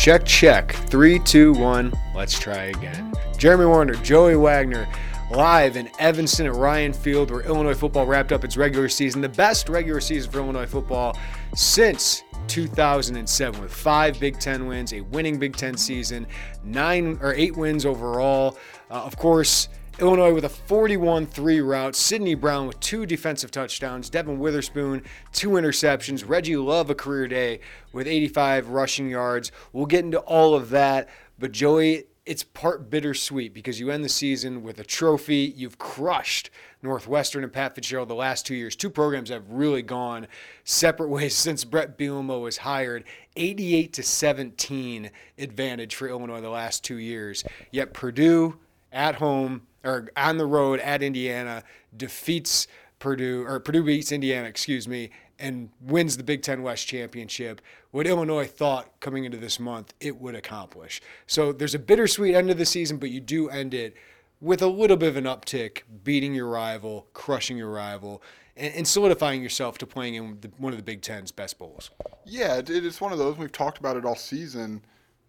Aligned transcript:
Check, 0.00 0.24
check. 0.24 0.72
Three, 0.72 1.18
two, 1.18 1.52
one. 1.52 1.92
Let's 2.16 2.38
try 2.38 2.72
again. 2.72 3.12
Jeremy 3.36 3.66
Werner, 3.66 3.96
Joey 3.96 4.34
Wagner, 4.34 4.88
live 5.30 5.76
in 5.76 5.90
Evanston 5.98 6.46
at 6.46 6.54
Ryan 6.54 6.94
Field, 6.94 7.30
where 7.30 7.42
Illinois 7.42 7.74
football 7.74 8.06
wrapped 8.06 8.32
up 8.32 8.42
its 8.42 8.56
regular 8.56 8.88
season, 8.88 9.20
the 9.20 9.28
best 9.28 9.68
regular 9.68 10.00
season 10.00 10.32
for 10.32 10.38
Illinois 10.38 10.64
football 10.64 11.18
since 11.54 12.22
2007, 12.48 13.60
with 13.60 13.70
five 13.70 14.18
Big 14.18 14.40
Ten 14.40 14.66
wins, 14.66 14.94
a 14.94 15.02
winning 15.02 15.38
Big 15.38 15.54
Ten 15.54 15.76
season, 15.76 16.26
nine 16.64 17.18
or 17.20 17.34
eight 17.34 17.54
wins 17.54 17.84
overall. 17.84 18.56
Uh, 18.90 18.94
of 18.94 19.18
course, 19.18 19.68
Illinois 19.98 20.32
with 20.32 20.44
a 20.44 20.48
41 20.48 21.26
3 21.26 21.60
route. 21.60 21.94
Sydney 21.94 22.34
Brown 22.34 22.66
with 22.66 22.80
two 22.80 23.04
defensive 23.04 23.50
touchdowns. 23.50 24.08
Devon 24.08 24.38
Witherspoon, 24.38 25.02
two 25.32 25.50
interceptions. 25.50 26.26
Reggie 26.26 26.56
Love, 26.56 26.88
a 26.88 26.94
career 26.94 27.28
day 27.28 27.60
with 27.92 28.06
85 28.06 28.68
rushing 28.68 29.10
yards. 29.10 29.52
We'll 29.72 29.86
get 29.86 30.04
into 30.04 30.20
all 30.20 30.54
of 30.54 30.70
that. 30.70 31.08
But, 31.38 31.52
Joey, 31.52 32.04
it's 32.24 32.44
part 32.44 32.90
bittersweet 32.90 33.52
because 33.52 33.80
you 33.80 33.90
end 33.90 34.04
the 34.04 34.08
season 34.08 34.62
with 34.62 34.78
a 34.78 34.84
trophy. 34.84 35.52
You've 35.56 35.78
crushed 35.78 36.50
Northwestern 36.82 37.42
and 37.42 37.52
Pat 37.52 37.74
Fitzgerald 37.74 38.08
the 38.08 38.14
last 38.14 38.46
two 38.46 38.54
years. 38.54 38.76
Two 38.76 38.90
programs 38.90 39.30
have 39.30 39.50
really 39.50 39.82
gone 39.82 40.28
separate 40.64 41.08
ways 41.10 41.34
since 41.34 41.64
Bret 41.64 41.98
Bielema 41.98 42.40
was 42.40 42.58
hired. 42.58 43.04
88 43.36 43.92
to 43.94 44.02
17 44.02 45.10
advantage 45.38 45.94
for 45.94 46.08
Illinois 46.08 46.40
the 46.40 46.50
last 46.50 46.84
two 46.84 46.96
years. 46.96 47.44
Yet 47.70 47.92
Purdue 47.92 48.58
at 48.92 49.16
home 49.16 49.62
or 49.84 50.08
on 50.16 50.38
the 50.38 50.46
road 50.46 50.80
at 50.80 51.02
Indiana 51.02 51.62
defeats 51.96 52.66
Purdue 52.98 53.44
or 53.46 53.60
Purdue 53.60 53.82
beats 53.82 54.12
Indiana, 54.12 54.46
excuse 54.46 54.86
me, 54.86 55.10
and 55.38 55.70
wins 55.80 56.16
the 56.16 56.22
Big 56.22 56.42
Ten 56.42 56.62
West 56.62 56.86
championship. 56.86 57.60
What 57.90 58.06
Illinois 58.06 58.46
thought 58.46 59.00
coming 59.00 59.24
into 59.24 59.38
this 59.38 59.58
month 59.58 59.94
it 60.00 60.20
would 60.20 60.34
accomplish. 60.34 61.00
So 61.26 61.52
there's 61.52 61.74
a 61.74 61.78
bittersweet 61.78 62.34
end 62.34 62.50
of 62.50 62.58
the 62.58 62.66
season, 62.66 62.98
but 62.98 63.10
you 63.10 63.20
do 63.20 63.48
end 63.48 63.74
it 63.74 63.96
with 64.40 64.62
a 64.62 64.66
little 64.66 64.96
bit 64.96 65.08
of 65.08 65.16
an 65.16 65.24
uptick, 65.24 65.82
beating 66.04 66.34
your 66.34 66.46
rival, 66.46 67.08
crushing 67.12 67.56
your 67.56 67.70
rival, 67.70 68.22
and, 68.56 68.74
and 68.74 68.88
solidifying 68.88 69.42
yourself 69.42 69.78
to 69.78 69.86
playing 69.86 70.14
in 70.14 70.38
the, 70.40 70.50
one 70.58 70.72
of 70.72 70.78
the 70.78 70.82
Big 70.82 71.02
Ten's 71.02 71.32
best 71.32 71.58
bowls. 71.58 71.90
Yeah, 72.24 72.56
it, 72.56 72.70
it's 72.70 73.00
one 73.00 73.12
of 73.12 73.18
those. 73.18 73.36
We've 73.36 73.52
talked 73.52 73.78
about 73.78 73.96
it 73.96 74.04
all 74.04 74.14
season. 74.16 74.82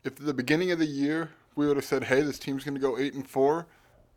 If 0.03 0.15
the 0.15 0.33
beginning 0.33 0.71
of 0.71 0.79
the 0.79 0.85
year 0.85 1.29
we 1.55 1.67
would 1.67 1.77
have 1.77 1.85
said, 1.85 2.05
"Hey, 2.05 2.21
this 2.21 2.39
team's 2.39 2.63
going 2.63 2.75
to 2.75 2.81
go 2.81 2.97
eight 2.97 3.13
and 3.13 3.27
four, 3.27 3.67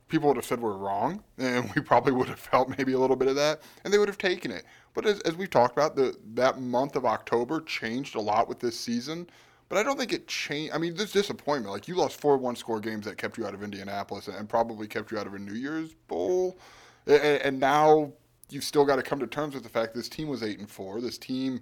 people 0.08 0.28
would 0.28 0.36
have 0.36 0.44
said 0.44 0.60
we're 0.60 0.76
wrong, 0.76 1.22
and 1.38 1.70
we 1.76 1.82
probably 1.82 2.12
would 2.12 2.28
have 2.28 2.38
felt 2.38 2.68
maybe 2.76 2.92
a 2.92 2.98
little 2.98 3.16
bit 3.16 3.28
of 3.28 3.36
that, 3.36 3.62
and 3.84 3.92
they 3.92 3.98
would 3.98 4.08
have 4.08 4.18
taken 4.18 4.50
it. 4.50 4.64
But 4.94 5.06
as, 5.06 5.20
as 5.20 5.34
we've 5.34 5.50
talked 5.50 5.76
about, 5.76 5.96
the 5.96 6.16
that 6.34 6.60
month 6.60 6.96
of 6.96 7.04
October 7.04 7.60
changed 7.60 8.14
a 8.14 8.20
lot 8.20 8.48
with 8.48 8.60
this 8.60 8.78
season. 8.78 9.28
But 9.68 9.78
I 9.78 9.82
don't 9.82 9.98
think 9.98 10.12
it 10.12 10.28
changed. 10.28 10.74
I 10.74 10.78
mean, 10.78 10.94
this 10.94 11.10
disappointment. 11.10 11.72
Like 11.72 11.88
you 11.88 11.96
lost 11.96 12.20
four 12.20 12.36
one-score 12.36 12.80
games 12.80 13.06
that 13.06 13.16
kept 13.16 13.38
you 13.38 13.46
out 13.46 13.54
of 13.54 13.62
Indianapolis 13.62 14.28
and 14.28 14.48
probably 14.48 14.86
kept 14.86 15.10
you 15.10 15.18
out 15.18 15.26
of 15.26 15.34
a 15.34 15.38
New 15.38 15.54
Year's 15.54 15.94
Bowl, 16.06 16.58
and, 17.06 17.16
and 17.16 17.60
now 17.60 18.12
you've 18.50 18.64
still 18.64 18.84
got 18.84 18.96
to 18.96 19.02
come 19.02 19.18
to 19.18 19.26
terms 19.26 19.54
with 19.54 19.64
the 19.64 19.68
fact 19.68 19.94
this 19.94 20.08
team 20.08 20.28
was 20.28 20.42
eight 20.42 20.58
and 20.58 20.70
four. 20.70 21.00
This 21.00 21.18
team 21.18 21.60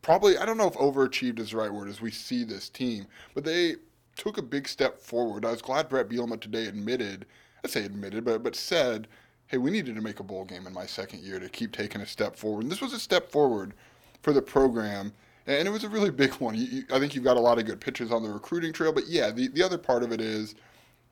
probably 0.00 0.38
I 0.38 0.46
don't 0.46 0.56
know 0.56 0.66
if 0.66 0.74
overachieved 0.74 1.38
is 1.38 1.50
the 1.50 1.58
right 1.58 1.72
word 1.72 1.88
as 1.88 2.00
we 2.00 2.10
see 2.10 2.44
this 2.44 2.68
team, 2.68 3.06
but 3.34 3.44
they 3.44 3.76
took 4.18 4.36
a 4.36 4.42
big 4.42 4.68
step 4.68 5.00
forward. 5.00 5.46
I 5.46 5.52
was 5.52 5.62
glad 5.62 5.88
Bret 5.88 6.10
Bielema 6.10 6.38
today 6.38 6.66
admitted 6.66 7.24
I 7.64 7.68
say 7.68 7.84
admitted, 7.84 8.24
but 8.24 8.42
but 8.42 8.54
said, 8.54 9.08
hey, 9.46 9.58
we 9.58 9.70
needed 9.70 9.94
to 9.96 10.02
make 10.02 10.20
a 10.20 10.24
bowl 10.24 10.44
game 10.44 10.66
in 10.66 10.72
my 10.72 10.86
second 10.86 11.22
year 11.22 11.38
to 11.40 11.48
keep 11.48 11.72
taking 11.72 12.00
a 12.00 12.06
step 12.06 12.36
forward. 12.36 12.62
And 12.62 12.72
this 12.72 12.80
was 12.80 12.92
a 12.92 12.98
step 12.98 13.30
forward 13.30 13.74
for 14.22 14.32
the 14.32 14.42
program, 14.42 15.12
and 15.46 15.66
it 15.66 15.70
was 15.70 15.84
a 15.84 15.88
really 15.88 16.10
big 16.22 16.32
one. 16.34 16.54
You, 16.54 16.64
you, 16.64 16.82
I 16.92 16.98
think 16.98 17.14
you've 17.14 17.24
got 17.24 17.36
a 17.36 17.40
lot 17.40 17.58
of 17.58 17.66
good 17.66 17.80
pitches 17.80 18.12
on 18.12 18.22
the 18.22 18.30
recruiting 18.30 18.72
trail, 18.72 18.92
but 18.92 19.08
yeah, 19.08 19.30
the, 19.30 19.48
the 19.48 19.62
other 19.62 19.78
part 19.78 20.02
of 20.02 20.12
it 20.12 20.20
is 20.20 20.54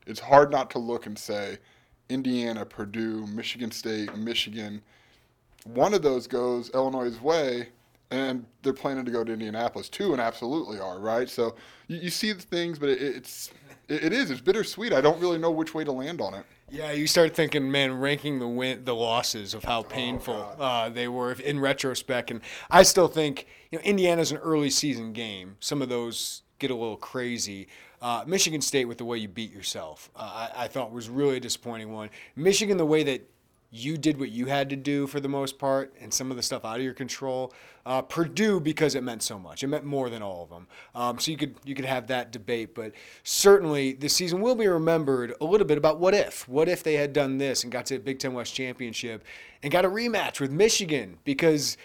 it's 0.05 0.19
hard 0.19 0.51
not 0.51 0.69
to 0.71 0.79
look 0.79 1.05
and 1.05 1.17
say 1.17 1.57
Indiana, 2.09 2.65
Purdue, 2.65 3.27
Michigan 3.27 3.71
State, 3.71 4.15
Michigan. 4.15 4.81
One 5.65 5.93
of 5.93 6.01
those 6.01 6.27
goes 6.27 6.69
Illinois' 6.69 7.19
way, 7.19 7.69
and 8.11 8.45
they're 8.63 8.73
planning 8.73 9.05
to 9.05 9.11
go 9.11 9.23
to 9.23 9.33
Indianapolis 9.33 9.89
too, 9.89 10.13
and 10.13 10.21
absolutely 10.21 10.79
are, 10.79 10.99
right? 10.99 11.29
So 11.29 11.55
you, 11.87 11.97
you 11.97 12.09
see 12.09 12.31
the 12.31 12.41
things, 12.41 12.79
but 12.79 12.89
it, 12.89 13.01
it's 13.01 13.51
it 13.89 14.11
is. 14.13 14.31
It's 14.31 14.41
bittersweet. 14.41 14.93
I 14.93 15.01
don't 15.01 15.19
really 15.19 15.37
know 15.37 15.51
which 15.51 15.73
way 15.73 15.83
to 15.83 15.91
land 15.91 16.19
on 16.19 16.33
it. 16.33 16.45
Yeah, 16.69 16.91
you 16.91 17.07
start 17.07 17.33
thinking, 17.33 17.71
man, 17.71 17.93
ranking 17.93 18.39
the 18.39 18.47
win, 18.47 18.83
the 18.83 18.95
losses 18.95 19.53
of 19.53 19.63
how 19.63 19.83
painful 19.83 20.55
oh, 20.59 20.63
uh, 20.63 20.89
they 20.89 21.07
were 21.07 21.31
in 21.31 21.59
retrospect, 21.59 22.29
and 22.29 22.41
I 22.69 22.83
still 22.83 23.07
think 23.07 23.47
you 23.71 23.77
know 23.77 23.83
Indiana's 23.83 24.31
an 24.31 24.37
early 24.37 24.69
season 24.69 25.13
game. 25.13 25.55
Some 25.59 25.81
of 25.81 25.89
those 25.89 26.43
get 26.59 26.71
a 26.71 26.75
little 26.75 26.97
crazy. 26.97 27.67
Uh, 28.01 28.23
Michigan 28.27 28.61
State 28.61 28.85
with 28.85 28.97
the 28.97 29.05
way 29.05 29.17
you 29.17 29.27
beat 29.27 29.51
yourself, 29.51 30.11
uh, 30.15 30.49
I, 30.55 30.65
I 30.65 30.67
thought 30.67 30.91
was 30.91 31.09
really 31.09 31.37
a 31.37 31.39
disappointing 31.39 31.91
one. 31.91 32.09
Michigan, 32.35 32.77
the 32.77 32.85
way 32.85 33.03
that 33.03 33.27
you 33.77 33.97
did 33.97 34.19
what 34.19 34.29
you 34.29 34.47
had 34.47 34.69
to 34.69 34.75
do 34.75 35.07
for 35.07 35.19
the 35.19 35.29
most 35.29 35.57
part, 35.59 35.93
and 36.01 36.13
some 36.13 36.31
of 36.31 36.37
the 36.37 36.43
stuff 36.43 36.65
out 36.65 36.77
of 36.77 36.83
your 36.83 36.93
control. 36.93 37.53
Uh, 37.85 38.01
Purdue 38.01 38.59
because 38.59 38.95
it 38.95 39.03
meant 39.03 39.23
so 39.23 39.39
much. 39.39 39.63
It 39.63 39.67
meant 39.67 39.85
more 39.85 40.09
than 40.09 40.21
all 40.21 40.43
of 40.43 40.49
them. 40.49 40.67
Um, 40.93 41.19
so 41.19 41.31
you 41.31 41.37
could 41.37 41.55
you 41.63 41.73
could 41.73 41.85
have 41.85 42.07
that 42.07 42.31
debate, 42.31 42.75
but 42.75 42.91
certainly 43.23 43.93
this 43.93 44.13
season 44.13 44.41
will 44.41 44.55
be 44.55 44.67
remembered 44.67 45.33
a 45.39 45.45
little 45.45 45.67
bit 45.67 45.77
about 45.77 45.99
what 45.99 46.13
if. 46.13 46.47
What 46.49 46.67
if 46.67 46.83
they 46.83 46.95
had 46.95 47.13
done 47.13 47.37
this 47.37 47.63
and 47.63 47.71
got 47.71 47.85
to 47.87 47.93
the 47.93 48.03
Big 48.03 48.19
Ten 48.19 48.33
West 48.33 48.53
championship 48.53 49.23
and 49.63 49.71
got 49.71 49.85
a 49.85 49.89
rematch 49.89 50.41
with 50.41 50.51
Michigan 50.51 51.17
because 51.23 51.77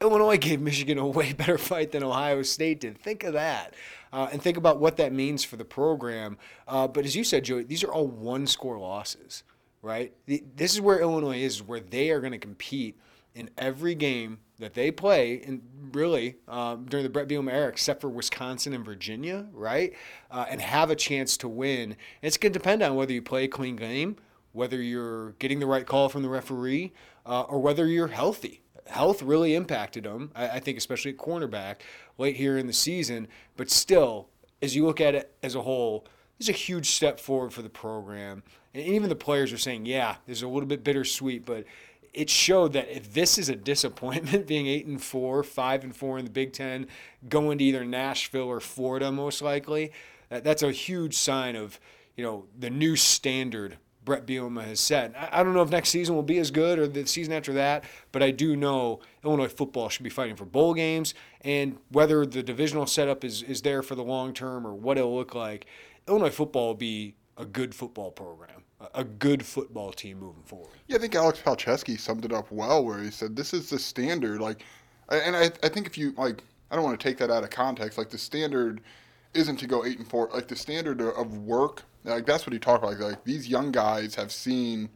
Illinois 0.00 0.38
gave 0.38 0.60
Michigan 0.60 0.98
a 0.98 1.06
way 1.18 1.32
better 1.32 1.58
fight 1.58 1.92
than 1.92 2.04
Ohio 2.04 2.42
State 2.42 2.80
did. 2.80 2.98
Think 2.98 3.24
of 3.24 3.32
that. 3.32 3.74
Uh, 4.12 4.28
and 4.32 4.40
think 4.40 4.56
about 4.56 4.78
what 4.78 4.96
that 4.96 5.12
means 5.12 5.44
for 5.44 5.56
the 5.56 5.64
program. 5.64 6.38
Uh, 6.66 6.88
but 6.88 7.04
as 7.04 7.14
you 7.14 7.24
said, 7.24 7.44
Joey, 7.44 7.64
these 7.64 7.84
are 7.84 7.92
all 7.92 8.06
one 8.06 8.46
score 8.46 8.78
losses 8.78 9.42
right? 9.82 10.12
This 10.26 10.74
is 10.74 10.80
where 10.80 11.00
Illinois 11.00 11.38
is, 11.38 11.62
where 11.62 11.80
they 11.80 12.10
are 12.10 12.20
going 12.20 12.32
to 12.32 12.38
compete 12.38 12.98
in 13.34 13.50
every 13.56 13.94
game 13.94 14.38
that 14.58 14.74
they 14.74 14.90
play, 14.90 15.40
and 15.46 15.62
really 15.92 16.36
um, 16.48 16.86
during 16.86 17.04
the 17.04 17.10
Bret 17.10 17.28
Bielema 17.28 17.52
era, 17.52 17.68
except 17.68 18.00
for 18.00 18.08
Wisconsin 18.08 18.74
and 18.74 18.84
Virginia, 18.84 19.46
right? 19.52 19.92
Uh, 20.30 20.46
and 20.48 20.60
have 20.60 20.90
a 20.90 20.96
chance 20.96 21.36
to 21.36 21.48
win. 21.48 21.96
It's 22.22 22.36
going 22.36 22.52
to 22.52 22.58
depend 22.58 22.82
on 22.82 22.96
whether 22.96 23.12
you 23.12 23.22
play 23.22 23.44
a 23.44 23.48
clean 23.48 23.76
game, 23.76 24.16
whether 24.52 24.82
you're 24.82 25.32
getting 25.32 25.60
the 25.60 25.66
right 25.66 25.86
call 25.86 26.08
from 26.08 26.22
the 26.22 26.28
referee, 26.28 26.92
uh, 27.24 27.42
or 27.42 27.60
whether 27.60 27.86
you're 27.86 28.08
healthy. 28.08 28.62
Health 28.86 29.22
really 29.22 29.54
impacted 29.54 30.04
them, 30.04 30.32
I, 30.34 30.48
I 30.48 30.60
think, 30.60 30.78
especially 30.78 31.12
at 31.12 31.18
cornerback 31.18 31.76
late 32.16 32.36
here 32.36 32.58
in 32.58 32.66
the 32.66 32.72
season. 32.72 33.28
But 33.56 33.70
still, 33.70 34.28
as 34.60 34.74
you 34.74 34.84
look 34.84 35.00
at 35.00 35.14
it 35.14 35.36
as 35.42 35.54
a 35.54 35.62
whole, 35.62 36.06
is 36.38 36.48
a 36.48 36.52
huge 36.52 36.90
step 36.90 37.18
forward 37.18 37.52
for 37.52 37.62
the 37.62 37.68
program. 37.68 38.42
And 38.74 38.84
even 38.84 39.08
the 39.08 39.16
players 39.16 39.52
are 39.52 39.58
saying, 39.58 39.86
yeah, 39.86 40.16
there's 40.26 40.42
a 40.42 40.48
little 40.48 40.68
bit 40.68 40.84
bittersweet, 40.84 41.44
but 41.44 41.64
it 42.14 42.30
showed 42.30 42.72
that 42.72 42.94
if 42.94 43.12
this 43.12 43.38
is 43.38 43.48
a 43.48 43.56
disappointment, 43.56 44.46
being 44.48 44.66
eight 44.66 44.86
and 44.86 45.02
four, 45.02 45.42
five 45.42 45.84
and 45.84 45.94
four 45.94 46.18
in 46.18 46.24
the 46.24 46.30
Big 46.30 46.52
Ten, 46.52 46.86
going 47.28 47.58
to 47.58 47.64
either 47.64 47.84
Nashville 47.84 48.48
or 48.48 48.60
Florida, 48.60 49.10
most 49.10 49.42
likely, 49.42 49.92
that, 50.28 50.44
that's 50.44 50.62
a 50.62 50.72
huge 50.72 51.14
sign 51.14 51.56
of 51.56 51.80
you 52.16 52.24
know 52.24 52.46
the 52.58 52.70
new 52.70 52.96
standard 52.96 53.78
Bret 54.04 54.26
Bielema 54.26 54.64
has 54.64 54.80
set. 54.80 55.14
I, 55.16 55.40
I 55.40 55.42
don't 55.42 55.54
know 55.54 55.62
if 55.62 55.70
next 55.70 55.90
season 55.90 56.14
will 56.14 56.22
be 56.22 56.38
as 56.38 56.50
good 56.50 56.78
or 56.78 56.88
the 56.88 57.06
season 57.06 57.32
after 57.32 57.52
that, 57.54 57.84
but 58.10 58.22
I 58.22 58.30
do 58.30 58.56
know 58.56 59.00
Illinois 59.24 59.48
football 59.48 59.88
should 59.88 60.02
be 60.02 60.10
fighting 60.10 60.34
for 60.34 60.44
bowl 60.44 60.74
games, 60.74 61.14
and 61.42 61.76
whether 61.90 62.26
the 62.26 62.42
divisional 62.42 62.86
setup 62.86 63.22
is, 63.24 63.42
is 63.42 63.62
there 63.62 63.82
for 63.82 63.94
the 63.94 64.02
long 64.02 64.32
term 64.32 64.66
or 64.66 64.74
what 64.74 64.98
it'll 64.98 65.14
look 65.14 65.34
like, 65.34 65.66
Illinois 66.08 66.30
football 66.30 66.68
will 66.68 66.74
be 66.74 67.14
a 67.36 67.44
good 67.44 67.74
football 67.74 68.10
program, 68.10 68.64
a 68.94 69.04
good 69.04 69.44
football 69.44 69.92
team 69.92 70.18
moving 70.18 70.42
forward. 70.42 70.70
Yeah, 70.88 70.96
I 70.96 71.00
think 71.00 71.14
Alex 71.14 71.40
Palczewski 71.44 71.98
summed 71.98 72.24
it 72.24 72.32
up 72.32 72.50
well, 72.50 72.84
where 72.84 72.98
he 73.02 73.10
said 73.10 73.36
this 73.36 73.54
is 73.54 73.70
the 73.70 73.78
standard. 73.78 74.40
Like, 74.40 74.64
and 75.10 75.36
I, 75.36 75.50
I 75.62 75.68
think 75.68 75.86
if 75.86 75.96
you 75.96 76.12
like, 76.16 76.42
I 76.70 76.74
don't 76.74 76.84
want 76.84 76.98
to 76.98 77.08
take 77.08 77.18
that 77.18 77.30
out 77.30 77.44
of 77.44 77.50
context. 77.50 77.98
Like 77.98 78.10
the 78.10 78.18
standard 78.18 78.80
isn't 79.34 79.56
to 79.58 79.66
go 79.66 79.84
eight 79.84 79.98
and 79.98 80.08
four. 80.08 80.28
Like 80.32 80.48
the 80.48 80.56
standard 80.56 81.00
of 81.00 81.38
work, 81.38 81.84
like 82.04 82.26
that's 82.26 82.46
what 82.46 82.52
he 82.52 82.58
talked 82.58 82.82
about. 82.82 82.98
Like, 82.98 83.12
like 83.12 83.24
these 83.24 83.48
young 83.48 83.70
guys 83.70 84.14
have 84.14 84.32
seen 84.32 84.88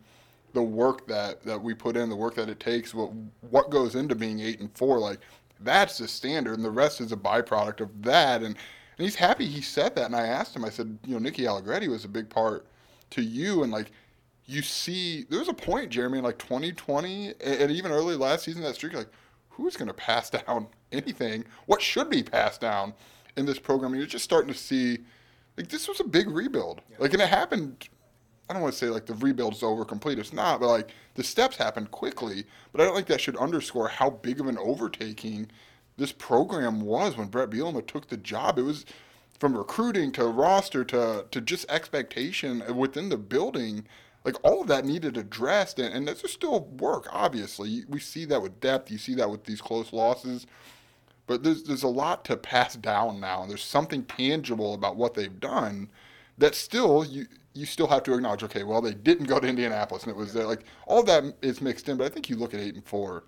the 0.53 0.63
work 0.63 1.07
that 1.07 1.43
that 1.45 1.61
we 1.61 1.75
put 1.75 1.97
in, 1.97 2.09
the 2.09 2.17
work 2.17 2.35
that 2.35 2.49
it 2.49 2.61
takes, 2.61 2.95
what 2.95 3.11
what 3.51 3.71
goes 3.71 3.95
into 3.95 4.15
being 4.15 4.41
eight 4.41 4.61
and 4.61 4.77
four. 4.77 4.99
Like 4.99 5.21
that's 5.61 5.99
the 5.99 6.09
standard, 6.09 6.55
and 6.55 6.65
the 6.65 6.71
rest 6.71 7.01
is 7.01 7.13
a 7.13 7.17
byproduct 7.17 7.81
of 7.81 8.03
that. 8.03 8.43
And 8.43 8.57
and 8.99 9.05
he's 9.05 9.17
happy 9.17 9.47
he 9.47 9.61
said 9.61 9.95
that. 9.97 10.07
And 10.07 10.17
I 10.17 10.27
asked 10.27 10.55
him, 10.55 10.65
I 10.65 10.71
said, 10.71 10.99
you 11.07 11.15
know, 11.15 11.19
Nicky 11.19 11.47
Allegretti 11.47 11.89
was 11.89 12.05
a 12.05 12.09
big 12.09 12.29
part 12.29 12.67
to 13.11 13.23
you, 13.23 13.63
and 13.63 13.73
like 13.73 13.91
you 14.47 14.63
see, 14.63 15.25
there 15.29 15.39
was 15.39 15.49
a 15.49 15.55
point, 15.55 15.91
Jeremy, 15.91 16.19
in 16.19 16.25
like 16.25 16.39
2020 16.39 17.35
and 17.45 17.71
even 17.71 17.93
early 17.93 18.17
last 18.17 18.45
season 18.45 18.63
that 18.63 18.75
streak, 18.75 18.95
like 18.95 19.11
who's 19.51 19.77
going 19.77 19.89
to 19.89 19.95
pass 19.95 20.31
down 20.31 20.67
anything? 20.93 21.45
What 21.67 21.83
should 21.83 22.11
be 22.11 22.23
passed 22.23 22.61
down 22.61 22.95
in 23.37 23.47
this 23.47 23.59
program? 23.59 23.93
And 23.93 24.01
You're 24.01 24.09
just 24.09 24.25
starting 24.25 24.53
to 24.53 24.59
see, 24.59 24.99
like 25.57 25.69
this 25.69 25.89
was 25.89 26.01
a 26.01 26.05
big 26.05 26.29
rebuild. 26.29 26.81
Yeah. 26.91 26.97
Like, 27.01 27.13
and 27.13 27.23
it 27.23 27.29
happened. 27.29 27.89
I 28.51 28.53
don't 28.53 28.63
want 28.63 28.75
to 28.75 28.79
say 28.79 28.89
like 28.89 29.07
the 29.07 29.15
rebuild 29.15 29.55
is 29.55 29.63
over 29.63 29.85
complete. 29.85 30.19
It's 30.19 30.33
not, 30.33 30.61
but 30.61 30.69
like 30.69 30.91
the 31.15 31.23
steps 31.23 31.57
happened 31.57 31.91
quickly. 31.91 32.45
But 32.73 32.81
I 32.81 32.85
don't 32.85 32.95
think 32.95 33.07
that 33.07 33.21
should 33.21 33.37
underscore 33.37 33.89
how 33.89 34.11
big 34.11 34.41
of 34.41 34.49
an 34.49 34.59
overtaking 34.59 35.51
this 35.97 36.13
program 36.13 36.81
was 36.81 37.17
when 37.17 37.29
Bret 37.29 37.51
Bielema 37.51 37.87
took 37.87 38.09
the 38.09 38.17
job. 38.17 38.59
It 38.59 38.63
was 38.63 38.85
from 39.39 39.57
recruiting 39.57 40.13
to 40.13 40.27
roster 40.27 40.85
to 40.85 41.27
to 41.31 41.41
just 41.41 41.71
expectation 41.71 42.63
within 42.77 43.09
the 43.09 43.17
building. 43.17 43.87
Like 44.25 44.37
all 44.45 44.61
of 44.61 44.69
that 44.69 44.85
needed 44.85 45.17
addressed, 45.17 45.81
and, 45.81 45.93
and 45.93 46.07
there's 46.07 46.31
still 46.31 46.61
work. 46.61 47.09
Obviously, 47.11 47.85
we 47.89 47.99
see 47.99 48.25
that 48.27 48.41
with 48.41 48.61
depth. 48.61 48.89
You 48.91 48.99
see 48.99 49.17
that 49.17 49.31
with 49.31 49.45
these 49.45 49.61
close 49.61 49.93
losses, 49.93 50.47
but 51.27 51.43
there's 51.43 51.65
there's 51.65 51.83
a 51.83 51.89
lot 51.89 52.25
to 52.27 52.37
pass 52.37 52.77
down 52.77 53.21
now, 53.21 53.43
and 53.43 53.51
there's 53.51 53.65
something 53.65 54.05
tangible 54.05 54.75
about 54.75 54.97
what 54.97 55.15
they've 55.15 55.41
done 55.41 55.91
that 56.39 56.55
still 56.55 57.05
you 57.05 57.27
you 57.55 57.67
still 57.67 57.89
have 57.89 58.03
to 58.05 58.15
acknowledge. 58.15 58.43
Okay, 58.45 58.63
well 58.63 58.81
they 58.81 58.95
didn't 58.95 59.27
go 59.27 59.41
to 59.41 59.47
Indianapolis, 59.49 60.05
and 60.05 60.11
it 60.13 60.17
was 60.17 60.33
there. 60.33 60.47
Like 60.47 60.65
all 60.87 61.03
that 61.03 61.25
is 61.43 61.61
mixed 61.61 61.89
in, 61.89 61.97
but 61.97 62.05
I 62.05 62.09
think 62.09 62.31
you 62.31 62.37
look 62.37 62.55
at 62.55 62.61
eight 62.61 62.75
and 62.75 62.85
four 62.85 63.25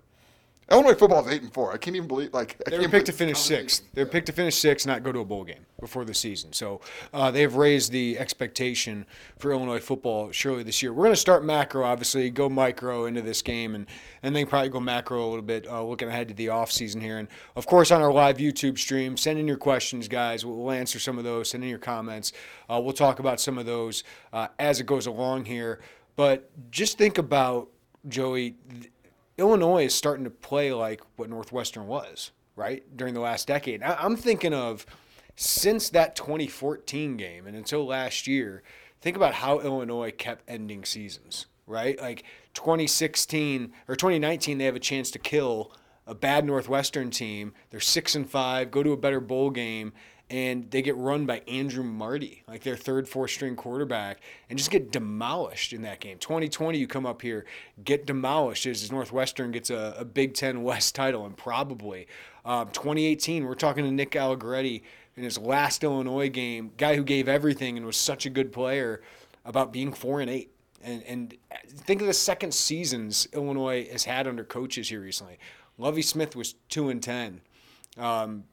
Illinois 0.71 0.95
football 0.95 1.23
is 1.23 1.31
eight 1.31 1.43
and 1.43 1.53
four. 1.53 1.73
I 1.73 1.77
can't 1.77 1.95
even 1.95 2.07
believe 2.07 2.33
like 2.33 2.59
I 2.65 2.71
they 2.71 2.79
were 2.79 2.89
picked 2.89 3.05
to 3.05 3.11
finish 3.11 3.37
sixth. 3.37 3.83
They 3.93 4.03
were 4.03 4.09
picked 4.09 4.25
to 4.27 4.33
finish 4.33 4.55
sixth, 4.55 4.87
not 4.87 5.03
go 5.03 5.11
to 5.11 5.19
a 5.19 5.25
bowl 5.25 5.43
game 5.43 5.67
before 5.79 6.05
the 6.05 6.13
season. 6.15 6.53
So 6.53 6.81
uh, 7.13 7.29
they 7.29 7.41
have 7.41 7.55
raised 7.55 7.91
the 7.91 8.17
expectation 8.17 9.05
for 9.37 9.51
Illinois 9.51 9.79
football 9.79 10.31
surely 10.31 10.63
this 10.63 10.81
year. 10.81 10.91
We're 10.91 11.03
going 11.03 11.13
to 11.13 11.21
start 11.21 11.45
macro, 11.45 11.85
obviously, 11.85 12.31
go 12.31 12.49
micro 12.49 13.05
into 13.05 13.21
this 13.21 13.43
game, 13.43 13.75
and 13.75 13.85
and 14.23 14.35
then 14.35 14.47
probably 14.47 14.69
go 14.69 14.79
macro 14.79 15.23
a 15.23 15.29
little 15.29 15.43
bit, 15.43 15.67
uh, 15.67 15.83
looking 15.83 16.07
ahead 16.07 16.29
to 16.29 16.33
the 16.33 16.49
off 16.49 16.71
season 16.71 16.99
here. 16.99 17.19
And 17.19 17.27
of 17.55 17.67
course, 17.67 17.91
on 17.91 18.01
our 18.01 18.11
live 18.11 18.37
YouTube 18.37 18.79
stream, 18.79 19.17
send 19.17 19.37
in 19.37 19.47
your 19.47 19.57
questions, 19.57 20.07
guys. 20.07 20.45
We'll, 20.45 20.65
answer 20.75 20.97
some 20.99 21.19
of 21.19 21.23
those. 21.23 21.51
Send 21.51 21.63
in 21.63 21.69
your 21.69 21.79
comments. 21.79 22.33
Uh, 22.67 22.81
we'll 22.83 22.93
talk 22.93 23.19
about 23.19 23.39
some 23.39 23.59
of 23.59 23.67
those 23.67 24.03
uh, 24.33 24.47
as 24.57 24.79
it 24.79 24.87
goes 24.87 25.05
along 25.05 25.45
here. 25.45 25.79
But 26.15 26.49
just 26.71 26.97
think 26.97 27.19
about 27.19 27.69
Joey. 28.07 28.55
Illinois 29.37 29.85
is 29.85 29.93
starting 29.93 30.23
to 30.23 30.29
play 30.29 30.71
like 30.71 31.01
what 31.17 31.29
Northwestern 31.29 31.87
was, 31.87 32.31
right, 32.55 32.83
during 32.95 33.13
the 33.13 33.19
last 33.19 33.47
decade. 33.47 33.83
I'm 33.83 34.15
thinking 34.15 34.53
of 34.53 34.85
since 35.35 35.89
that 35.89 36.15
2014 36.15 37.17
game 37.17 37.45
and 37.45 37.55
until 37.55 37.85
last 37.85 38.27
year, 38.27 38.63
think 39.01 39.17
about 39.17 39.33
how 39.35 39.59
Illinois 39.59 40.11
kept 40.11 40.49
ending 40.49 40.85
seasons, 40.85 41.47
right? 41.67 41.99
Like 41.99 42.23
2016 42.53 43.73
or 43.87 43.95
2019, 43.95 44.57
they 44.57 44.65
have 44.65 44.75
a 44.75 44.79
chance 44.79 45.11
to 45.11 45.19
kill 45.19 45.73
a 46.07 46.15
bad 46.15 46.45
Northwestern 46.45 47.09
team. 47.09 47.53
They're 47.71 47.79
six 47.79 48.15
and 48.15 48.29
five, 48.29 48.71
go 48.71 48.83
to 48.83 48.93
a 48.93 48.97
better 48.97 49.19
bowl 49.19 49.49
game, 49.49 49.91
and 50.29 50.69
they 50.71 50.81
get 50.81 50.95
run 50.97 51.25
by 51.25 51.41
Andrew 51.47 51.83
Marty, 51.83 52.43
like 52.47 52.63
their 52.63 52.75
third, 52.75 53.07
fourth 53.07 53.31
string 53.31 53.55
quarterback, 53.55 54.21
and 54.49 54.57
just 54.57 54.71
get 54.71 54.91
demolished 54.91 55.71
in 55.71 55.83
that 55.83 55.99
game. 55.99 56.17
2020, 56.17 56.77
you 56.77 56.87
come 56.87 57.05
up 57.05 57.21
here, 57.21 57.45
get 57.83 58.07
demolished 58.07 58.65
as 58.65 58.91
Northwestern 58.91 59.51
gets 59.51 59.69
a, 59.69 59.95
a 59.99 60.05
Big 60.05 60.33
Ten 60.33 60.63
West 60.63 60.95
title, 60.95 61.25
and 61.25 61.37
probably. 61.37 62.07
Um, 62.43 62.69
2018, 62.71 63.45
we're 63.45 63.53
talking 63.53 63.85
to 63.85 63.91
Nick 63.91 64.15
Allegretti 64.15 64.83
in 65.15 65.23
his 65.23 65.37
last 65.37 65.83
Illinois 65.83 66.29
game, 66.29 66.71
guy 66.77 66.95
who 66.95 67.03
gave 67.03 67.27
everything 67.27 67.77
and 67.77 67.85
was 67.85 67.97
such 67.97 68.25
a 68.25 68.29
good 68.29 68.51
player, 68.51 69.01
about 69.45 69.71
being 69.71 69.93
four 69.93 70.21
and 70.21 70.29
eight. 70.29 70.51
And, 70.83 71.03
and 71.03 71.37
think 71.67 72.01
of 72.01 72.07
the 72.07 72.13
second 72.13 72.53
seasons 72.53 73.27
Illinois 73.33 73.87
has 73.91 74.05
had 74.05 74.27
under 74.27 74.43
coaches 74.43 74.89
here 74.89 75.01
recently. 75.01 75.37
Lovie 75.77 76.01
Smith 76.01 76.35
was 76.35 76.55
two 76.69 76.89
and 76.89 77.01
ten. 77.01 77.41
Um, 77.97 78.43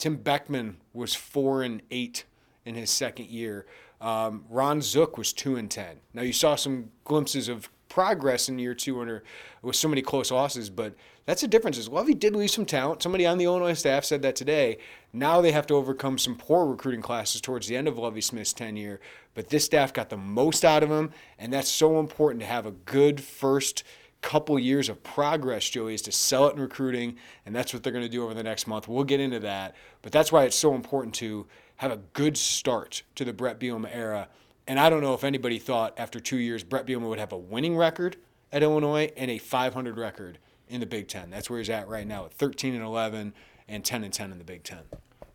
Tim 0.00 0.16
Beckman 0.16 0.78
was 0.94 1.14
four 1.14 1.62
and 1.62 1.82
eight 1.90 2.24
in 2.64 2.74
his 2.74 2.90
second 2.90 3.28
year. 3.28 3.66
Um, 4.00 4.46
Ron 4.48 4.80
Zook 4.80 5.18
was 5.18 5.32
two 5.34 5.56
and 5.56 5.70
ten. 5.70 6.00
Now 6.14 6.22
you 6.22 6.32
saw 6.32 6.56
some 6.56 6.90
glimpses 7.04 7.48
of 7.48 7.68
progress 7.90 8.48
in 8.48 8.58
year 8.58 8.74
two 8.74 8.98
under 8.98 9.22
with 9.60 9.76
so 9.76 9.88
many 9.88 10.00
close 10.00 10.30
losses, 10.30 10.70
but 10.70 10.94
that's 11.26 11.42
the 11.42 11.48
difference. 11.48 11.76
Is 11.76 11.88
Lovie 11.88 12.14
did 12.14 12.34
lose 12.34 12.54
some 12.54 12.64
talent. 12.64 13.02
Somebody 13.02 13.26
on 13.26 13.36
the 13.36 13.44
Illinois 13.44 13.74
staff 13.74 14.04
said 14.06 14.22
that 14.22 14.36
today. 14.36 14.78
Now 15.12 15.42
they 15.42 15.52
have 15.52 15.66
to 15.66 15.74
overcome 15.74 16.16
some 16.16 16.34
poor 16.34 16.64
recruiting 16.64 17.02
classes 17.02 17.42
towards 17.42 17.68
the 17.68 17.76
end 17.76 17.86
of 17.86 17.98
Lovie 17.98 18.22
Smith's 18.22 18.54
tenure. 18.54 19.00
But 19.34 19.50
this 19.50 19.66
staff 19.66 19.92
got 19.92 20.08
the 20.08 20.16
most 20.16 20.64
out 20.64 20.82
of 20.82 20.90
him, 20.90 21.12
and 21.38 21.52
that's 21.52 21.68
so 21.68 22.00
important 22.00 22.40
to 22.40 22.46
have 22.46 22.64
a 22.64 22.70
good 22.70 23.20
first 23.20 23.84
couple 24.20 24.58
years 24.58 24.88
of 24.88 25.02
progress, 25.02 25.68
Joey, 25.68 25.94
is 25.94 26.02
to 26.02 26.12
sell 26.12 26.46
it 26.46 26.54
in 26.54 26.60
recruiting, 26.60 27.16
and 27.46 27.54
that's 27.54 27.72
what 27.72 27.82
they're 27.82 27.92
going 27.92 28.04
to 28.04 28.10
do 28.10 28.24
over 28.24 28.34
the 28.34 28.42
next 28.42 28.66
month. 28.66 28.88
We'll 28.88 29.04
get 29.04 29.20
into 29.20 29.40
that, 29.40 29.74
but 30.02 30.12
that's 30.12 30.30
why 30.30 30.44
it's 30.44 30.56
so 30.56 30.74
important 30.74 31.14
to 31.16 31.46
have 31.76 31.90
a 31.90 31.96
good 32.12 32.36
start 32.36 33.02
to 33.14 33.24
the 33.24 33.32
Bret 33.32 33.58
Bielema 33.58 33.88
era. 33.92 34.28
And 34.66 34.78
I 34.78 34.90
don't 34.90 35.02
know 35.02 35.14
if 35.14 35.24
anybody 35.24 35.58
thought 35.58 35.94
after 35.98 36.20
two 36.20 36.36
years 36.36 36.62
Bret 36.62 36.86
Bielema 36.86 37.08
would 37.08 37.18
have 37.18 37.32
a 37.32 37.38
winning 37.38 37.76
record 37.76 38.16
at 38.52 38.62
Illinois 38.62 39.10
and 39.16 39.30
a 39.30 39.38
500 39.38 39.96
record 39.96 40.38
in 40.68 40.80
the 40.80 40.86
Big 40.86 41.08
Ten. 41.08 41.30
That's 41.30 41.48
where 41.48 41.58
he's 41.58 41.70
at 41.70 41.88
right 41.88 42.06
now 42.06 42.26
at 42.26 42.32
13 42.32 42.74
and 42.74 42.84
11 42.84 43.34
and 43.68 43.84
10 43.84 44.04
and 44.04 44.12
10 44.12 44.32
in 44.32 44.38
the 44.38 44.44
Big 44.44 44.62
Ten. 44.62 44.80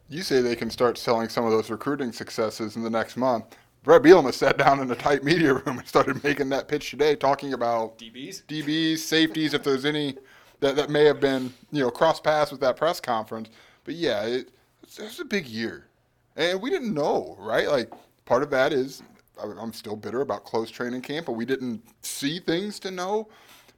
You 0.08 0.22
say 0.22 0.42
they 0.42 0.56
can 0.56 0.70
start 0.70 0.98
selling 0.98 1.30
some 1.30 1.46
of 1.46 1.52
those 1.52 1.70
recruiting 1.70 2.12
successes 2.12 2.76
in 2.76 2.84
the 2.84 2.90
next 2.90 3.18
month. 3.18 3.58
Bret 3.86 4.02
Bielema 4.02 4.34
sat 4.34 4.58
down 4.58 4.80
in 4.80 4.90
a 4.90 4.96
tight 4.96 5.24
media 5.24 5.54
room 5.54 5.78
and 5.78 5.88
started 5.88 6.24
making 6.24 6.50
that 6.50 6.68
pitch 6.68 6.90
today, 6.90 7.16
talking 7.16 7.54
about 7.54 8.00
DBs, 8.00 8.44
DBs, 8.46 8.98
safeties, 8.98 9.54
if 9.54 9.64
there's 9.64 9.86
any 9.86 10.18
that, 10.60 10.76
that 10.76 10.90
may 10.90 11.06
have 11.06 11.20
been 11.20 11.54
you 11.72 11.82
know 11.82 11.92
cross 11.92 12.20
paths 12.20 12.52
with 12.52 12.60
that 12.62 12.78
press 12.78 13.00
conference. 13.00 13.50
But 13.84 13.94
yeah, 13.94 14.24
it, 14.24 14.50
it's, 14.82 15.20
a 15.20 15.26
big 15.26 15.46
year, 15.46 15.86
and 16.36 16.60
we 16.60 16.72
didn't 16.72 16.96
know, 16.96 17.36
right? 17.40 17.68
Like 17.68 17.94
part 18.26 18.42
of 18.42 18.50
that 18.50 18.74
is 18.74 19.04
I'm 19.38 19.72
still 19.72 19.96
bitter 19.96 20.22
about 20.22 20.46
close 20.46 20.72
training 20.72 21.02
camp, 21.02 21.28
but 21.28 21.34
we 21.34 21.46
didn't 21.46 21.84
see 22.02 22.40
things 22.40 22.80
to 22.80 22.90
know. 22.90 23.30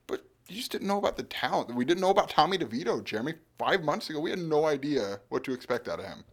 But 0.07 0.23
you 0.47 0.55
just 0.55 0.71
didn't 0.71 0.87
know 0.87 0.99
about 0.99 1.17
the 1.17 1.23
talent. 1.23 1.75
We 1.75 1.83
didn't 1.83 1.99
know 1.99 2.11
about 2.11 2.29
Tommy 2.29 2.57
DeVito, 2.57 3.03
Jeremy. 3.03 3.33
Five 3.59 3.83
months 3.83 4.09
ago, 4.09 4.21
we 4.21 4.29
had 4.29 4.39
no 4.39 4.63
idea 4.67 5.19
what 5.27 5.43
to 5.43 5.51
expect 5.51 5.89
out 5.89 5.99
of 5.99 6.05
him. 6.05 6.23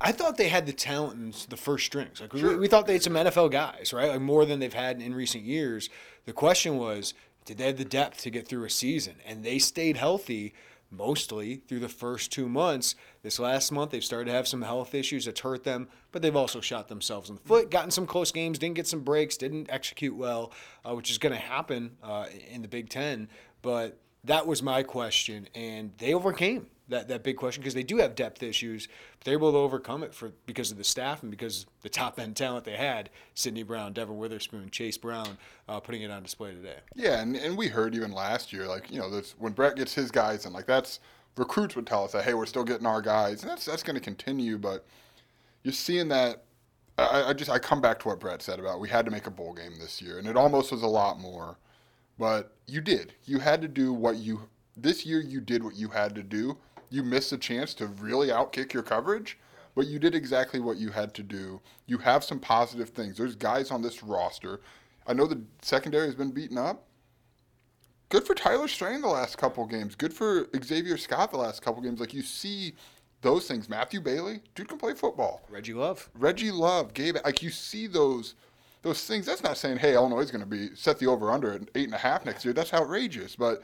I 0.00 0.12
thought 0.12 0.36
they 0.36 0.48
had 0.48 0.66
the 0.66 0.72
talent 0.72 1.14
in 1.14 1.32
the 1.48 1.56
first 1.56 1.86
strings. 1.86 2.20
Like 2.20 2.36
sure. 2.36 2.50
we, 2.50 2.56
we, 2.56 2.68
thought 2.68 2.86
they 2.86 2.94
had 2.94 3.02
some 3.02 3.14
NFL 3.14 3.50
guys, 3.50 3.92
right? 3.92 4.10
Like 4.10 4.20
more 4.20 4.44
than 4.44 4.58
they've 4.58 4.72
had 4.72 5.00
in 5.00 5.14
recent 5.14 5.44
years. 5.44 5.88
The 6.26 6.32
question 6.32 6.76
was, 6.76 7.14
did 7.44 7.58
they 7.58 7.66
have 7.66 7.76
the 7.76 7.84
depth 7.84 8.22
to 8.22 8.30
get 8.30 8.48
through 8.48 8.64
a 8.64 8.70
season? 8.70 9.16
And 9.26 9.44
they 9.44 9.58
stayed 9.58 9.96
healthy 9.96 10.54
mostly 10.90 11.56
through 11.68 11.80
the 11.80 11.88
first 11.88 12.32
two 12.32 12.48
months. 12.48 12.94
This 13.22 13.38
last 13.38 13.72
month, 13.72 13.90
they've 13.90 14.04
started 14.04 14.26
to 14.26 14.32
have 14.32 14.48
some 14.48 14.62
health 14.62 14.94
issues 14.94 15.24
that's 15.24 15.40
hurt 15.40 15.64
them, 15.64 15.88
but 16.12 16.22
they've 16.22 16.36
also 16.36 16.60
shot 16.60 16.88
themselves 16.88 17.28
in 17.28 17.36
the 17.36 17.42
foot, 17.42 17.70
gotten 17.70 17.90
some 17.90 18.06
close 18.06 18.32
games, 18.32 18.58
didn't 18.58 18.76
get 18.76 18.86
some 18.86 19.00
breaks, 19.00 19.36
didn't 19.36 19.70
execute 19.70 20.14
well, 20.14 20.52
uh, 20.84 20.94
which 20.94 21.10
is 21.10 21.18
going 21.18 21.34
to 21.34 21.40
happen 21.40 21.96
uh, 22.02 22.26
in 22.50 22.62
the 22.62 22.68
Big 22.68 22.88
Ten. 22.88 23.28
But 23.62 23.98
that 24.24 24.46
was 24.46 24.62
my 24.62 24.82
question, 24.82 25.48
and 25.54 25.92
they 25.98 26.14
overcame 26.14 26.66
that, 26.88 27.08
that 27.08 27.22
big 27.22 27.36
question 27.36 27.62
because 27.62 27.74
they 27.74 27.82
do 27.82 27.98
have 27.98 28.14
depth 28.14 28.42
issues, 28.42 28.88
but 29.18 29.24
they're 29.24 29.34
able 29.34 29.52
to 29.52 29.58
overcome 29.58 30.02
it 30.02 30.14
for 30.14 30.32
because 30.46 30.70
of 30.70 30.76
the 30.76 30.84
staff 30.84 31.22
and 31.22 31.30
because 31.30 31.66
the 31.82 31.88
top 31.88 32.20
end 32.20 32.36
talent 32.36 32.64
they 32.64 32.76
had, 32.76 33.10
Sydney 33.34 33.62
Brown, 33.62 33.92
Devon 33.92 34.18
Witherspoon, 34.18 34.70
Chase 34.70 34.98
Brown, 34.98 35.38
uh, 35.68 35.80
putting 35.80 36.02
it 36.02 36.10
on 36.10 36.22
display 36.22 36.52
today. 36.54 36.76
Yeah, 36.94 37.20
and, 37.20 37.36
and 37.36 37.56
we 37.56 37.68
heard 37.68 37.94
even 37.94 38.12
last 38.12 38.52
year, 38.52 38.66
like, 38.66 38.90
you 38.90 38.98
know, 38.98 39.22
when 39.38 39.52
Bret 39.52 39.76
gets 39.76 39.94
his 39.94 40.10
guys 40.10 40.44
in, 40.46 40.52
like 40.52 40.66
that's 40.66 41.00
recruits 41.36 41.74
would 41.74 41.86
tell 41.86 42.04
us 42.04 42.12
that, 42.12 42.24
hey, 42.24 42.34
we're 42.34 42.46
still 42.46 42.64
getting 42.64 42.86
our 42.86 43.02
guys. 43.02 43.42
And 43.42 43.50
that's 43.50 43.64
that's 43.64 43.82
gonna 43.82 44.00
continue, 44.00 44.58
but 44.58 44.84
you're 45.62 45.72
seeing 45.72 46.08
that 46.08 46.44
I, 46.96 47.24
I 47.28 47.32
just 47.32 47.50
I 47.50 47.58
come 47.58 47.80
back 47.80 47.98
to 48.00 48.08
what 48.08 48.20
Bret 48.20 48.42
said 48.42 48.60
about 48.60 48.80
we 48.80 48.88
had 48.88 49.04
to 49.04 49.10
make 49.10 49.26
a 49.26 49.30
bowl 49.30 49.52
game 49.52 49.72
this 49.80 50.00
year, 50.00 50.18
and 50.18 50.28
it 50.28 50.36
almost 50.36 50.70
was 50.70 50.82
a 50.82 50.88
lot 50.88 51.18
more, 51.18 51.56
but 52.18 52.52
you 52.66 52.80
did. 52.80 53.14
You 53.24 53.38
had 53.38 53.60
to 53.62 53.68
do 53.68 53.92
what 53.92 54.16
you 54.16 54.42
this 54.76 55.04
year. 55.04 55.20
You 55.20 55.40
did 55.40 55.64
what 55.64 55.76
you 55.76 55.88
had 55.88 56.14
to 56.14 56.22
do. 56.22 56.56
You 56.90 57.02
missed 57.02 57.32
a 57.32 57.38
chance 57.38 57.74
to 57.74 57.86
really 57.86 58.28
outkick 58.28 58.72
your 58.72 58.82
coverage, 58.82 59.38
but 59.74 59.86
you 59.86 59.98
did 59.98 60.14
exactly 60.14 60.60
what 60.60 60.76
you 60.76 60.90
had 60.90 61.14
to 61.14 61.22
do. 61.22 61.60
You 61.86 61.98
have 61.98 62.24
some 62.24 62.38
positive 62.38 62.90
things. 62.90 63.16
There's 63.16 63.34
guys 63.34 63.70
on 63.70 63.82
this 63.82 64.02
roster. 64.02 64.60
I 65.06 65.12
know 65.12 65.26
the 65.26 65.42
secondary 65.62 66.06
has 66.06 66.14
been 66.14 66.30
beaten 66.30 66.58
up. 66.58 66.84
Good 68.08 68.26
for 68.26 68.34
Tyler 68.34 68.68
Strain 68.68 69.00
the 69.00 69.08
last 69.08 69.38
couple 69.38 69.66
games. 69.66 69.94
Good 69.94 70.14
for 70.14 70.46
Xavier 70.62 70.96
Scott 70.96 71.30
the 71.30 71.38
last 71.38 71.62
couple 71.62 71.82
games. 71.82 72.00
Like 72.00 72.14
you 72.14 72.22
see 72.22 72.74
those 73.22 73.48
things. 73.48 73.68
Matthew 73.68 74.00
Bailey, 74.00 74.40
dude 74.54 74.68
can 74.68 74.78
play 74.78 74.94
football. 74.94 75.42
Reggie 75.48 75.74
Love. 75.74 76.08
Reggie 76.14 76.52
Love, 76.52 76.94
Gabe, 76.94 77.16
like 77.24 77.42
you 77.42 77.50
see 77.50 77.86
those 77.86 78.34
those 78.82 79.02
things. 79.04 79.24
That's 79.24 79.42
not 79.42 79.56
saying, 79.56 79.78
hey, 79.78 79.94
Illinois 79.94 80.20
is 80.20 80.30
going 80.30 80.44
to 80.44 80.46
be 80.46 80.76
set 80.76 80.98
the 80.98 81.06
over 81.06 81.30
under 81.30 81.54
at 81.54 81.62
eight 81.74 81.86
and 81.86 81.94
a 81.94 81.98
half 81.98 82.24
next 82.26 82.44
year. 82.44 82.52
That's 82.52 82.72
outrageous. 82.74 83.34
But 83.34 83.62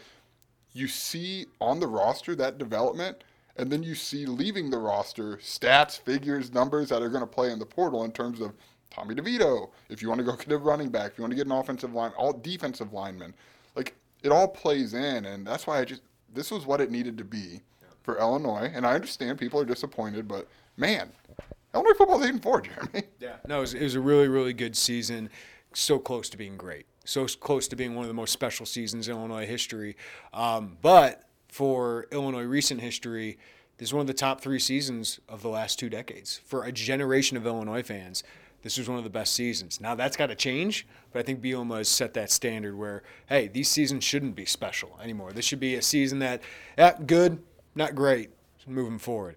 you 0.73 0.89
see 0.89 1.47
on 1.61 1.81
the 1.81 1.87
roster 1.87 2.35
that 2.37 2.59
development, 2.59 3.25
and 3.57 3.71
then 3.71 3.83
you 3.83 3.95
see 3.95 4.27
leaving 4.27 4.71
the 4.71 4.79
roster 4.79 5.37
stats, 5.37 5.99
figures, 5.99 6.53
numbers 6.53 6.89
that 6.89 7.03
are 7.03 7.09
going 7.09 7.23
to 7.23 7.27
play 7.27 7.50
in 7.50 7.59
the 7.59 7.67
portal 7.67 8.05
in 8.05 8.12
terms 8.12 8.41
of 8.41 8.53
Tommy 8.91 9.15
DeVito. 9.15 9.71
If 9.89 10.03
you 10.03 10.09
want 10.09 10.21
to 10.21 10.25
go 10.25 10.37
get 10.37 10.50
a 10.53 10.59
running 10.59 10.89
back, 10.89 11.12
if 11.12 11.19
you 11.19 11.23
want 11.23 11.33
to 11.33 11.37
get 11.37 11.47
an 11.47 11.53
offensive 11.53 11.95
line, 11.95 12.12
all 12.17 12.33
defensive 12.33 12.93
linemen, 12.93 13.35
like 13.75 13.95
it 14.23 14.31
all 14.31 14.49
plays 14.49 14.95
in, 14.95 15.25
and 15.27 15.47
that's 15.47 15.67
why 15.67 15.81
I 15.81 15.85
just 15.85 16.03
this 16.33 16.50
was 16.50 16.67
what 16.67 16.81
it 16.81 16.91
needed 16.91 17.19
to 17.19 17.25
be 17.25 17.61
for 18.03 18.19
Illinois. 18.19 18.71
And 18.73 18.87
I 18.87 18.95
understand 18.95 19.39
people 19.39 19.61
are 19.61 19.65
disappointed, 19.65 20.29
but 20.29 20.49
man, 20.77 21.11
Illinois 21.75 21.95
football's 21.95 22.25
eight 22.25 22.31
and 22.31 22.43
four, 22.43 22.61
Jeremy. 22.61 23.03
Yeah, 23.19 23.37
no, 23.47 23.59
it 23.59 23.61
was, 23.61 23.75
it 23.75 23.83
was 23.83 23.95
a 23.95 24.00
really, 24.00 24.29
really 24.29 24.53
good 24.53 24.77
season. 24.77 25.31
So 25.75 25.99
close 25.99 26.29
to 26.31 26.37
being 26.37 26.57
great. 26.57 26.87
So 27.04 27.26
close 27.26 27.66
to 27.69 27.76
being 27.76 27.95
one 27.95 28.04
of 28.04 28.09
the 28.09 28.14
most 28.14 28.33
special 28.33 28.66
seasons 28.66 29.09
in 29.09 29.16
Illinois 29.16 29.47
history. 29.47 29.97
Um, 30.33 30.76
but 30.83 31.25
for 31.49 32.07
Illinois 32.12 32.45
recent 32.45 32.80
history, 32.80 33.38
this 33.78 33.88
is 33.88 33.95
one 33.95 34.02
of 34.02 34.07
the 34.07 34.14
top 34.14 34.40
three 34.40 34.59
seasons 34.59 35.21
of 35.28 35.42
the 35.42 35.49
last 35.49 35.78
two 35.78 35.88
decades. 35.88 36.40
For 36.45 36.64
a 36.64 36.73
generation 36.73 37.37
of 37.37 37.47
Illinois 37.47 37.83
fans, 37.83 38.23
this 38.62 38.76
was 38.76 38.88
one 38.88 38.99
of 38.99 39.04
the 39.04 39.11
best 39.11 39.35
seasons. 39.35 39.80
Now 39.80 39.95
that's 39.95 40.16
got 40.16 40.26
to 40.26 40.35
change, 40.35 40.87
but 41.12 41.21
I 41.21 41.23
think 41.23 41.40
Bielema 41.40 41.78
has 41.78 41.88
set 41.88 42.12
that 42.14 42.30
standard 42.30 42.76
where, 42.76 43.02
hey, 43.26 43.49
these 43.49 43.69
seasons 43.69 44.04
shouldn't 44.04 44.37
be 44.37 44.45
special 44.45 44.99
anymore. 45.02 45.33
This 45.33 45.47
should 45.47 45.61
be 45.61 45.76
a 45.76 45.83
season 45.83 46.19
that, 46.19 46.42
yeah, 46.76 46.92
good, 47.07 47.42
not 47.75 47.95
great, 47.95 48.30
moving 48.66 48.99
forward. 48.99 49.37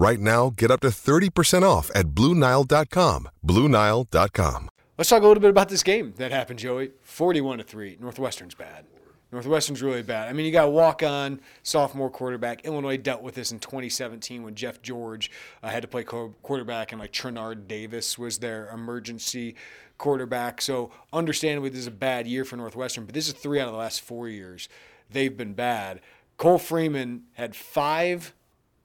Right 0.00 0.18
now, 0.18 0.54
get 0.56 0.70
up 0.70 0.80
to 0.80 0.88
30% 0.88 1.62
off 1.62 1.90
at 1.94 2.14
BlueNile.com. 2.14 3.28
BlueNile.com. 3.44 4.70
Let's 4.96 5.10
talk 5.10 5.22
a 5.22 5.26
little 5.26 5.42
bit 5.42 5.50
about 5.50 5.68
this 5.68 5.82
game 5.82 6.14
that 6.16 6.30
happened, 6.30 6.58
Joey. 6.58 6.92
41 7.02 7.58
to 7.58 7.64
3. 7.64 7.98
Northwestern's 8.00 8.54
bad. 8.54 8.86
Northwestern's 9.30 9.82
really 9.82 10.02
bad. 10.02 10.30
I 10.30 10.32
mean, 10.32 10.46
you 10.46 10.52
got 10.52 10.68
a 10.68 10.70
walk 10.70 11.02
on 11.02 11.42
sophomore 11.62 12.08
quarterback. 12.08 12.64
Illinois 12.64 12.96
dealt 12.96 13.20
with 13.20 13.34
this 13.34 13.52
in 13.52 13.58
2017 13.58 14.42
when 14.42 14.54
Jeff 14.54 14.80
George 14.80 15.30
uh, 15.62 15.68
had 15.68 15.82
to 15.82 15.88
play 15.88 16.02
quarterback 16.02 16.92
and 16.92 17.00
like 17.00 17.12
Trenard 17.12 17.68
Davis 17.68 18.16
was 18.18 18.38
their 18.38 18.70
emergency 18.70 19.54
quarterback. 19.98 20.62
So, 20.62 20.90
understandably, 21.12 21.68
this 21.68 21.80
is 21.80 21.86
a 21.88 21.90
bad 21.90 22.26
year 22.26 22.46
for 22.46 22.56
Northwestern, 22.56 23.04
but 23.04 23.14
this 23.14 23.28
is 23.28 23.34
three 23.34 23.60
out 23.60 23.66
of 23.66 23.74
the 23.74 23.78
last 23.78 24.00
four 24.00 24.30
years. 24.30 24.66
They've 25.10 25.36
been 25.36 25.52
bad. 25.52 26.00
Cole 26.38 26.56
Freedman 26.56 27.24
had 27.34 27.54
five 27.54 28.32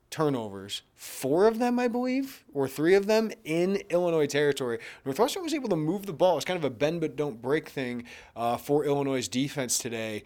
turnovers, 0.10 0.82
four 0.94 1.48
of 1.48 1.60
them, 1.60 1.80
I 1.80 1.88
believe, 1.88 2.44
or 2.54 2.68
three 2.68 2.96
of 2.96 3.06
them 3.06 3.32
in 3.44 3.82
Illinois 3.90 4.28
territory. 4.28 4.80
Northwestern 5.04 5.44
was 5.44 5.54
able 5.54 5.70
to 5.70 5.76
move 5.76 6.06
the 6.06 6.14
ball. 6.14 6.38
It's 6.38 6.46
kind 6.46 6.58
of 6.58 6.64
a 6.64 6.70
bend 6.70 7.02
but 7.02 7.16
don't 7.16 7.42
break 7.42 7.70
thing 7.70 8.06
uh, 8.36 8.58
for 8.58 8.86
Illinois' 8.86 9.28
defense 9.28 9.78
today. 9.78 10.24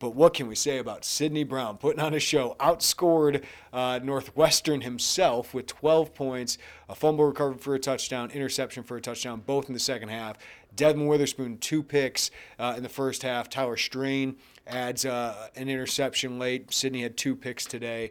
But 0.00 0.14
what 0.14 0.32
can 0.32 0.48
we 0.48 0.54
say 0.54 0.78
about 0.78 1.04
Sydney 1.04 1.44
Brown 1.44 1.76
putting 1.76 2.00
on 2.00 2.14
a 2.14 2.18
show? 2.18 2.56
Outscored 2.58 3.44
uh, 3.70 4.00
Northwestern 4.02 4.80
himself 4.80 5.52
with 5.52 5.66
12 5.66 6.14
points, 6.14 6.56
a 6.88 6.94
fumble 6.94 7.26
recovered 7.26 7.60
for 7.60 7.74
a 7.74 7.78
touchdown, 7.78 8.30
interception 8.30 8.82
for 8.82 8.96
a 8.96 9.00
touchdown, 9.00 9.42
both 9.44 9.68
in 9.68 9.74
the 9.74 9.80
second 9.80 10.08
half. 10.08 10.38
Devon 10.74 11.06
Witherspoon, 11.06 11.58
two 11.58 11.82
picks 11.82 12.30
uh, 12.58 12.72
in 12.78 12.82
the 12.82 12.88
first 12.88 13.22
half. 13.22 13.50
Tyler 13.50 13.76
Strain 13.76 14.36
adds 14.66 15.04
uh, 15.04 15.48
an 15.54 15.68
interception 15.68 16.38
late. 16.38 16.72
Sydney 16.72 17.02
had 17.02 17.18
two 17.18 17.36
picks 17.36 17.66
today. 17.66 18.10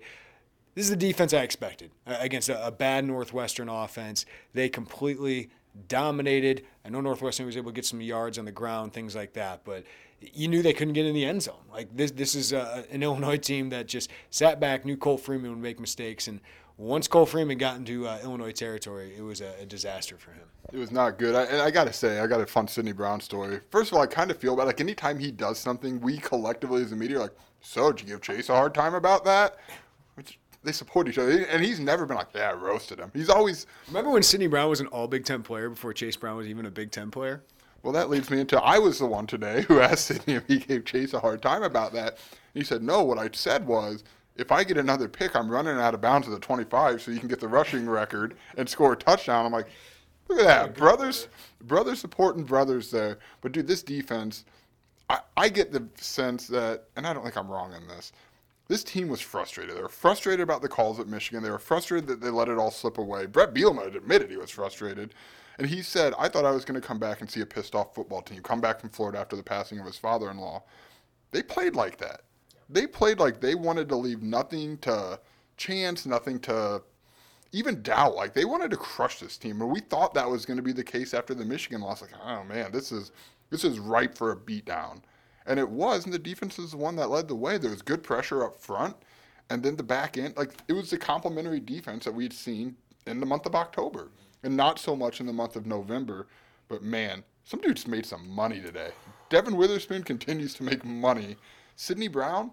This 0.75 0.85
is 0.85 0.91
the 0.91 0.95
defense 0.95 1.33
I 1.33 1.41
expected 1.41 1.91
uh, 2.07 2.17
against 2.19 2.49
a, 2.49 2.65
a 2.65 2.71
bad 2.71 3.05
Northwestern 3.05 3.69
offense. 3.69 4.25
They 4.53 4.69
completely 4.69 5.49
dominated. 5.87 6.63
I 6.85 6.89
know 6.89 7.01
Northwestern 7.01 7.45
was 7.45 7.57
able 7.57 7.71
to 7.71 7.75
get 7.75 7.85
some 7.85 8.01
yards 8.01 8.37
on 8.37 8.45
the 8.45 8.51
ground, 8.51 8.93
things 8.93 9.15
like 9.15 9.33
that, 9.33 9.63
but 9.63 9.83
you 10.21 10.47
knew 10.47 10.61
they 10.61 10.73
couldn't 10.73 10.93
get 10.93 11.05
in 11.05 11.13
the 11.13 11.25
end 11.25 11.43
zone. 11.43 11.55
Like 11.71 11.95
this, 11.95 12.11
this 12.11 12.35
is 12.35 12.53
a, 12.53 12.85
an 12.91 13.03
Illinois 13.03 13.37
team 13.37 13.69
that 13.69 13.87
just 13.87 14.09
sat 14.29 14.59
back, 14.59 14.85
knew 14.85 14.97
Cole 14.97 15.17
Freedman 15.17 15.51
would 15.51 15.59
make 15.59 15.79
mistakes, 15.79 16.27
and 16.27 16.39
once 16.77 17.09
Cole 17.09 17.25
Freedman 17.25 17.57
got 17.57 17.75
into 17.75 18.07
uh, 18.07 18.19
Illinois 18.23 18.53
territory, 18.53 19.13
it 19.15 19.21
was 19.21 19.41
a, 19.41 19.53
a, 19.61 19.65
disaster 19.65 20.17
for 20.17 20.31
him. 20.31 20.45
It 20.71 20.77
was 20.77 20.91
not 20.91 21.19
good. 21.19 21.35
I, 21.35 21.43
and 21.43 21.61
I 21.61 21.71
got 21.71 21.87
to 21.87 21.93
say, 21.93 22.19
I 22.19 22.27
got 22.27 22.39
a 22.39 22.45
fun 22.45 22.69
Sydney 22.69 22.93
Brown 22.93 23.19
story. 23.19 23.59
First 23.69 23.91
of 23.91 23.97
all, 23.97 24.03
I 24.03 24.07
kind 24.07 24.31
of 24.31 24.37
feel 24.37 24.55
bad. 24.55 24.63
Like 24.63 24.79
anytime 24.79 25.19
he 25.19 25.29
does 25.29 25.59
something, 25.59 25.99
we 25.99 26.17
collectively 26.19 26.81
as 26.81 26.93
a 26.93 26.95
media 26.95 27.17
are 27.17 27.21
like, 27.23 27.35
so 27.59 27.91
did 27.91 28.07
you 28.07 28.15
give 28.15 28.21
Chase 28.21 28.47
a 28.47 28.55
hard 28.55 28.73
time 28.73 28.93
about 28.93 29.25
that? 29.25 29.57
Which 30.15 30.39
they 30.63 30.71
support 30.71 31.07
each 31.07 31.17
other, 31.17 31.31
and 31.31 31.63
he's 31.63 31.79
never 31.79 32.05
been 32.05 32.17
like, 32.17 32.29
"Yeah, 32.35 32.51
I 32.51 32.53
roasted 32.53 32.99
him." 32.99 33.11
He's 33.13 33.29
always. 33.29 33.65
Remember 33.87 34.11
when 34.11 34.23
Sydney 34.23 34.47
Brown 34.47 34.69
was 34.69 34.81
an 34.81 34.87
All 34.87 35.07
Big 35.07 35.25
Ten 35.25 35.41
player 35.41 35.69
before 35.69 35.93
Chase 35.93 36.15
Brown 36.15 36.37
was 36.37 36.47
even 36.47 36.65
a 36.65 36.71
Big 36.71 36.91
Ten 36.91 37.11
player? 37.11 37.43
Well, 37.81 37.93
that 37.93 38.09
leads 38.09 38.29
me 38.29 38.41
into 38.41 38.61
I 38.61 38.77
was 38.77 38.99
the 38.99 39.05
one 39.05 39.25
today 39.25 39.61
who 39.63 39.79
asked 39.81 40.05
Sydney 40.05 40.33
if 40.35 40.47
he 40.47 40.59
gave 40.59 40.85
Chase 40.85 41.13
a 41.13 41.19
hard 41.19 41.41
time 41.41 41.63
about 41.63 41.93
that. 41.93 42.17
He 42.53 42.63
said, 42.63 42.83
"No." 42.83 43.03
What 43.03 43.17
I 43.17 43.29
said 43.31 43.65
was, 43.65 44.03
if 44.35 44.51
I 44.51 44.63
get 44.63 44.77
another 44.77 45.07
pick, 45.07 45.35
I'm 45.35 45.49
running 45.49 45.77
out 45.77 45.93
of 45.93 46.01
bounds 46.01 46.27
at 46.27 46.33
the 46.33 46.39
25, 46.39 47.01
so 47.01 47.11
you 47.11 47.19
can 47.19 47.29
get 47.29 47.39
the 47.39 47.47
rushing 47.47 47.87
record 47.87 48.35
and 48.57 48.67
score 48.67 48.93
a 48.93 48.97
touchdown. 48.97 49.45
I'm 49.45 49.51
like, 49.51 49.67
look 50.27 50.39
at 50.39 50.45
that, 50.45 50.75
brothers, 50.75 51.27
brothers 51.61 51.99
supporting 51.99 52.43
brothers 52.43 52.91
there. 52.91 53.19
But 53.41 53.53
dude, 53.53 53.67
this 53.67 53.83
defense, 53.83 54.45
I, 55.09 55.19
I 55.35 55.49
get 55.49 55.71
the 55.71 55.87
sense 55.95 56.47
that, 56.47 56.85
and 56.95 57.07
I 57.07 57.13
don't 57.13 57.23
think 57.23 57.37
I'm 57.37 57.49
wrong 57.49 57.73
in 57.73 57.87
this 57.87 58.11
this 58.69 58.83
team 58.83 59.09
was 59.09 59.19
frustrated. 59.19 59.75
They 59.75 59.81
were 59.81 59.89
frustrated 59.89 60.41
about 60.41 60.61
the 60.61 60.69
calls 60.69 60.99
at 60.99 61.07
Michigan. 61.07 61.41
They 61.43 61.49
were 61.49 61.57
frustrated 61.57 62.07
that 62.07 62.21
they 62.21 62.29
let 62.29 62.49
it 62.49 62.59
all 62.59 62.69
slip 62.69 62.99
away. 62.99 63.25
Bret 63.25 63.53
Bielema 63.53 63.93
admitted 63.93 64.29
he 64.29 64.37
was 64.37 64.51
frustrated. 64.51 65.15
And 65.57 65.67
he 65.67 65.81
said, 65.81 66.13
I 66.17 66.29
thought 66.29 66.45
I 66.45 66.51
was 66.51 66.65
going 66.65 66.79
to 66.79 66.87
come 66.87 66.99
back 66.99 67.19
and 67.19 67.29
see 67.29 67.41
a 67.41 67.45
pissed 67.47 67.73
off 67.75 67.95
football 67.95 68.21
team 68.21 68.43
come 68.43 68.61
back 68.61 68.79
from 68.79 68.91
Florida 68.91 69.17
after 69.17 69.35
the 69.35 69.43
passing 69.43 69.79
of 69.79 69.87
his 69.87 69.97
father 69.97 70.29
in 70.29 70.37
law. 70.37 70.63
They 71.31 71.41
played 71.41 71.75
like 71.75 71.97
that. 71.97 72.21
They 72.69 72.85
played 72.85 73.19
like 73.19 73.41
they 73.41 73.55
wanted 73.55 73.89
to 73.89 73.95
leave 73.95 74.21
nothing 74.21 74.77
to 74.79 75.19
chance, 75.57 76.05
nothing 76.05 76.39
to 76.41 76.83
even 77.51 77.81
doubt. 77.81 78.15
Like 78.15 78.35
they 78.35 78.45
wanted 78.45 78.69
to 78.69 78.77
crush 78.77 79.19
this 79.19 79.35
team. 79.35 79.61
And 79.61 79.71
we 79.71 79.79
thought 79.79 80.13
that 80.13 80.29
was 80.29 80.45
going 80.45 80.57
to 80.57 80.63
be 80.63 80.73
the 80.73 80.83
case 80.83 81.15
after 81.15 81.33
the 81.33 81.43
Michigan 81.43 81.81
loss. 81.81 82.03
Like, 82.03 82.11
oh 82.23 82.43
man, 82.43 82.71
this 82.71 82.91
is 82.91 83.11
this 83.49 83.63
is 83.63 83.79
ripe 83.79 84.15
for 84.15 84.31
a 84.31 84.37
beatdown. 84.37 85.01
And 85.45 85.59
it 85.59 85.69
was, 85.69 86.05
and 86.05 86.13
the 86.13 86.19
defense 86.19 86.59
is 86.59 86.71
the 86.71 86.77
one 86.77 86.95
that 86.97 87.09
led 87.09 87.27
the 87.27 87.35
way. 87.35 87.57
There 87.57 87.71
was 87.71 87.81
good 87.81 88.03
pressure 88.03 88.43
up 88.43 88.59
front, 88.59 88.95
and 89.49 89.63
then 89.63 89.75
the 89.75 89.83
back 89.83 90.17
end, 90.17 90.37
like 90.37 90.53
it 90.67 90.73
was 90.73 90.89
the 90.89 90.97
complementary 90.97 91.59
defense 91.59 92.05
that 92.05 92.13
we'd 92.13 92.33
seen 92.33 92.75
in 93.07 93.19
the 93.19 93.25
month 93.25 93.45
of 93.45 93.55
October, 93.55 94.09
and 94.43 94.55
not 94.55 94.79
so 94.79 94.95
much 94.95 95.19
in 95.19 95.25
the 95.25 95.33
month 95.33 95.55
of 95.55 95.65
November. 95.65 96.27
But 96.67 96.83
man, 96.83 97.23
some 97.45 97.61
dudes 97.61 97.87
made 97.87 98.05
some 98.05 98.29
money 98.29 98.61
today. 98.61 98.91
Devon 99.29 99.57
Witherspoon 99.57 100.03
continues 100.03 100.53
to 100.55 100.63
make 100.63 100.85
money. 100.85 101.35
Sydney 101.75 102.07
Brown 102.07 102.51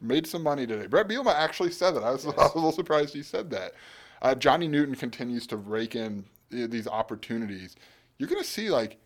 made 0.00 0.26
some 0.26 0.42
money 0.42 0.66
today. 0.66 0.86
Bret 0.86 1.08
Bielema 1.08 1.34
actually 1.34 1.72
said 1.72 1.92
that. 1.92 2.02
I 2.02 2.10
was, 2.10 2.24
I 2.26 2.30
was 2.30 2.52
a 2.54 2.56
little 2.56 2.72
surprised 2.72 3.14
he 3.14 3.22
said 3.22 3.50
that. 3.50 3.74
Uh, 4.22 4.34
Johnny 4.34 4.68
Newton 4.68 4.94
continues 4.94 5.46
to 5.48 5.56
rake 5.56 5.94
in 5.94 6.24
uh, 6.52 6.66
these 6.68 6.86
opportunities. 6.86 7.76
You're 8.18 8.28
going 8.28 8.42
to 8.42 8.48
see 8.48 8.70
like 8.70 8.98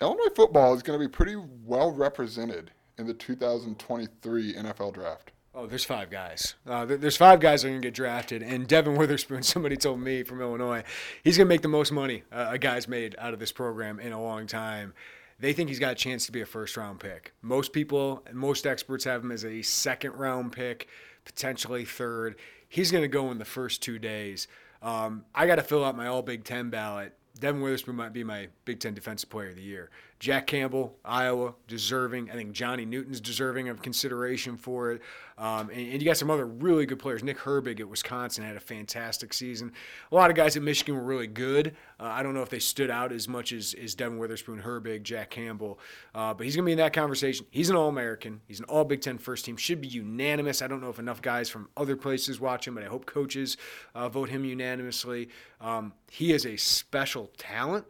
Illinois 0.00 0.34
football 0.34 0.74
is 0.74 0.82
going 0.82 0.98
to 0.98 1.04
be 1.04 1.10
pretty 1.10 1.36
well 1.64 1.90
represented 1.90 2.70
in 2.98 3.06
the 3.06 3.14
2023 3.14 4.54
NFL 4.54 4.92
draft. 4.92 5.32
Oh, 5.54 5.66
there's 5.66 5.86
five 5.86 6.10
guys. 6.10 6.54
Uh, 6.66 6.84
there's 6.84 7.16
five 7.16 7.40
guys 7.40 7.62
that 7.62 7.68
are 7.68 7.70
going 7.70 7.80
to 7.80 7.86
get 7.86 7.94
drafted. 7.94 8.42
And 8.42 8.68
Devon 8.68 8.96
Witherspoon, 8.96 9.42
somebody 9.42 9.76
told 9.76 10.00
me 10.00 10.22
from 10.22 10.42
Illinois, 10.42 10.84
he's 11.24 11.38
going 11.38 11.46
to 11.46 11.48
make 11.48 11.62
the 11.62 11.68
most 11.68 11.92
money 11.92 12.24
uh, 12.30 12.48
a 12.50 12.58
guy's 12.58 12.86
made 12.86 13.16
out 13.18 13.32
of 13.32 13.40
this 13.40 13.52
program 13.52 13.98
in 13.98 14.12
a 14.12 14.22
long 14.22 14.46
time. 14.46 14.92
They 15.38 15.54
think 15.54 15.70
he's 15.70 15.78
got 15.78 15.92
a 15.92 15.96
chance 15.96 16.26
to 16.26 16.32
be 16.32 16.42
a 16.42 16.46
first 16.46 16.76
round 16.76 17.00
pick. 17.00 17.32
Most 17.40 17.72
people, 17.72 18.22
and 18.26 18.36
most 18.36 18.66
experts 18.66 19.04
have 19.04 19.24
him 19.24 19.32
as 19.32 19.46
a 19.46 19.62
second 19.62 20.12
round 20.12 20.52
pick, 20.52 20.88
potentially 21.24 21.86
third. 21.86 22.36
He's 22.68 22.90
going 22.90 23.02
to 23.02 23.08
go 23.08 23.30
in 23.30 23.38
the 23.38 23.44
first 23.46 23.82
two 23.82 23.98
days. 23.98 24.46
Um, 24.82 25.24
I 25.34 25.46
got 25.46 25.56
to 25.56 25.62
fill 25.62 25.84
out 25.84 25.96
my 25.96 26.06
all 26.06 26.20
Big 26.20 26.44
Ten 26.44 26.68
ballot 26.68 27.14
Devon 27.38 27.60
Witherspoon 27.60 27.96
might 27.96 28.12
be 28.12 28.24
my 28.24 28.48
Big 28.64 28.80
Ten 28.80 28.94
Defensive 28.94 29.28
Player 29.28 29.50
of 29.50 29.56
the 29.56 29.62
Year. 29.62 29.90
Jack 30.18 30.46
Campbell, 30.46 30.96
Iowa, 31.04 31.54
deserving. 31.68 32.30
I 32.30 32.34
think 32.34 32.52
Johnny 32.52 32.86
Newton's 32.86 33.20
deserving 33.20 33.68
of 33.68 33.82
consideration 33.82 34.56
for 34.56 34.92
it. 34.92 35.02
Um, 35.38 35.68
and, 35.68 35.92
and, 35.92 36.00
you 36.00 36.06
got 36.06 36.16
some 36.16 36.30
other 36.30 36.46
really 36.46 36.86
good 36.86 36.98
players. 36.98 37.22
Nick 37.22 37.36
Herbig 37.36 37.78
at 37.78 37.88
Wisconsin 37.88 38.42
had 38.42 38.56
a 38.56 38.60
fantastic 38.60 39.34
season. 39.34 39.72
A 40.10 40.14
lot 40.14 40.30
of 40.30 40.36
guys 40.36 40.56
at 40.56 40.62
Michigan 40.62 40.94
were 40.94 41.02
really 41.02 41.26
good. 41.26 41.76
Uh, 42.00 42.04
I 42.04 42.22
don't 42.22 42.32
know 42.32 42.40
if 42.40 42.48
they 42.48 42.58
stood 42.58 42.90
out 42.90 43.12
as 43.12 43.28
much 43.28 43.52
as, 43.52 43.74
as 43.74 43.94
Devon 43.94 44.16
Witherspoon, 44.16 44.62
Herbig, 44.62 45.02
Jack 45.02 45.28
Campbell, 45.28 45.78
uh, 46.14 46.32
but 46.32 46.44
he's 46.44 46.56
going 46.56 46.64
to 46.64 46.66
be 46.66 46.72
in 46.72 46.78
that 46.78 46.94
conversation. 46.94 47.44
He's 47.50 47.68
an 47.68 47.76
All 47.76 47.90
American. 47.90 48.40
He's 48.48 48.60
an 48.60 48.64
All 48.64 48.84
Big 48.84 49.02
Ten 49.02 49.18
first 49.18 49.44
team. 49.44 49.58
Should 49.58 49.82
be 49.82 49.88
unanimous. 49.88 50.62
I 50.62 50.68
don't 50.68 50.80
know 50.80 50.88
if 50.88 50.98
enough 50.98 51.20
guys 51.20 51.50
from 51.50 51.68
other 51.76 51.96
places 51.96 52.40
watch 52.40 52.66
him, 52.66 52.74
but 52.74 52.82
I 52.82 52.86
hope 52.86 53.04
coaches 53.04 53.58
uh, 53.94 54.08
vote 54.08 54.30
him 54.30 54.42
unanimously. 54.46 55.28
Um, 55.60 55.92
he 56.10 56.32
is 56.32 56.46
a 56.46 56.56
special 56.56 57.30
talent 57.36 57.84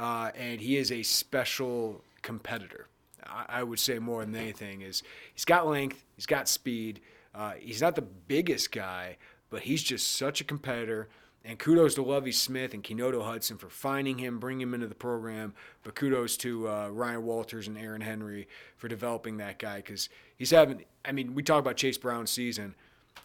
uh, 0.00 0.30
and 0.34 0.62
he 0.62 0.78
is 0.78 0.90
a 0.90 1.02
special 1.02 2.02
competitor. 2.22 2.88
I, 3.26 3.44
I, 3.48 3.62
would 3.62 3.78
say 3.78 3.98
more 3.98 4.24
than 4.24 4.34
anything 4.34 4.80
is 4.80 5.02
he's 5.34 5.44
got 5.44 5.66
length, 5.66 6.02
he's 6.16 6.24
got 6.24 6.48
speed. 6.48 7.00
Uh, 7.34 7.52
he's 7.58 7.82
not 7.82 7.94
the 7.94 8.02
biggest 8.02 8.72
guy, 8.72 9.18
but 9.50 9.60
he's 9.60 9.82
just 9.82 10.16
such 10.16 10.40
a 10.40 10.44
competitor. 10.44 11.08
And 11.44 11.58
kudos 11.58 11.94
to 11.96 12.02
Lovie 12.02 12.32
Smith 12.32 12.72
and 12.72 12.82
Keynodo 12.82 13.22
Hudson 13.22 13.58
for 13.58 13.68
finding 13.68 14.18
him, 14.18 14.38
bringing 14.38 14.62
him 14.62 14.74
into 14.74 14.86
the 14.86 14.94
program. 14.94 15.54
But 15.82 15.94
kudos 15.94 16.38
to 16.38 16.68
uh, 16.68 16.88
Ryan 16.88 17.22
Walters 17.22 17.68
and 17.68 17.76
Aaron 17.76 18.00
Henry 18.00 18.48
for 18.76 18.88
developing 18.88 19.36
that 19.36 19.58
guy 19.58 19.76
because 19.76 20.08
he's 20.36 20.50
having. 20.50 20.84
I 21.04 21.12
mean, 21.12 21.34
we 21.34 21.42
talk 21.42 21.60
about 21.60 21.76
Chase 21.76 21.98
Brown's 21.98 22.30
season. 22.30 22.74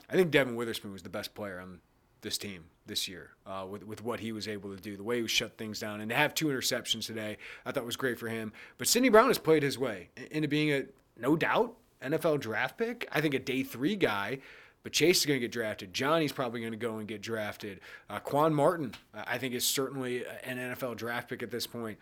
I 0.09 0.13
think 0.13 0.29
Devon 0.29 0.55
Witherspoon 0.55 0.91
was 0.91 1.03
the 1.03 1.09
best 1.09 1.35
player 1.35 1.59
on 1.59 1.79
this 2.21 2.37
team 2.37 2.65
this 2.85 3.07
year 3.07 3.31
uh, 3.45 3.65
with, 3.69 3.85
with 3.85 4.03
what 4.03 4.19
he 4.19 4.31
was 4.31 4.47
able 4.47 4.75
to 4.75 4.81
do, 4.81 4.95
the 4.97 5.03
way 5.03 5.21
he 5.21 5.27
shut 5.27 5.57
things 5.57 5.79
down. 5.79 6.01
And 6.01 6.09
to 6.09 6.15
have 6.15 6.33
two 6.33 6.47
interceptions 6.47 7.05
today, 7.05 7.37
I 7.65 7.71
thought 7.71 7.85
was 7.85 7.95
great 7.95 8.19
for 8.19 8.27
him. 8.27 8.53
But 8.77 8.87
Sydney 8.87 9.09
Brown 9.09 9.27
has 9.27 9.37
played 9.37 9.63
his 9.63 9.77
way 9.77 10.09
into 10.31 10.47
being 10.47 10.71
a, 10.71 10.85
no 11.19 11.35
doubt, 11.35 11.75
NFL 12.01 12.39
draft 12.39 12.77
pick. 12.77 13.07
I 13.11 13.21
think 13.21 13.33
a 13.33 13.39
day 13.39 13.63
three 13.63 13.95
guy. 13.95 14.39
But 14.83 14.93
Chase 14.93 15.21
is 15.21 15.25
going 15.25 15.37
to 15.37 15.41
get 15.41 15.51
drafted. 15.51 15.95
Johnny's 15.95 16.31
probably 16.31 16.59
going 16.59 16.71
to 16.71 16.77
go 16.77 16.97
and 16.97 17.07
get 17.07 17.19
drafted. 17.19 17.79
Uh, 18.07 18.19
Quan 18.19 18.53
Martin, 18.53 18.93
I 19.15 19.39
think, 19.39 19.55
is 19.55 19.65
certainly 19.65 20.23
an 20.43 20.57
NFL 20.59 20.95
draft 20.97 21.27
pick 21.27 21.41
at 21.41 21.49
this 21.49 21.65
point. 21.65 21.97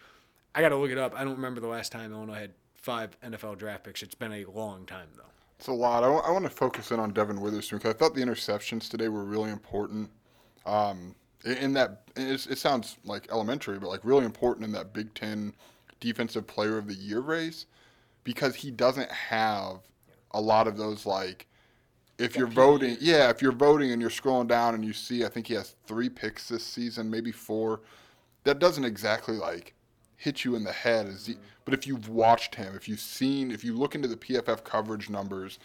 I 0.53 0.59
got 0.59 0.69
to 0.69 0.75
look 0.75 0.91
it 0.91 0.97
up. 0.97 1.15
I 1.15 1.23
don't 1.23 1.37
remember 1.37 1.61
the 1.61 1.67
last 1.67 1.93
time 1.93 2.11
Illinois 2.11 2.39
had 2.39 2.51
five 2.75 3.17
NFL 3.21 3.57
draft 3.57 3.85
picks. 3.85 4.03
It's 4.03 4.15
been 4.15 4.33
a 4.33 4.43
long 4.45 4.85
time, 4.85 5.07
though. 5.15 5.23
It's 5.57 5.69
a 5.69 5.71
lot. 5.71 6.03
I, 6.03 6.07
w- 6.07 6.21
I 6.25 6.31
want 6.31 6.43
to 6.43 6.49
focus 6.49 6.91
in 6.91 6.99
on 6.99 7.13
Devon 7.13 7.39
Witherspoon 7.39 7.79
because 7.79 7.95
I 7.95 7.97
thought 7.97 8.15
the 8.15 8.21
interceptions 8.21 8.89
today 8.89 9.07
were 9.07 9.23
really 9.23 9.49
important. 9.49 10.09
Um, 10.65 11.15
in 11.46 11.74
that, 11.74 12.03
it 12.15 12.58
sounds 12.58 12.98
like 13.03 13.27
elementary, 13.32 13.79
but 13.79 13.89
like 13.89 14.01
really 14.03 14.25
important 14.25 14.65
in 14.65 14.72
that 14.74 14.93
Big 14.93 15.13
Ten 15.13 15.53
Defensive 16.00 16.48
Player 16.48 16.77
of 16.77 16.88
the 16.88 16.93
Year 16.93 17.20
race 17.20 17.65
because 18.24 18.55
he 18.55 18.72
doesn't 18.72 19.12
have 19.12 19.79
a 20.32 20.39
lot 20.39 20.67
of 20.67 20.77
those 20.77 21.05
like 21.05 21.48
if 22.18 22.35
you're 22.35 22.48
voting, 22.48 22.98
yeah, 23.01 23.29
if 23.29 23.42
you're 23.42 23.51
voting 23.51 23.92
and 23.92 24.01
you're 24.01 24.11
scrolling 24.11 24.48
down 24.48 24.75
and 24.75 24.85
you 24.85 24.94
see, 24.94 25.25
I 25.25 25.29
think 25.29 25.48
he 25.48 25.55
has 25.55 25.75
three 25.87 26.09
picks 26.09 26.48
this 26.48 26.64
season, 26.64 27.09
maybe 27.09 27.31
four. 27.31 27.81
That 28.44 28.59
doesn't 28.59 28.85
exactly 28.85 29.35
like 29.35 29.74
hit 30.18 30.46
you 30.46 30.55
in 30.55 30.64
the 30.64 30.72
head. 30.72 31.07
As 31.07 31.25
he, 31.25 31.35
but 31.66 31.74
if 31.74 31.87
you've 31.87 32.09
watched 32.09 32.55
him, 32.55 32.75
if 32.75 32.87
you've 32.87 33.00
seen, 33.00 33.51
if 33.51 33.64
you 33.64 33.75
look 33.75 33.96
into 33.96 34.07
the 34.07 34.16
PFF 34.16 34.64
coverage 34.64 35.09
numbers, 35.09 35.59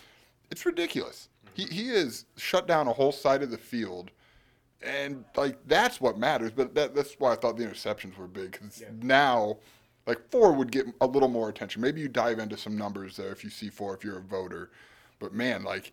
it's 0.51 0.64
ridiculous. 0.64 1.29
He 1.55 1.64
he 1.64 1.88
has 1.88 2.25
shut 2.37 2.66
down 2.66 2.88
a 2.88 2.92
whole 2.92 3.12
side 3.12 3.42
of 3.42 3.51
the 3.51 3.59
field, 3.59 4.11
and 4.83 5.25
like 5.37 5.59
that's 5.67 6.01
what 6.01 6.19
matters. 6.19 6.51
But 6.51 6.75
that, 6.75 6.95
that's 6.95 7.14
why 7.19 7.33
I 7.33 7.37
thought 7.37 7.57
the 7.57 7.64
interceptions 7.64 8.17
were 8.17 8.29
big 8.29 8.53
because 8.53 8.81
yeah. 8.81 8.88
now. 9.03 9.59
Like 10.07 10.31
four 10.31 10.53
would 10.53 10.73
get 10.73 10.87
a 11.03 11.07
little 11.07 11.29
more 11.29 11.51
attention. 11.51 11.83
Maybe 11.83 12.01
you 12.01 12.09
dive 12.09 12.38
into 12.38 12.57
some 12.57 12.79
numbers 12.79 13.14
there 13.19 13.31
if 13.31 13.45
you 13.45 13.51
see 13.51 13.69
four 13.69 13.95
if 13.95 14.03
you're 14.03 14.17
a 14.17 14.23
voter. 14.23 14.71
But 15.19 15.35
man, 15.35 15.64
like, 15.64 15.93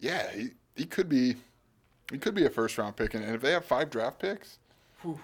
yeah, 0.00 0.30
he, 0.30 0.52
he 0.74 0.86
could 0.86 1.06
be 1.06 1.36
he 2.10 2.16
could 2.16 2.34
be 2.34 2.46
a 2.46 2.50
first 2.50 2.78
round 2.78 2.96
pick. 2.96 3.12
And, 3.12 3.22
and 3.22 3.34
if 3.34 3.42
they 3.42 3.52
have 3.52 3.66
five 3.66 3.90
draft 3.90 4.18
picks, 4.18 4.58
Whew. 5.02 5.20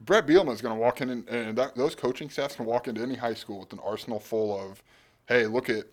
Bret 0.00 0.26
Bielema 0.26 0.52
is 0.52 0.60
going 0.62 0.74
to 0.74 0.80
walk 0.80 1.00
in, 1.00 1.10
and, 1.10 1.28
and 1.28 1.58
that, 1.58 1.74
those 1.74 1.94
coaching 1.94 2.30
staffs 2.30 2.56
can 2.56 2.64
walk 2.64 2.88
into 2.88 3.02
any 3.02 3.16
high 3.16 3.34
school 3.34 3.60
with 3.60 3.72
an 3.72 3.80
arsenal 3.84 4.20
full 4.20 4.58
of, 4.58 4.82
hey, 5.26 5.46
look 5.46 5.68
at 5.68 5.84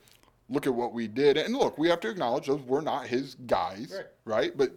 look 0.48 0.68
at 0.68 0.74
what 0.74 0.94
we 0.94 1.08
did. 1.08 1.38
And 1.38 1.56
look, 1.56 1.78
we 1.78 1.90
have 1.90 2.00
to 2.02 2.10
acknowledge 2.10 2.46
those 2.46 2.62
were 2.62 2.82
not 2.82 3.08
his 3.08 3.36
guys, 3.48 3.92
right? 3.96 4.06
right? 4.26 4.58
But 4.58 4.74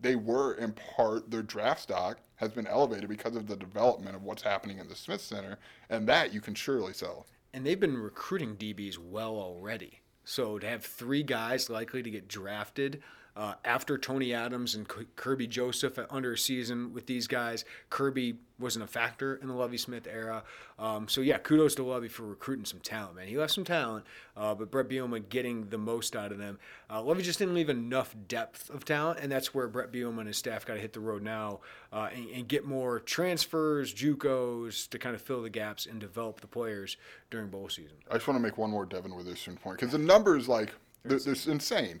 they 0.00 0.16
were 0.16 0.54
in 0.54 0.72
part 0.72 1.30
their 1.30 1.42
draft 1.42 1.80
stock 1.80 2.18
has 2.36 2.50
been 2.50 2.66
elevated 2.66 3.08
because 3.08 3.36
of 3.36 3.46
the 3.46 3.56
development 3.56 4.16
of 4.16 4.22
what's 4.22 4.42
happening 4.42 4.78
in 4.78 4.88
the 4.88 4.94
Smith 4.94 5.20
Center, 5.20 5.58
and 5.88 6.08
that 6.08 6.32
you 6.32 6.40
can 6.40 6.54
surely 6.54 6.92
sell. 6.92 7.26
And 7.52 7.66
they've 7.66 7.78
been 7.78 7.98
recruiting 7.98 8.56
DBs 8.56 8.98
well 8.98 9.36
already. 9.36 10.00
So 10.24 10.58
to 10.58 10.66
have 10.66 10.84
three 10.84 11.22
guys 11.22 11.68
likely 11.68 12.02
to 12.02 12.10
get 12.10 12.28
drafted 12.28 13.02
uh, 13.36 13.54
after 13.64 13.96
Tony 13.96 14.34
Adams 14.34 14.74
and 14.74 14.86
Kirby 15.16 15.46
Joseph 15.46 15.98
under 16.10 16.32
a 16.32 16.38
season 16.38 16.92
with 16.92 17.06
these 17.06 17.26
guys, 17.26 17.64
Kirby 17.88 18.36
wasn't 18.58 18.84
a 18.84 18.88
factor 18.88 19.36
in 19.36 19.48
the 19.48 19.54
Lovie 19.54 19.78
Smith 19.78 20.06
era. 20.06 20.42
Um, 20.78 21.08
so 21.08 21.20
yeah, 21.20 21.38
kudos 21.38 21.74
to 21.76 21.82
Lovie 21.82 22.08
for 22.08 22.24
recruiting 22.24 22.64
some 22.64 22.80
talent, 22.80 23.16
man. 23.16 23.26
He 23.26 23.38
left 23.38 23.54
some 23.54 23.64
talent, 23.64 24.04
uh, 24.36 24.54
but 24.54 24.70
Bret 24.70 24.88
Bielema 24.88 25.26
getting 25.28 25.68
the 25.68 25.78
most 25.78 26.14
out 26.14 26.32
of 26.32 26.38
them. 26.38 26.58
Uh, 26.90 27.02
Lovie 27.02 27.22
just 27.22 27.38
didn't 27.38 27.54
leave 27.54 27.70
enough 27.70 28.14
depth 28.28 28.68
of 28.70 28.84
talent, 28.84 29.20
and 29.20 29.32
that's 29.32 29.54
where 29.54 29.68
Bret 29.68 29.92
Bielema 29.92 30.18
and 30.18 30.26
his 30.26 30.36
staff 30.36 30.66
got 30.66 30.74
to 30.74 30.80
hit 30.80 30.92
the 30.92 31.00
road 31.00 31.22
now 31.22 31.60
uh, 31.92 32.08
and, 32.12 32.28
and, 32.30 32.48
get 32.48 32.64
more 32.64 33.00
transfers, 33.00 33.94
JUCOs 33.94 34.88
to 34.90 34.98
kind 34.98 35.14
of 35.14 35.22
fill 35.22 35.42
the 35.42 35.50
gaps 35.50 35.86
and 35.86 36.00
develop 36.00 36.40
the 36.40 36.46
players 36.46 36.96
during 37.30 37.48
bowl 37.48 37.68
season. 37.68 37.96
I 38.10 38.14
just 38.14 38.26
want 38.26 38.38
to 38.38 38.42
make 38.42 38.58
one 38.58 38.70
more 38.70 38.84
Devon 38.84 39.14
Witherspoon 39.14 39.56
point 39.56 39.78
because 39.78 39.92
the 39.92 39.98
numbers 39.98 40.48
like 40.48 40.72
they're, 41.04 41.18
they're 41.18 41.34
insane 41.52 42.00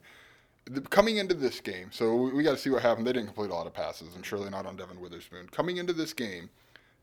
coming 0.90 1.16
into 1.16 1.34
this 1.34 1.60
game, 1.60 1.88
so 1.90 2.14
we, 2.14 2.32
we 2.32 2.42
got 2.42 2.52
to 2.52 2.56
see 2.58 2.70
what 2.70 2.82
happened. 2.82 3.06
They 3.06 3.12
didn't 3.12 3.26
complete 3.26 3.50
a 3.50 3.54
lot 3.54 3.66
of 3.66 3.74
passes, 3.74 4.14
and 4.14 4.24
surely 4.24 4.50
not 4.50 4.66
on 4.66 4.76
Devon 4.76 5.00
Witherspoon. 5.00 5.48
Coming 5.48 5.78
into 5.78 5.92
this 5.92 6.12
game, 6.12 6.50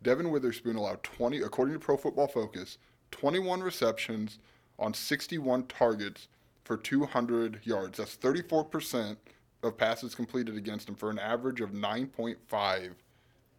Devon 0.04 0.32
Witherspoon 0.32 0.76
allowed 0.76 1.04
20, 1.04 1.42
according 1.42 1.74
to 1.74 1.80
Pro 1.80 1.98
Football 1.98 2.28
Focus, 2.28 2.78
21 3.12 3.62
receptions 3.62 4.40
on 4.80 4.94
61 4.94 5.64
targets 5.64 6.28
for 6.64 6.78
200 6.78 7.62
yards. 7.64 7.98
That's 7.98 8.16
34% 8.18 9.18
of 9.64 9.78
passes 9.78 10.14
completed 10.14 10.56
against 10.56 10.88
him 10.88 10.96
for 10.96 11.10
an 11.10 11.20
average 11.20 11.62
of 11.62 11.72
9.5 11.72 12.92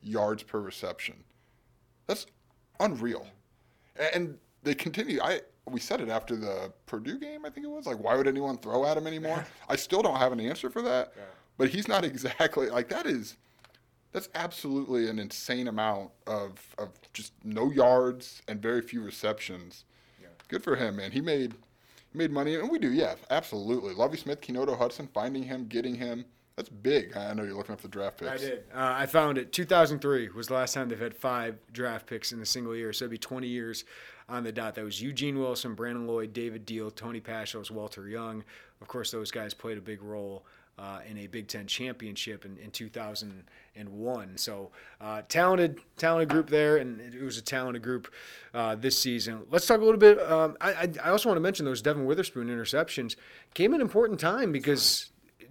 yards 0.03 0.43
per 0.43 0.61
reception. 0.61 1.17
That's 2.07 2.27
unreal. 2.79 3.27
And 4.15 4.39
they 4.63 4.75
continue. 4.75 5.21
I 5.23 5.41
we 5.73 5.81
said 5.81 6.01
it 6.01 6.09
after 6.09 6.37
the 6.37 6.73
Purdue 6.87 7.19
game, 7.19 7.45
I 7.45 7.51
think 7.51 7.67
it 7.67 7.71
was. 7.71 7.87
Like, 7.87 8.03
why 8.03 8.17
would 8.17 8.27
anyone 8.27 8.59
throw 8.59 8.85
at 8.85 8.97
him 8.97 9.07
anymore? 9.07 9.45
I 9.69 9.77
still 9.77 10.03
don't 10.03 10.17
have 10.17 10.33
an 10.33 10.41
answer 10.41 10.71
for 10.71 10.83
that. 10.83 11.13
Yeah. 11.17 11.23
But 11.57 11.71
he's 11.71 11.89
not 11.89 12.05
exactly 12.13 12.71
like 12.71 12.89
that. 12.89 13.07
Is 13.07 13.37
that's 14.13 14.29
absolutely 14.35 15.09
an 15.09 15.19
insane 15.19 15.69
amount 15.69 16.11
of 16.27 16.75
of 16.79 16.91
just 17.13 17.33
no 17.45 17.71
yards 17.71 18.43
and 18.49 18.61
very 18.61 18.81
few 18.81 19.03
receptions. 19.03 19.85
Yeah. 20.21 20.29
Good 20.49 20.63
for 20.63 20.77
him, 20.77 20.97
man. 20.97 21.13
He 21.13 21.21
made 21.21 21.55
he 22.13 22.19
made 22.19 22.31
money, 22.31 22.55
and 22.55 22.71
we 22.71 22.79
do, 22.79 22.93
yeah, 22.93 23.15
absolutely. 23.31 23.95
Lovie 23.95 24.17
Smith, 24.17 24.41
Keynodo 24.41 24.77
Hudson, 24.79 25.09
finding 25.13 25.43
him, 25.43 25.67
getting 25.67 25.95
him. 25.95 26.25
That's 26.57 26.71
big. 26.71 27.17
I 27.17 27.33
know 27.35 27.45
you're 27.45 27.55
looking 27.55 27.73
up 27.73 27.83
the 27.83 27.87
draft 27.89 28.19
picks. 28.19 28.31
I 28.33 28.37
did. 28.37 28.65
Uh, 28.75 28.95
I 28.97 29.07
found 29.07 29.39
it. 29.39 29.53
2003 29.53 30.31
was 30.31 30.49
the 30.49 30.55
last 30.55 30.75
time 30.75 30.89
they've 30.89 30.99
had 30.99 31.15
five 31.15 31.57
draft 31.73 32.07
picks 32.09 32.33
in 32.33 32.41
a 32.41 32.47
single 32.47 32.75
year. 32.75 32.93
So 32.93 33.05
it'd 33.05 33.13
be 33.13 33.19
20 33.19 33.47
years 33.47 33.85
on 34.29 34.45
the 34.45 34.53
dot. 34.53 34.75
That 34.75 34.85
was 34.85 35.01
Eugene 35.01 35.39
Wilson, 35.39 35.75
Brandon 35.75 36.07
Lloyd, 36.07 36.33
David 36.33 36.67
Diehl, 36.67 36.95
Tony 36.95 37.21
Pashos, 37.21 37.71
Walter 37.71 38.09
Young. 38.09 38.45
Of 38.81 38.89
course, 38.89 39.11
those 39.11 39.31
guys 39.31 39.55
played 39.55 39.79
a 39.79 39.81
big 39.81 40.03
role 40.03 40.45
uh, 40.79 41.01
in 41.09 41.19
a 41.19 41.27
Big 41.27 41.49
Ten 41.49 41.67
championship 41.67 42.45
in, 42.45 42.57
in 42.59 42.71
2001. 42.71 44.39
So 44.39 44.71
uh, 45.01 45.23
talented, 45.29 45.81
talented 45.97 46.29
group 46.29 46.49
there, 46.49 46.77
and 46.77 47.01
it 47.01 47.23
was 47.23 47.37
a 47.37 47.43
talented 47.43 47.83
group 47.83 48.13
uh, 48.55 48.77
this 48.77 48.97
season. 48.97 49.43
Let's 49.51 49.67
talk 49.67 49.81
a 49.81 49.85
little 49.85 49.99
bit. 49.99 50.21
Um, 50.21 50.57
I, 50.61 50.89
I 51.03 51.11
also 51.11 51.29
want 51.29 51.37
to 51.37 51.43
mention 51.43 51.65
those 51.65 51.83
Devon 51.83 52.05
Witherspoon 52.05 52.49
interceptions 52.49 53.17
came 53.55 53.75
an 53.75 53.81
important 53.81 54.21
time 54.21 54.53
because. 54.53 55.11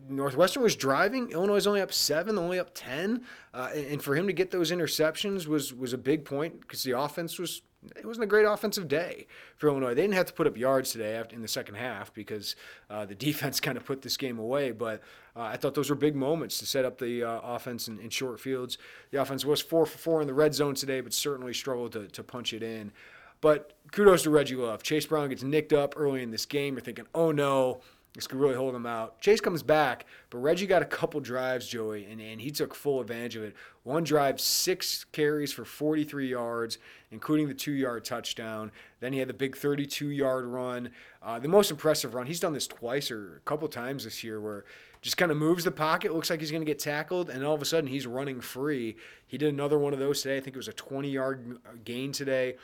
Northwestern 0.10 0.64
was 0.64 0.78
driving. 0.78 1.32
Illinois 1.32 1.56
was 1.56 1.68
only 1.68 1.82
up 1.82 1.92
seven, 1.92 2.38
only 2.38 2.60
up 2.60 2.70
ten, 2.74 3.26
uh, 3.54 3.72
and 3.76 4.02
for 4.02 4.16
him 4.16 4.26
to 4.28 4.32
get 4.32 4.52
those 4.52 4.72
interceptions 4.72 5.48
was 5.48 5.74
was 5.74 5.92
a 5.92 5.98
big 5.98 6.24
point 6.24 6.62
because 6.62 6.84
the 6.84 6.98
offense 6.98 7.38
was 7.38 7.62
it 7.96 8.06
wasn't 8.06 8.24
a 8.24 8.28
great 8.28 8.46
offensive 8.46 8.88
day 8.88 9.28
for 9.56 9.68
Illinois. 9.68 9.94
They 9.94 10.02
didn't 10.02 10.16
have 10.16 10.26
to 10.28 10.34
put 10.34 10.48
up 10.48 10.58
yards 10.58 10.92
today 10.92 11.22
in 11.32 11.42
the 11.42 11.48
second 11.48 11.76
half 11.76 12.14
because 12.14 12.56
uh, 12.90 13.06
the 13.06 13.16
defense 13.28 13.60
kind 13.60 13.78
of 13.78 13.86
put 13.86 14.02
this 14.02 14.18
game 14.18 14.40
away. 14.40 14.72
But 14.72 15.02
uh, 15.36 15.42
I 15.42 15.58
thought 15.58 15.76
those 15.76 15.90
were 15.90 15.96
big 15.96 16.16
moments 16.16 16.58
to 16.60 16.66
set 16.66 16.86
up 16.86 16.98
the 16.98 17.24
uh, 17.24 17.40
offense 17.44 17.88
in, 17.88 18.00
in, 18.00 18.10
short 18.10 18.40
fields. 18.40 18.78
The 19.12 19.22
offense 19.22 19.46
was 19.46 19.62
four 19.62 19.86
for 19.86 19.98
four 19.98 20.22
in 20.22 20.28
the 20.28 20.34
red 20.34 20.54
zone 20.54 20.76
today, 20.76 21.02
but 21.02 21.14
certainly 21.14 21.54
struggled 21.54 21.92
to, 21.94 22.08
to 22.08 22.24
punch 22.24 22.54
it 22.54 22.64
in. 22.64 22.92
But 23.40 23.74
kudos 23.92 24.24
to 24.24 24.32
Reggie 24.32 24.56
Love. 24.56 24.82
Chase 24.82 25.06
Brown 25.06 25.30
gets 25.30 25.44
nicked 25.44 25.74
up 25.74 25.94
early 25.96 26.24
in 26.24 26.32
this 26.32 26.46
game. 26.46 26.74
You're 26.74 26.82
thinking, 26.82 27.06
oh 27.14 27.32
no, 27.32 27.82
this 28.18 28.26
could 28.26 28.40
really 28.40 28.56
hold 28.56 28.74
him 28.74 28.88
out. 28.88 29.22
Chase 29.22 29.40
comes 29.40 29.62
back, 29.62 30.08
but 30.32 30.40
Reggie 30.40 30.66
got 30.66 30.82
a 30.82 30.86
couple 30.86 31.20
drives, 31.20 31.68
Joey, 31.68 32.06
and, 32.06 32.20
and 32.20 32.42
he 32.42 32.50
took 32.50 32.74
full 32.74 33.00
advantage 33.00 33.36
of 33.36 33.44
it. 33.44 33.56
One 33.84 34.04
drive, 34.04 34.42
six 34.42 35.04
carries 35.12 35.54
for 35.54 35.64
43 35.64 36.28
yards, 36.28 36.80
including 37.12 37.48
the 37.48 37.54
two 37.54 37.74
yard 37.74 38.06
touchdown. 38.06 38.72
Then 39.02 39.14
he 39.14 39.20
had 39.20 39.30
the 39.30 39.36
big 39.36 39.56
32 39.56 40.10
yard 40.10 40.46
run. 40.46 40.90
Uh, 41.22 41.38
the 41.38 41.48
most 41.48 41.70
impressive 41.70 42.16
run, 42.16 42.26
he's 42.26 42.40
done 42.40 42.54
this 42.54 42.66
twice 42.66 43.12
or 43.12 43.36
a 43.36 43.40
couple 43.42 43.68
times 43.68 44.04
this 44.04 44.24
year 44.24 44.42
where 44.42 44.66
just 45.04 45.18
kind 45.18 45.30
of 45.30 45.38
moves 45.38 45.64
the 45.64 45.70
pocket, 45.70 46.12
looks 46.12 46.32
like 46.32 46.40
he's 46.40 46.50
going 46.50 46.62
to 46.62 46.66
get 46.66 46.80
tackled, 46.80 47.30
and 47.30 47.46
all 47.46 47.54
of 47.54 47.62
a 47.62 47.66
sudden 47.66 47.88
he's 47.88 48.08
running 48.08 48.42
free. 48.42 48.98
He 49.28 49.38
did 49.38 49.54
another 49.54 49.78
one 49.78 49.94
of 49.94 50.00
those 50.00 50.24
today. 50.24 50.38
I 50.38 50.40
think 50.40 50.56
it 50.56 50.60
was 50.60 50.68
a 50.68 50.74
20 50.74 51.08
yard 51.08 51.60
gain 51.86 52.12
today. 52.12 52.56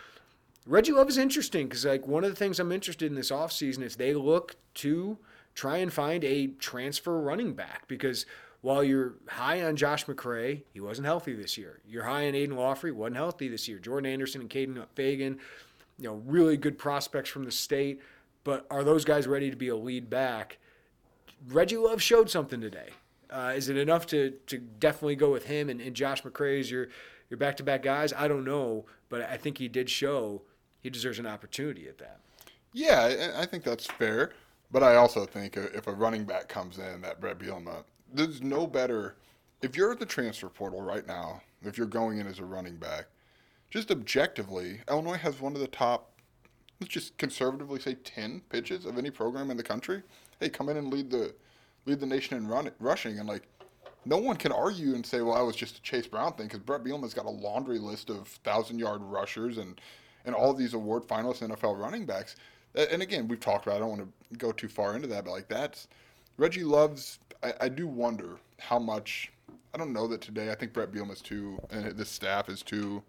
Reggie 0.66 0.94
Love 0.94 1.10
is 1.10 1.20
interesting 1.20 1.68
because 1.68 1.86
like 1.86 2.08
one 2.08 2.24
of 2.24 2.32
the 2.32 2.36
things 2.36 2.60
I'm 2.60 2.72
interested 2.72 3.06
in 3.06 3.13
this 3.13 3.30
offseason 3.30 3.84
is 3.84 3.98
they 3.98 4.16
look 4.16 4.56
to– 4.74 5.20
try 5.56 5.78
and 5.78 5.92
find 5.92 6.24
a 6.24 6.48
transfer 6.48 7.20
running 7.20 7.54
back 7.54 7.88
because 7.88 8.26
while 8.62 8.84
you're 8.84 9.16
high 9.28 9.62
on 9.62 9.76
Josh 9.76 10.06
McCray, 10.06 10.63
he 10.72 10.80
wasn't 10.80 11.06
healthy 11.06 11.34
this 11.34 11.58
year. 11.58 11.82
You're 11.86 12.06
high 12.06 12.28
on 12.28 12.36
Aidan 12.36 12.56
Laughery, 12.56 12.94
wasn't 12.94 13.18
healthy 13.18 13.50
this 13.50 13.68
year. 13.68 13.78
Jordan 13.78 14.12
Anderson 14.12 14.42
and 14.42 14.50
Kaden 14.50 14.86
Feagin, 14.96 15.38
you 16.00 16.06
know, 16.06 16.22
really 16.26 16.56
good 16.56 16.78
prospects 16.78 17.30
from 17.30 17.44
the 17.44 17.52
state, 17.52 18.02
but 18.44 18.66
are 18.72 18.84
those 18.84 19.04
guys 19.06 19.28
ready 19.28 19.50
to 19.50 19.58
be 19.58 19.68
a 19.68 19.76
lead 19.76 20.10
back? 20.10 20.60
Reggie 21.50 21.78
Love 21.78 22.02
showed 22.02 22.30
something 22.30 22.62
today. 22.62 22.89
Uh, 23.30 23.54
is 23.56 23.68
it 23.68 23.78
enough 23.78 24.06
to 24.08 24.32
to 24.48 24.60
definitely 24.60 25.16
go 25.16 25.32
with 25.32 25.46
him 25.46 25.70
and, 25.70 25.82
and 25.82 25.96
Josh 25.96 26.22
McCray 26.22 26.60
as 26.60 26.70
your 26.70 26.88
your 27.30 27.38
back 27.38 27.58
to 27.58 27.63
back 27.63 27.82
guys? 27.82 28.13
I 28.13 28.28
don't 28.28 28.46
know, 28.46 28.86
but 29.10 29.24
I 29.24 29.38
think 29.38 29.58
he 29.58 29.68
did 29.68 29.89
show 29.89 30.44
he 30.80 30.89
deserves 30.89 31.18
an 31.18 31.26
opportunity 31.26 31.88
at 31.88 31.98
that. 31.98 32.20
Yeah, 32.74 33.34
I 33.36 33.46
think 33.46 33.63
that's 33.63 33.88
fair. 33.88 34.32
But 34.73 34.81
I 34.81 34.95
also 34.95 35.25
think 35.25 35.55
if 35.55 35.86
a 35.86 35.93
running 35.93 36.25
back 36.25 36.49
comes 36.49 36.79
in, 36.79 37.01
that 37.01 37.21
Bret 37.21 37.38
Bielema, 37.38 37.83
there's 38.12 38.41
no 38.41 38.65
better. 38.65 39.15
If 39.62 39.77
you're 39.77 39.91
at 39.91 39.99
the 39.99 40.05
transfer 40.05 40.49
portal 40.49 40.81
right 40.81 41.05
now, 41.05 41.43
if 41.63 41.77
you're 41.77 41.86
going 41.86 42.17
in 42.17 42.25
as 42.25 42.39
a 42.39 42.43
running 42.43 42.77
back, 42.77 43.05
just 43.69 43.91
objectively, 43.91 44.81
Illinois 44.89 45.17
has 45.17 45.39
one 45.39 45.53
of 45.53 45.62
the 45.62 45.67
top, 45.67 46.13
let's 46.81 46.91
just 46.91 47.15
conservatively 47.19 47.79
say, 47.79 47.93
10 47.93 48.41
pitches 48.49 48.86
of 48.86 48.97
any 48.97 49.12
program 49.12 49.51
in 49.51 49.57
the 49.57 49.63
country. 49.63 50.01
Hey, 50.39 50.49
come 50.49 50.69
in 50.69 50.77
and 50.77 50.91
lead 50.91 51.12
the 51.12 51.36
lead 51.86 51.99
the 51.99 52.07
nation 52.07 52.36
in 52.36 52.47
run, 52.47 52.71
rushing. 52.79 53.19
And, 53.19 53.29
like, 53.29 53.47
no 54.05 54.17
one 54.17 54.38
can 54.38 54.51
argue 54.51 54.95
and 54.95 55.05
say, 55.05 55.21
well, 55.21 55.36
that 55.36 55.43
was 55.43 55.55
just 55.55 55.77
a 55.77 55.81
Chase 55.83 56.07
Brown 56.07 56.33
thing 56.33 56.47
because 56.47 56.62
Bret 56.62 56.83
Bielema's 56.83 57.13
got 57.13 57.25
a 57.25 57.29
laundry 57.29 57.77
list 57.77 58.09
of 58.09 58.39
1,000 58.43 58.79
yard 58.79 59.01
rushers 59.03 59.59
and, 59.59 59.79
and 60.25 60.33
all 60.33 60.51
these 60.53 60.73
award 60.73 61.03
finalists 61.03 61.47
NFL 61.47 61.79
running 61.79 62.07
backs 62.07 62.38
and 62.75 63.01
again, 63.01 63.27
we've 63.27 63.39
talked 63.39 63.65
about. 63.65 63.75
It, 63.75 63.77
I 63.77 63.79
don't 63.81 63.89
want 63.89 64.01
to 64.01 64.38
go 64.38 64.51
too 64.51 64.67
far 64.67 64.95
into 64.95 65.07
that, 65.09 65.25
but 65.25 65.31
like 65.31 65.47
that's 65.47 65.88
Reggie 66.38 66.63
loves. 66.63 67.19
I, 67.43 67.53
I 67.62 67.69
do 67.69 67.88
wonder 67.88 68.38
how 68.59 68.79
much. 68.79 69.31
I 69.73 69.77
don't 69.77 69.93
know 69.93 70.07
that 70.07 70.21
today. 70.21 70.51
I 70.51 70.55
think 70.55 70.73
Bret 70.73 70.91
Bielema 70.91 71.13
is 71.13 71.21
too, 71.21 71.59
and 71.71 71.86
this 71.97 72.09
staff 72.09 72.47
is 72.47 72.62
too 72.62 73.01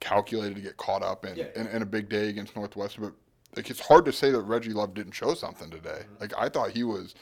calculated 0.00 0.54
to 0.56 0.60
get 0.60 0.76
caught 0.76 1.02
up 1.02 1.24
in, 1.24 1.36
yeah. 1.36 1.46
in, 1.54 1.66
in, 1.68 1.82
a 1.82 1.86
big 1.86 2.08
day 2.08 2.28
against 2.28 2.56
Northwestern. 2.56 3.04
But 3.04 3.12
like, 3.56 3.70
it's 3.70 3.80
hard 3.80 4.04
to 4.06 4.12
say 4.12 4.30
that 4.30 4.40
Reggie 4.40 4.72
Love 4.72 4.94
didn't 4.94 5.12
show 5.12 5.34
something 5.34 5.70
today. 5.70 6.00
Mm-hmm. 6.02 6.20
Like 6.20 6.32
I 6.36 6.48
thought 6.48 6.70
he 6.70 6.84
was, 6.84 7.14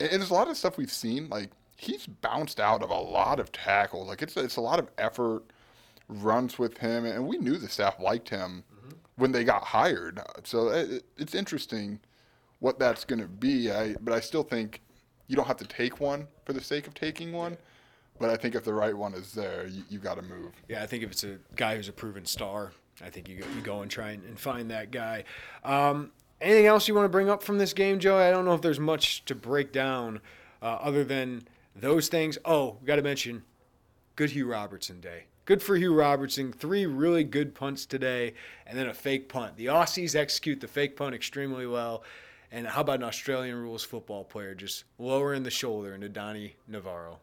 and, 0.00 0.10
there's 0.10 0.30
a 0.30 0.34
lot 0.34 0.48
of 0.48 0.56
stuff 0.56 0.76
we've 0.76 0.92
seen. 0.92 1.28
Like 1.28 1.50
he's 1.76 2.06
bounced 2.06 2.60
out 2.60 2.82
of 2.82 2.90
a 2.90 2.98
lot 2.98 3.40
of 3.40 3.52
tackles. 3.52 4.08
Like 4.08 4.22
it's 4.22 4.36
it's 4.36 4.56
a 4.56 4.62
lot 4.62 4.78
of 4.78 4.88
effort 4.98 5.44
runs 6.08 6.58
with 6.58 6.78
him, 6.78 7.04
and 7.04 7.26
we 7.26 7.38
knew 7.38 7.56
the 7.56 7.68
staff 7.68 7.98
liked 8.00 8.28
him 8.28 8.64
when 9.16 9.32
they 9.32 9.44
got 9.44 9.64
hired. 9.64 10.20
So 10.44 10.68
it, 10.68 11.04
it's 11.16 11.34
interesting 11.34 12.00
what 12.60 12.78
that's 12.78 13.04
going 13.04 13.20
to 13.20 13.28
be. 13.28 13.70
I, 13.70 13.94
but 14.00 14.14
I 14.14 14.20
still 14.20 14.42
think 14.42 14.80
you 15.26 15.36
don't 15.36 15.46
have 15.46 15.56
to 15.58 15.66
take 15.66 16.00
one 16.00 16.26
for 16.44 16.52
the 16.52 16.62
sake 16.62 16.86
of 16.86 16.94
taking 16.94 17.32
one. 17.32 17.56
But 18.18 18.30
I 18.30 18.36
think 18.36 18.54
if 18.54 18.64
the 18.64 18.72
right 18.72 18.96
one 18.96 19.12
is 19.12 19.32
there, 19.32 19.66
you, 19.66 19.82
you 19.90 19.98
got 19.98 20.14
to 20.14 20.22
move. 20.22 20.52
Yeah, 20.68 20.82
I 20.82 20.86
think 20.86 21.02
if 21.02 21.10
it's 21.10 21.24
a 21.24 21.38
guy 21.54 21.76
who's 21.76 21.88
a 21.88 21.92
proven 21.92 22.24
star, 22.24 22.72
I 23.04 23.10
think 23.10 23.28
you, 23.28 23.36
you 23.54 23.60
go 23.62 23.82
and 23.82 23.90
try 23.90 24.10
and, 24.12 24.24
and 24.24 24.38
find 24.38 24.70
that 24.70 24.90
guy. 24.90 25.24
Um, 25.64 26.12
anything 26.40 26.66
else 26.66 26.88
you 26.88 26.94
want 26.94 27.04
to 27.04 27.10
bring 27.10 27.28
up 27.28 27.42
from 27.42 27.58
this 27.58 27.74
game, 27.74 27.98
Joe? 27.98 28.16
I 28.16 28.30
don't 28.30 28.46
know 28.46 28.54
if 28.54 28.62
there's 28.62 28.80
much 28.80 29.24
to 29.26 29.34
break 29.34 29.70
down 29.70 30.20
uh, 30.62 30.78
other 30.80 31.04
than 31.04 31.46
those 31.74 32.08
things. 32.08 32.38
Oh, 32.44 32.78
we 32.80 32.86
got 32.86 32.96
to 32.96 33.02
mention 33.02 33.42
good 34.14 34.30
Hugh 34.30 34.46
Robertson 34.46 35.00
day. 35.00 35.24
Good 35.46 35.62
for 35.62 35.76
Hugh 35.76 35.94
Robertson. 35.94 36.52
Three 36.52 36.86
really 36.86 37.22
good 37.22 37.54
punts 37.54 37.86
today, 37.86 38.34
and 38.66 38.76
then 38.76 38.88
a 38.88 38.94
fake 38.94 39.28
punt. 39.28 39.56
The 39.56 39.66
Aussies 39.66 40.16
execute 40.16 40.60
the 40.60 40.66
fake 40.66 40.96
punt 40.96 41.14
extremely 41.14 41.68
well. 41.68 42.02
And 42.50 42.66
how 42.66 42.80
about 42.80 42.96
an 42.96 43.04
Australian 43.04 43.54
rules 43.54 43.84
football 43.84 44.24
player 44.24 44.56
just 44.56 44.82
lowering 44.98 45.44
the 45.44 45.50
shoulder 45.50 45.94
into 45.94 46.08
Donnie 46.08 46.56
Navarro? 46.66 47.20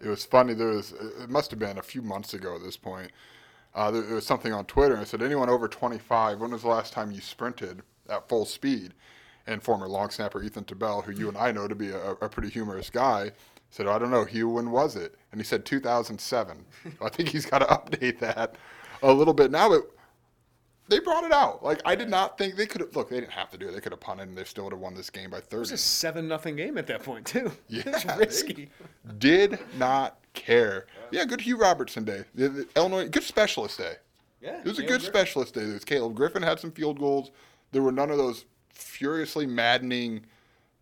It 0.00 0.06
was 0.06 0.24
funny. 0.24 0.54
There 0.54 0.68
was 0.68 0.92
it 0.92 1.28
must 1.28 1.50
have 1.50 1.58
been 1.58 1.76
a 1.78 1.82
few 1.82 2.02
months 2.02 2.34
ago 2.34 2.54
at 2.54 2.62
this 2.62 2.76
point. 2.76 3.10
Uh, 3.74 3.90
there, 3.90 4.14
was 4.14 4.24
something 4.24 4.52
on 4.52 4.64
Twitter 4.66 4.94
and 4.94 5.02
it 5.02 5.08
said, 5.08 5.20
"Anyone 5.20 5.48
over 5.48 5.66
25? 5.66 6.38
When 6.38 6.52
was 6.52 6.62
the 6.62 6.68
last 6.68 6.92
time 6.92 7.10
you 7.10 7.20
sprinted 7.20 7.82
at 8.08 8.28
full 8.28 8.44
speed?" 8.44 8.94
And 9.48 9.60
former 9.60 9.88
long 9.88 10.10
snapper 10.10 10.40
Ethan 10.40 10.64
Tabell, 10.64 11.02
who 11.02 11.12
you 11.12 11.28
and 11.28 11.36
I 11.36 11.50
know 11.50 11.66
to 11.66 11.74
be 11.74 11.90
a, 11.90 12.12
a 12.12 12.28
pretty 12.28 12.48
humorous 12.48 12.90
guy, 12.90 13.32
said, 13.70 13.86
I 13.86 13.98
don't 13.98 14.10
know, 14.10 14.24
Hugh, 14.24 14.48
when 14.48 14.70
was 14.70 14.96
it? 14.96 15.14
And 15.32 15.40
he 15.40 15.44
said 15.44 15.64
2007. 15.64 16.64
I 17.02 17.08
think 17.08 17.28
he's 17.28 17.46
got 17.46 17.58
to 17.58 17.66
update 17.66 18.18
that 18.20 18.56
a 19.02 19.12
little 19.12 19.34
bit 19.34 19.50
now. 19.50 19.68
But 19.68 19.82
they 20.88 21.00
brought 21.00 21.24
it 21.24 21.32
out. 21.32 21.64
Like 21.64 21.80
I 21.84 21.94
did 21.94 22.08
not 22.08 22.38
think 22.38 22.56
they 22.56 22.66
could 22.66 22.80
have. 22.80 22.94
Look, 22.94 23.10
they 23.10 23.20
didn't 23.20 23.32
have 23.32 23.50
to 23.50 23.58
do 23.58 23.68
it. 23.68 23.72
They 23.72 23.80
could 23.80 23.92
have 23.92 24.00
punted, 24.00 24.28
and 24.28 24.38
they 24.38 24.44
still 24.44 24.64
would 24.64 24.72
have 24.72 24.80
won 24.80 24.94
this 24.94 25.10
game 25.10 25.30
by 25.30 25.40
30. 25.40 25.56
It 25.56 25.58
was 25.58 25.72
a 25.72 25.78
seven 25.78 26.28
nothing 26.28 26.56
game 26.56 26.78
at 26.78 26.86
that 26.86 27.02
point 27.02 27.26
too. 27.26 27.50
Yeah, 27.68 27.82
it 27.86 27.92
was 27.92 28.16
risky. 28.16 28.70
Did 29.18 29.58
not 29.76 30.18
care. 30.32 30.86
Yeah, 31.10 31.24
good 31.24 31.40
Hugh 31.40 31.58
Robertson 31.58 32.04
day. 32.04 32.24
Illinois, 32.76 33.08
good 33.08 33.24
specialist 33.24 33.78
day. 33.78 33.94
Yeah, 34.40 34.58
it 34.60 34.64
was 34.64 34.78
a 34.78 34.82
good 34.82 34.88
Griffin. 35.00 35.06
specialist 35.06 35.54
day. 35.54 35.64
Was 35.66 35.84
Caleb 35.84 36.14
Griffin 36.14 36.42
had 36.42 36.60
some 36.60 36.70
field 36.70 36.98
goals. 36.98 37.30
There 37.72 37.82
were 37.82 37.92
none 37.92 38.10
of 38.10 38.18
those 38.18 38.44
furiously 38.72 39.46
maddening 39.46 40.24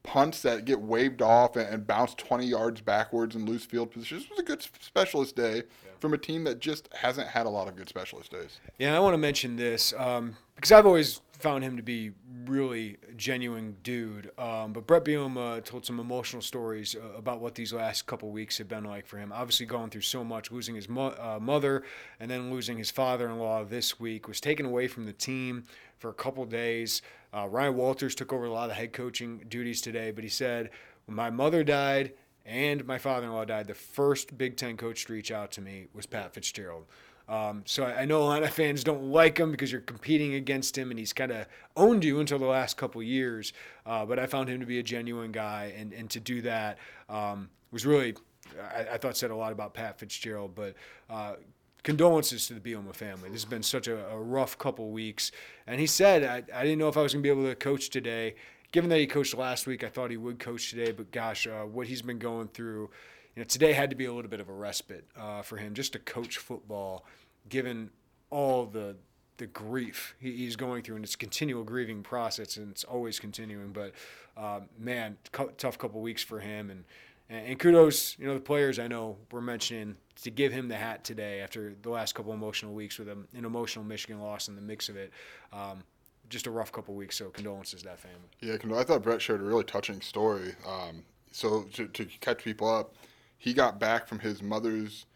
punts 0.04 0.42
that 0.42 0.64
get 0.64 0.80
waved 0.80 1.22
off 1.22 1.56
and, 1.56 1.68
and 1.68 1.86
bounce 1.86 2.14
20 2.14 2.46
yards 2.46 2.80
backwards 2.80 3.34
and 3.34 3.48
lose 3.48 3.64
field 3.64 3.90
position. 3.90 4.18
This 4.18 4.30
was 4.30 4.38
a 4.38 4.44
good 4.44 4.62
specialist 4.62 5.34
day 5.34 5.56
yeah. 5.56 5.90
from 5.98 6.14
a 6.14 6.18
team 6.18 6.44
that 6.44 6.60
just 6.60 6.88
hasn't 6.94 7.26
had 7.26 7.46
a 7.46 7.50
lot 7.50 7.66
of 7.66 7.74
good 7.74 7.88
specialist 7.88 8.30
days. 8.30 8.60
Yeah, 8.78 8.96
I 8.96 9.00
want 9.00 9.14
to 9.14 9.18
mention 9.18 9.56
this 9.56 9.92
um, 9.96 10.36
because 10.54 10.70
I've 10.70 10.86
always 10.86 11.20
found 11.38 11.64
him 11.64 11.76
to 11.76 11.82
be 11.82 12.12
really 12.46 12.96
genuine 13.16 13.76
dude. 13.82 14.30
Um, 14.38 14.72
but 14.72 14.86
Bret 14.86 15.04
Bielema 15.04 15.64
told 15.64 15.84
some 15.84 15.98
emotional 15.98 16.42
stories 16.42 16.94
uh, 16.94 17.18
about 17.18 17.40
what 17.40 17.54
these 17.54 17.72
last 17.72 18.06
couple 18.06 18.30
weeks 18.30 18.58
have 18.58 18.68
been 18.68 18.84
like 18.84 19.06
for 19.06 19.18
him. 19.18 19.32
Obviously, 19.32 19.66
going 19.66 19.90
through 19.90 20.02
so 20.02 20.22
much, 20.22 20.52
losing 20.52 20.74
his 20.74 20.88
mo- 20.88 21.14
uh, 21.18 21.38
mother 21.40 21.82
and 22.20 22.30
then 22.30 22.50
losing 22.50 22.78
his 22.78 22.90
father-in-law 22.90 23.64
this 23.64 23.98
week, 23.98 24.28
was 24.28 24.40
taken 24.40 24.66
away 24.66 24.86
from 24.86 25.06
the 25.06 25.12
team 25.12 25.64
for 25.98 26.10
a 26.10 26.14
couple 26.14 26.44
days. 26.44 27.02
Uh, 27.34 27.48
Ryan 27.48 27.76
Walters 27.76 28.14
took 28.14 28.32
over 28.32 28.44
a 28.44 28.50
lot 28.50 28.64
of 28.64 28.68
the 28.68 28.74
head 28.74 28.92
coaching 28.92 29.44
duties 29.48 29.80
today, 29.80 30.12
but 30.12 30.22
he 30.22 30.30
said, 30.30 30.70
when 31.06 31.16
my 31.16 31.30
mother 31.30 31.64
died 31.64 32.12
and 32.46 32.86
my 32.86 32.98
father 32.98 33.26
in 33.26 33.32
law 33.32 33.44
died, 33.44 33.66
the 33.66 33.74
first 33.74 34.38
Big 34.38 34.56
Ten 34.56 34.76
coach 34.76 35.06
to 35.06 35.12
reach 35.12 35.32
out 35.32 35.50
to 35.52 35.60
me 35.60 35.88
was 35.92 36.06
Pat 36.06 36.32
Fitzgerald. 36.32 36.84
Um, 37.28 37.62
so 37.64 37.84
I, 37.84 38.02
I, 38.02 38.04
know 38.04 38.22
a 38.22 38.24
lot 38.24 38.42
of 38.42 38.50
fans 38.50 38.84
don't 38.84 39.04
like 39.04 39.38
him 39.38 39.50
because 39.50 39.72
you're 39.72 39.80
competing 39.80 40.34
against 40.34 40.76
him, 40.76 40.90
and 40.90 40.98
he's 40.98 41.14
kind 41.14 41.32
of 41.32 41.46
owned 41.74 42.04
you 42.04 42.20
until 42.20 42.38
the 42.38 42.46
last 42.46 42.76
couple 42.76 43.02
years. 43.02 43.54
Uh, 43.86 44.04
but 44.04 44.18
I 44.18 44.26
found 44.26 44.50
him 44.50 44.60
to 44.60 44.66
be 44.66 44.78
a 44.78 44.82
genuine 44.82 45.32
guy, 45.32 45.72
and, 45.76 45.94
and 45.94 46.10
to 46.10 46.20
do 46.20 46.42
that 46.42 46.76
um, 47.08 47.48
was 47.70 47.86
really, 47.86 48.14
I, 48.60 48.92
I, 48.92 48.98
thought, 48.98 49.16
said 49.16 49.30
a 49.30 49.36
lot 49.36 49.52
about 49.52 49.72
Pat 49.72 49.98
Fitzgerald. 49.98 50.54
But 50.54 50.74
uh, 51.08 51.36
condolences 51.84 52.48
to 52.48 52.54
the 52.54 52.60
Bielema 52.60 52.94
family. 52.94 53.28
This 53.28 53.42
has 53.42 53.50
been 53.50 53.62
such 53.62 53.86
a, 53.86 54.08
a 54.08 54.18
rough 54.18 54.58
couple 54.58 54.90
weeks. 54.90 55.30
And 55.66 55.78
he 55.78 55.86
said, 55.86 56.24
I, 56.24 56.58
I, 56.58 56.62
didn't 56.62 56.78
know 56.78 56.88
if 56.88 56.96
I 56.96 57.02
was 57.02 57.12
going 57.12 57.22
to 57.22 57.26
be 57.26 57.30
able 57.30 57.48
to 57.48 57.54
coach 57.54 57.90
today. 57.90 58.34
given 58.72 58.90
that 58.90 58.98
he 58.98 59.06
coached 59.06 59.36
last 59.36 59.66
week, 59.66 59.84
I 59.84 59.88
thought 59.88 60.10
he 60.10 60.16
would 60.16 60.38
coach 60.40 60.70
today. 60.70 60.90
But 60.90 61.12
gosh, 61.12 61.46
uh, 61.46 61.62
what 61.62 61.86
he's 61.86 62.02
been 62.02 62.18
going 62.18 62.48
through, 62.48 62.90
you 63.36 63.42
know, 63.42 63.44
today 63.44 63.74
had 63.74 63.90
to 63.90 63.96
be 63.96 64.06
a 64.06 64.12
little 64.12 64.30
bit 64.30 64.40
of 64.40 64.48
a 64.48 64.52
respite 64.52 65.04
uh, 65.16 65.42
for 65.42 65.58
him 65.58 65.74
just 65.74 65.92
to 65.92 65.98
coach 65.98 66.38
football, 66.38 67.04
given 67.48 67.90
all 68.30 68.66
the 68.66 68.96
the 69.36 69.46
grief 69.48 70.14
he's 70.20 70.54
going 70.54 70.80
through, 70.80 70.94
and 70.94 71.04
it's 71.04 71.16
continual 71.16 71.64
grieving 71.64 72.04
process, 72.04 72.56
and 72.56 72.70
it's 72.70 72.84
always 72.84 73.18
continuing. 73.18 73.72
But 73.72 73.92
um, 74.36 74.68
man, 74.78 75.16
tough 75.58 75.76
couple 75.76 76.00
weeks 76.00 76.22
for 76.22 76.38
him, 76.38 76.70
and 76.70 76.84
and 77.28 77.58
kudos, 77.58 78.18
you 78.18 78.26
know, 78.26 78.34
the 78.34 78.40
players 78.40 78.78
I 78.78 78.86
know 78.86 79.16
were 79.30 79.40
mentioning 79.40 79.96
to 80.22 80.30
give 80.30 80.52
him 80.52 80.68
the 80.68 80.76
hat 80.76 81.04
today 81.04 81.40
after 81.40 81.74
the 81.82 81.90
last 81.90 82.14
couple 82.14 82.32
emotional 82.32 82.74
weeks 82.74 82.98
with 82.98 83.08
an 83.08 83.26
emotional 83.34 83.84
Michigan 83.84 84.20
loss 84.20 84.48
in 84.48 84.56
the 84.56 84.62
mix 84.62 84.88
of 84.88 84.96
it. 84.96 85.12
Um, 85.52 85.84
just 86.28 86.46
a 86.46 86.50
rough 86.50 86.72
couple 86.72 86.94
weeks, 86.94 87.16
so 87.16 87.30
condolences 87.30 87.82
to 87.82 87.88
that 87.88 87.98
family. 87.98 88.28
Yeah, 88.40 88.56
I 88.78 88.84
thought 88.84 89.02
Bret 89.02 89.20
shared 89.20 89.40
a 89.40 89.44
really 89.44 89.64
touching 89.64 90.00
story. 90.00 90.54
Um, 90.66 91.04
so 91.32 91.62
to, 91.74 91.86
to, 91.88 92.04
catch 92.20 92.44
people 92.44 92.72
up, 92.72 92.94
he 93.38 93.52
got 93.52 93.78
back 93.78 94.06
from 94.06 94.20
his 94.20 94.42
mother's 94.42 95.06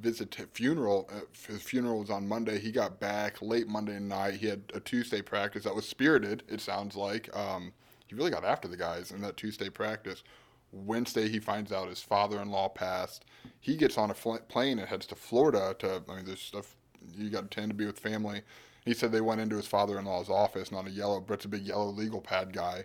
visit 0.00 0.30
to 0.32 0.46
funeral. 0.52 1.08
Uh, 1.12 1.20
his 1.46 1.62
funeral 1.62 2.00
was 2.00 2.10
on 2.10 2.28
Monday. 2.28 2.58
He 2.58 2.72
got 2.72 3.00
back 3.00 3.40
late 3.40 3.68
Monday 3.68 3.98
night. 3.98 4.34
He 4.34 4.46
had 4.46 4.62
a 4.74 4.80
Tuesday 4.80 5.22
practice 5.22 5.64
that 5.64 5.74
was 5.74 5.88
spirited. 5.88 6.42
It 6.48 6.60
sounds 6.60 6.94
like 6.94 7.34
um, 7.36 7.72
he 8.06 8.14
really 8.14 8.30
got 8.30 8.44
after 8.44 8.68
the 8.68 8.76
guys 8.76 9.12
in 9.12 9.20
that 9.22 9.36
Tuesday 9.36 9.70
practice. 9.70 10.22
Wednesday, 10.72 11.28
he 11.28 11.40
finds 11.40 11.72
out 11.72 11.88
his 11.88 12.02
father-in-law 12.02 12.70
passed. 12.70 13.24
He 13.60 13.76
gets 13.76 13.98
on 13.98 14.10
a 14.10 14.14
fl- 14.14 14.36
plane 14.48 14.78
and 14.78 14.88
heads 14.88 15.06
to 15.06 15.14
Florida. 15.14 15.74
To 15.80 16.02
I 16.08 16.16
mean, 16.16 16.24
there's 16.24 16.40
stuff 16.40 16.76
you 17.16 17.30
got 17.30 17.50
to 17.50 17.54
tend 17.60 17.70
to 17.70 17.74
be 17.74 17.86
with 17.86 17.98
family. 17.98 18.42
He 18.84 18.94
said 18.94 19.12
they 19.12 19.20
went 19.20 19.40
into 19.40 19.56
his 19.56 19.66
father-in-law's 19.66 20.30
office, 20.30 20.70
and 20.70 20.78
on 20.78 20.86
a 20.86 20.90
yellow, 20.90 21.20
Bret's 21.20 21.44
a 21.44 21.48
big 21.48 21.62
yellow 21.62 21.90
legal 21.90 22.20
pad 22.20 22.52
guy, 22.52 22.84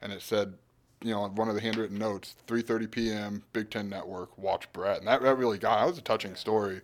and 0.00 0.12
it 0.12 0.22
said, 0.22 0.54
you 1.02 1.10
know, 1.10 1.20
on 1.20 1.34
one 1.34 1.48
of 1.48 1.54
the 1.54 1.60
handwritten 1.60 1.98
notes, 1.98 2.36
3:30 2.46 2.90
p.m. 2.90 3.42
Big 3.52 3.70
Ten 3.70 3.88
Network, 3.88 4.36
watch 4.38 4.72
Bret, 4.72 4.98
and 4.98 5.08
that, 5.08 5.22
that 5.22 5.36
really 5.36 5.58
got. 5.58 5.80
That 5.80 5.86
was 5.88 5.98
a 5.98 6.02
touching 6.02 6.34
story, 6.34 6.80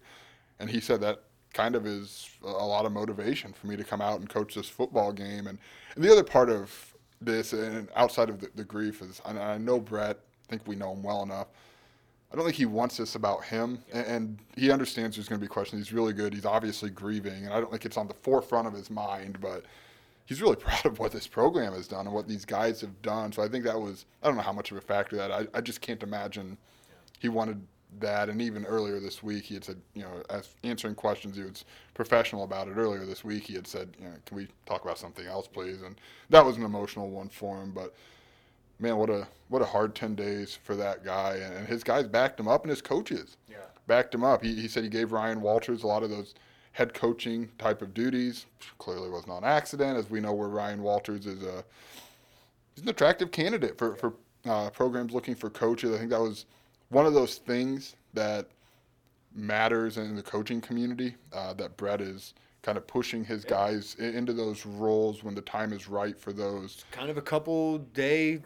and 0.59 0.69
he 0.69 0.81
said 0.81 1.01
that 1.01 1.23
kind 1.53 1.75
of 1.75 1.87
is 1.87 2.31
a 2.43 2.49
lot 2.49 2.87
of 2.87 2.93
motivation 2.93 3.53
for 3.53 3.67
me 3.67 3.77
to 3.77 3.85
come 3.85 4.01
out 4.01 4.21
and 4.21 4.29
coach 4.29 4.55
this 4.55 4.69
football 4.69 5.13
game. 5.13 5.47
And, 5.47 5.59
and 5.95 6.05
the 6.05 6.13
other 6.13 6.23
part 6.23 6.49
of 6.49 6.95
this, 7.21 7.53
and 7.53 7.89
outside 7.97 8.29
of 8.31 8.41
the, 8.41 8.51
the 8.55 8.65
grief, 8.65 9.03
is 9.03 9.21
I, 9.25 9.37
I 9.37 9.59
know 9.59 9.81
Bret 9.81 10.21
think 10.51 10.67
we 10.67 10.77
know 10.77 10.93
him 10.93 11.03
well 11.03 11.23
enough. 11.23 11.47
I 12.33 12.37
don't 12.37 12.45
think 12.45 12.57
he 12.57 12.67
wants 12.67 12.97
this 12.97 13.15
about 13.17 13.45
him, 13.45 13.83
and, 13.93 14.07
and 14.07 14.39
he 14.57 14.71
understands 14.71 15.17
there's 15.17 15.29
going 15.29 15.41
to 15.41 15.45
be 15.45 15.49
questions. 15.49 15.89
He's 15.89 15.93
really 15.93 16.13
good. 16.13 16.33
He's 16.33 16.45
obviously 16.45 16.91
grieving, 16.91 17.45
and 17.45 17.53
I 17.53 17.61
don't 17.61 17.71
think 17.71 17.85
it's 17.85 17.97
on 17.97 18.07
the 18.07 18.15
forefront 18.15 18.69
of 18.69 18.73
his 18.73 18.89
mind, 18.91 19.41
but 19.41 19.65
he's 20.27 20.41
really 20.41 20.57
proud 20.67 20.87
of 20.87 20.99
what 20.99 21.13
this 21.13 21.27
program 21.27 21.73
has 21.73 21.89
done 21.89 22.07
and 22.07 22.15
what 22.15 22.29
these 22.29 22.45
guys 22.45 22.81
have 22.83 23.03
done. 23.03 23.33
So 23.33 23.43
I 23.43 23.49
think 23.49 23.65
that 23.65 23.81
was 23.81 24.07
I 24.23 24.29
don't 24.29 24.37
know 24.37 24.43
how 24.43 24.53
much 24.53 24.71
of 24.71 24.77
a 24.77 24.81
factor 24.81 25.17
that 25.17 25.33
I, 25.33 25.47
I 25.55 25.61
just 25.61 25.81
can't 25.81 26.03
imagine 26.03 26.57
he 27.19 27.29
wanted 27.29 27.61
that. 27.99 28.29
And 28.29 28.41
even 28.41 28.65
earlier 28.65 29.01
this 29.01 29.23
week, 29.23 29.45
he 29.45 29.55
had 29.55 29.65
said, 29.65 29.81
you 29.95 30.03
know, 30.03 30.23
as 30.31 30.55
answering 30.63 30.95
questions, 30.95 31.37
he 31.37 31.43
was 31.43 31.65
professional 31.95 32.45
about 32.45 32.69
it. 32.69 32.77
Earlier 32.77 33.05
this 33.05 33.25
week, 33.25 33.45
he 33.45 33.55
had 33.55 33.67
said, 33.67 33.89
you 33.99 34.05
know, 34.05 34.15
can 34.25 34.37
we 34.37 34.47
talk 34.67 34.85
about 34.85 34.99
something 34.99 35.27
else, 35.27 35.49
please? 35.49 35.83
And 35.83 36.01
that 36.31 36.45
was 36.45 36.57
an 36.57 36.63
emotional 36.63 37.11
one 37.11 37.29
for 37.29 37.61
him, 37.61 37.73
but 37.73 37.95
man, 38.81 38.97
what 38.97 39.11
a 39.11 39.27
what 39.49 39.63
a 39.63 39.67
hard 39.67 39.95
ten 39.95 40.15
days 40.15 40.59
for 40.63 40.77
that 40.77 41.05
guy, 41.05 41.37
and, 41.37 41.67
his 41.67 41.85
guys 41.85 42.07
backed 42.07 42.39
him 42.39 42.49
up, 42.49 42.63
and 42.63 42.71
his 42.71 42.83
coaches 42.83 43.37
yeah. 43.49 43.57
backed 43.87 44.15
him 44.15 44.25
up. 44.25 44.43
He, 44.43 44.55
he 44.55 44.69
said 44.69 44.83
he 44.83 44.89
gave 44.89 45.13
Ryan 45.13 45.41
Walters 45.41 45.83
a 45.83 45.87
lot 45.87 46.03
of 46.03 46.11
those 46.11 46.35
head 46.73 46.95
coaching 46.95 47.49
type 47.59 47.83
of 47.83 47.95
duties. 47.95 48.47
Clearly, 48.79 49.11
was 49.11 49.27
not 49.27 49.39
an 49.39 49.45
accident, 49.45 49.99
as 49.99 50.11
we 50.11 50.21
know 50.21 50.33
where 50.33 50.49
Ryan 50.49 50.83
Walters 50.83 51.27
is 51.27 51.43
a 51.43 51.65
he's 52.75 52.83
an 52.83 52.91
attractive 52.91 53.31
candidate 53.31 53.77
for 53.79 53.97
for 53.97 54.15
uh, 54.47 54.71
programs 54.71 55.13
looking 55.13 55.35
for 55.35 55.51
coaches. 55.51 55.95
I 55.95 55.99
think 55.99 56.11
that 56.11 56.21
was 56.21 56.47
one 56.89 57.07
of 57.07 57.15
those 57.15 57.37
things 57.37 57.97
that 58.15 58.49
matters 59.35 59.97
in 59.97 60.17
the 60.17 60.23
coaching 60.23 60.61
community 60.61 61.15
uh, 61.33 61.55
that 61.55 61.77
Bret 61.77 62.01
is 62.01 62.35
kind 62.63 62.77
of 62.77 62.87
pushing 62.87 63.25
his 63.25 63.45
guys 63.45 63.95
into 63.95 64.33
those 64.33 64.67
roles 64.67 65.25
when 65.25 65.35
the 65.35 65.41
time 65.41 65.73
is 65.73 65.89
right 65.89 66.19
for 66.19 66.33
those. 66.33 66.85
Kind 66.91 67.11
of 67.11 67.17
a 67.17 67.23
couple 67.23 67.79
day 67.79 68.41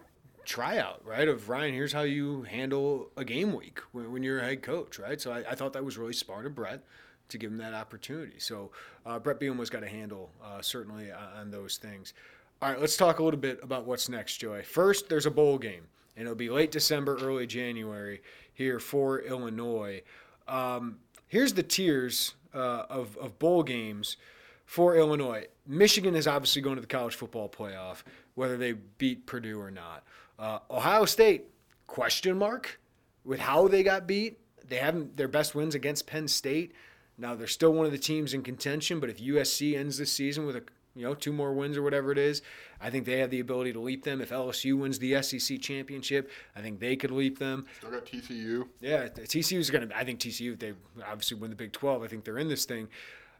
tryout, 0.44 1.04
right? 1.04 1.28
Of 1.28 1.48
Ryan, 1.48 1.74
here's 1.74 1.92
how 1.92 2.02
you 2.02 2.42
handle 2.42 3.10
a 3.16 3.24
game 3.24 3.52
week 3.52 3.80
when, 3.92 4.12
when 4.12 4.22
you're 4.22 4.40
a 4.40 4.44
head 4.44 4.62
coach, 4.62 4.98
right? 4.98 5.20
So 5.20 5.32
I, 5.32 5.38
I, 5.50 5.54
thought 5.54 5.72
that 5.72 5.84
was 5.84 5.98
really 5.98 6.12
smart 6.12 6.46
of 6.46 6.54
Bret 6.54 6.82
to 7.28 7.38
give 7.38 7.50
him 7.50 7.58
that 7.58 7.74
opportunity. 7.74 8.38
So 8.38 8.70
uh, 9.06 9.18
Bret 9.18 9.40
Bielema's 9.40 9.70
got 9.70 9.82
a 9.82 9.88
handle 9.88 10.30
uh, 10.42 10.60
certainly 10.60 11.10
on 11.10 11.50
those 11.50 11.78
things. 11.78 12.14
All 12.62 12.70
right, 12.70 12.80
let's 12.80 12.96
talk 12.96 13.18
a 13.18 13.22
little 13.22 13.40
bit 13.40 13.60
about 13.62 13.84
what's 13.86 14.08
next, 14.08 14.36
Joey. 14.38 14.62
First, 14.62 15.08
there's 15.08 15.26
a 15.26 15.30
bowl 15.30 15.58
game, 15.58 15.82
and 16.16 16.24
it'll 16.24 16.36
be 16.36 16.50
late 16.50 16.70
December, 16.70 17.18
early 17.20 17.46
January 17.46 18.22
here 18.52 18.78
for 18.78 19.20
Illinois. 19.20 20.02
Um, 20.48 20.98
here's 21.26 21.52
the 21.52 21.62
tiers 21.62 22.34
uh, 22.54 22.84
of, 22.88 23.16
of 23.18 23.38
bowl 23.38 23.62
games 23.62 24.16
for 24.64 24.96
Illinois. 24.96 25.46
Michigan 25.66 26.14
is 26.14 26.26
obviously 26.26 26.62
going 26.62 26.76
to 26.76 26.80
the 26.80 26.86
college 26.86 27.14
football 27.14 27.48
playoff, 27.48 28.02
whether 28.34 28.56
they 28.56 28.72
beat 28.72 29.26
Purdue 29.26 29.60
or 29.60 29.70
not. 29.70 30.04
Uh, 30.38 30.58
Ohio 30.70 31.04
State, 31.04 31.46
question 31.86 32.38
mark 32.38 32.80
with 33.24 33.40
how 33.40 33.68
they 33.68 33.82
got 33.82 34.06
beat. 34.06 34.38
They 34.66 34.76
haven't 34.76 35.16
their 35.16 35.28
best 35.28 35.54
wins 35.54 35.74
against 35.74 36.06
Penn 36.06 36.28
State. 36.28 36.72
Now 37.16 37.34
they're 37.34 37.46
still 37.46 37.72
one 37.72 37.86
of 37.86 37.92
the 37.92 37.98
teams 37.98 38.34
in 38.34 38.42
contention, 38.42 38.98
but 39.00 39.10
if 39.10 39.18
USC 39.18 39.76
ends 39.76 39.98
this 39.98 40.12
season 40.12 40.46
with 40.46 40.56
a 40.56 40.62
you 40.96 41.02
know 41.02 41.14
two 41.14 41.32
more 41.32 41.52
wins 41.52 41.76
or 41.76 41.82
whatever 41.82 42.10
it 42.10 42.18
is, 42.18 42.42
I 42.80 42.90
think 42.90 43.04
they 43.04 43.18
have 43.18 43.30
the 43.30 43.40
ability 43.40 43.72
to 43.74 43.80
leap 43.80 44.04
them. 44.04 44.20
If 44.20 44.30
LSU 44.30 44.78
wins 44.78 44.98
the 44.98 45.22
SEC 45.22 45.60
championship, 45.60 46.30
I 46.56 46.60
think 46.60 46.80
they 46.80 46.96
could 46.96 47.10
leap 47.10 47.38
them. 47.38 47.66
Still 47.78 47.90
got 47.90 48.06
TCU. 48.06 48.66
Yeah, 48.80 49.08
TCU 49.08 49.58
is 49.58 49.70
going 49.70 49.88
to. 49.88 49.96
I 49.96 50.04
think 50.04 50.20
TCU. 50.20 50.58
They 50.58 50.72
obviously 51.06 51.36
win 51.36 51.50
the 51.50 51.56
Big 51.56 51.72
Twelve. 51.72 52.02
I 52.02 52.08
think 52.08 52.24
they're 52.24 52.38
in 52.38 52.48
this 52.48 52.64
thing. 52.64 52.88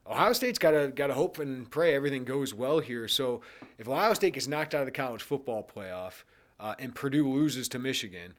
Ohio 0.06 0.34
State's 0.34 0.58
got 0.58 0.72
to 0.72 0.88
got 0.88 1.08
to 1.08 1.14
hope 1.14 1.38
and 1.38 1.68
pray 1.70 1.94
everything 1.94 2.24
goes 2.24 2.52
well 2.52 2.78
here. 2.78 3.08
So 3.08 3.40
if 3.78 3.88
Ohio 3.88 4.12
State 4.14 4.34
gets 4.34 4.46
knocked 4.46 4.74
out 4.74 4.80
of 4.80 4.86
the 4.86 4.92
college 4.92 5.22
football 5.22 5.68
playoff, 5.74 6.24
uh, 6.64 6.74
and 6.78 6.94
Purdue 6.94 7.30
loses 7.30 7.68
to 7.68 7.78
Michigan, 7.78 8.32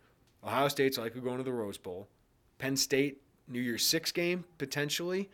Ohio 0.44 0.68
State's 0.68 0.98
likely 0.98 1.22
going 1.22 1.38
to 1.38 1.44
the 1.44 1.54
Rose 1.54 1.78
Bowl. 1.78 2.08
Penn 2.58 2.76
State, 2.76 3.22
New 3.48 3.60
Year's 3.60 3.86
Six 3.86 4.12
game 4.12 4.46
potentially. 4.58 5.30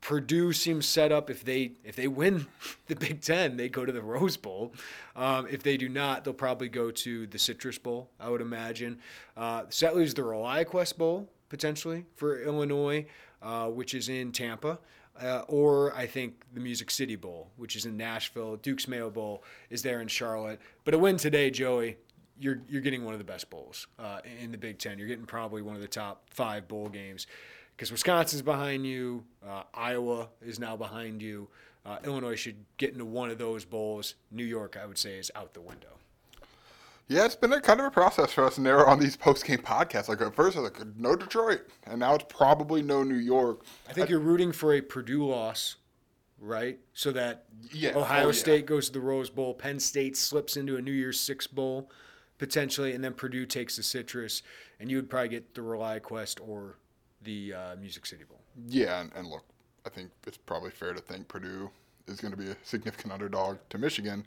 Purdue 0.00 0.52
seems 0.54 0.86
set 0.86 1.12
up 1.12 1.28
if 1.28 1.44
they 1.44 1.72
if 1.84 1.94
they 1.94 2.08
win 2.08 2.46
the 2.86 2.96
Big 2.96 3.20
Ten, 3.20 3.58
they 3.58 3.68
go 3.68 3.84
to 3.84 3.92
the 3.92 4.00
Rose 4.00 4.38
Bowl. 4.38 4.72
Um, 5.14 5.46
if 5.50 5.62
they 5.62 5.76
do 5.76 5.90
not, 5.90 6.24
they'll 6.24 6.32
probably 6.32 6.70
go 6.70 6.90
to 6.90 7.26
the 7.26 7.38
Citrus 7.38 7.76
Bowl. 7.76 8.08
I 8.18 8.30
would 8.30 8.40
imagine. 8.40 8.98
Uh, 9.36 9.64
so 9.68 9.94
the 9.94 10.22
ReliaQuest 10.22 10.96
Bowl 10.96 11.28
potentially 11.50 12.06
for 12.14 12.42
Illinois, 12.42 13.04
uh, 13.42 13.66
which 13.66 13.92
is 13.92 14.08
in 14.08 14.32
Tampa. 14.32 14.78
Uh, 15.20 15.42
or 15.48 15.94
I 15.94 16.06
think 16.06 16.44
the 16.52 16.60
Music 16.60 16.90
City 16.90 17.16
Bowl, 17.16 17.50
which 17.56 17.74
is 17.74 17.86
in 17.86 17.96
Nashville. 17.96 18.56
Duke's 18.56 18.86
Mayo 18.86 19.08
Bowl 19.08 19.42
is 19.70 19.80
there 19.82 20.02
in 20.02 20.08
Charlotte. 20.08 20.60
But 20.84 20.92
a 20.92 20.98
win 20.98 21.16
today, 21.16 21.50
Joey, 21.50 21.96
you're 22.38 22.60
you're 22.68 22.82
getting 22.82 23.04
one 23.04 23.14
of 23.14 23.18
the 23.18 23.24
best 23.24 23.50
bowls 23.50 23.86
uh, 23.98 24.20
in 24.42 24.52
the 24.52 24.58
Big 24.58 24.78
Ten. 24.78 24.98
You're 24.98 25.08
getting 25.08 25.26
probably 25.26 25.62
one 25.62 25.74
of 25.74 25.82
the 25.82 25.88
top 25.88 26.22
five 26.30 26.68
bowl 26.68 26.88
games 26.88 27.26
because 27.76 27.92
Wisconsin's 27.92 28.42
behind 28.42 28.86
you, 28.86 29.24
uh, 29.46 29.62
Iowa 29.74 30.28
is 30.44 30.58
now 30.58 30.76
behind 30.76 31.22
you. 31.22 31.48
Uh, 31.84 31.98
Illinois 32.04 32.34
should 32.34 32.56
get 32.78 32.92
into 32.92 33.04
one 33.04 33.30
of 33.30 33.38
those 33.38 33.64
bowls. 33.64 34.14
New 34.30 34.44
York, 34.44 34.76
I 34.80 34.86
would 34.86 34.98
say, 34.98 35.18
is 35.18 35.30
out 35.36 35.54
the 35.54 35.60
window. 35.60 35.88
Yeah, 37.08 37.24
it's 37.24 37.36
been 37.36 37.52
a 37.52 37.60
kind 37.60 37.78
of 37.78 37.86
a 37.86 37.90
process 37.90 38.32
for 38.32 38.44
us 38.44 38.58
narrow 38.58 38.84
on 38.86 38.98
these 38.98 39.16
post 39.16 39.44
game 39.44 39.58
podcasts. 39.58 40.08
Like 40.08 40.20
at 40.20 40.34
first, 40.34 40.56
I 40.56 40.60
was 40.60 40.72
like, 40.72 40.96
no 40.96 41.14
Detroit, 41.14 41.60
and 41.84 42.00
now 42.00 42.16
it's 42.16 42.24
probably 42.28 42.82
no 42.82 43.04
New 43.04 43.14
York. 43.14 43.60
I 43.88 43.92
think 43.92 44.08
I, 44.08 44.10
you're 44.10 44.18
rooting 44.18 44.50
for 44.50 44.74
a 44.74 44.80
Purdue 44.80 45.24
loss, 45.24 45.76
right? 46.40 46.80
So 46.94 47.12
that 47.12 47.44
yeah, 47.70 47.96
Ohio 47.96 48.28
oh, 48.28 48.32
State 48.32 48.62
yeah. 48.62 48.66
goes 48.66 48.86
to 48.86 48.92
the 48.94 49.00
Rose 49.00 49.30
Bowl, 49.30 49.54
Penn 49.54 49.78
State 49.78 50.16
slips 50.16 50.56
into 50.56 50.76
a 50.76 50.82
New 50.82 50.90
Year's 50.90 51.20
Six 51.20 51.46
bowl 51.46 51.88
potentially, 52.38 52.92
and 52.92 53.02
then 53.02 53.14
Purdue 53.14 53.46
takes 53.46 53.76
the 53.76 53.82
Citrus, 53.82 54.42
and 54.80 54.90
you 54.90 54.96
would 54.96 55.10
probably 55.10 55.28
get 55.28 55.54
the 55.54 55.60
ReliaQuest 55.60 56.40
or 56.46 56.76
the 57.22 57.54
uh, 57.54 57.76
Music 57.76 58.06
City 58.06 58.24
Bowl. 58.24 58.40
Yeah, 58.68 59.00
and, 59.00 59.10
and 59.14 59.28
look, 59.28 59.44
I 59.84 59.88
think 59.88 60.10
it's 60.26 60.36
probably 60.36 60.70
fair 60.70 60.92
to 60.92 61.00
think 61.00 61.28
Purdue 61.28 61.70
is 62.06 62.20
going 62.20 62.32
to 62.32 62.38
be 62.38 62.50
a 62.50 62.56
significant 62.62 63.12
underdog 63.12 63.58
to 63.70 63.78
Michigan. 63.78 64.26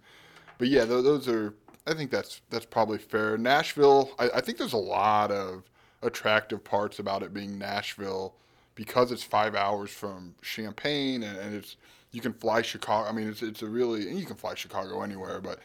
But 0.57 0.67
yeah, 0.67 0.85
those 0.85 1.27
are 1.27 1.53
I 1.87 1.93
think 1.93 2.11
that's 2.11 2.41
that's 2.49 2.65
probably 2.65 2.97
fair. 2.97 3.37
Nashville, 3.37 4.11
I, 4.19 4.29
I, 4.35 4.41
think 4.41 4.57
there's 4.57 4.73
a 4.73 4.77
lot 4.77 5.31
of 5.31 5.63
attractive 6.03 6.63
parts 6.63 6.99
about 6.99 7.23
it 7.23 7.33
being 7.33 7.57
Nashville 7.57 8.35
because 8.75 9.11
it's 9.11 9.23
five 9.23 9.55
hours 9.55 9.89
from 9.89 10.35
Champaign 10.41 11.23
and, 11.23 11.37
and 11.37 11.55
it's 11.55 11.77
you 12.11 12.21
can 12.21 12.33
fly 12.33 12.61
Chicago. 12.61 13.09
I 13.09 13.11
mean, 13.11 13.27
it's 13.27 13.41
it's 13.41 13.61
a 13.61 13.67
really 13.67 14.07
and 14.07 14.19
you 14.19 14.25
can 14.25 14.35
fly 14.35 14.53
Chicago 14.53 15.01
anywhere, 15.01 15.39
but 15.41 15.59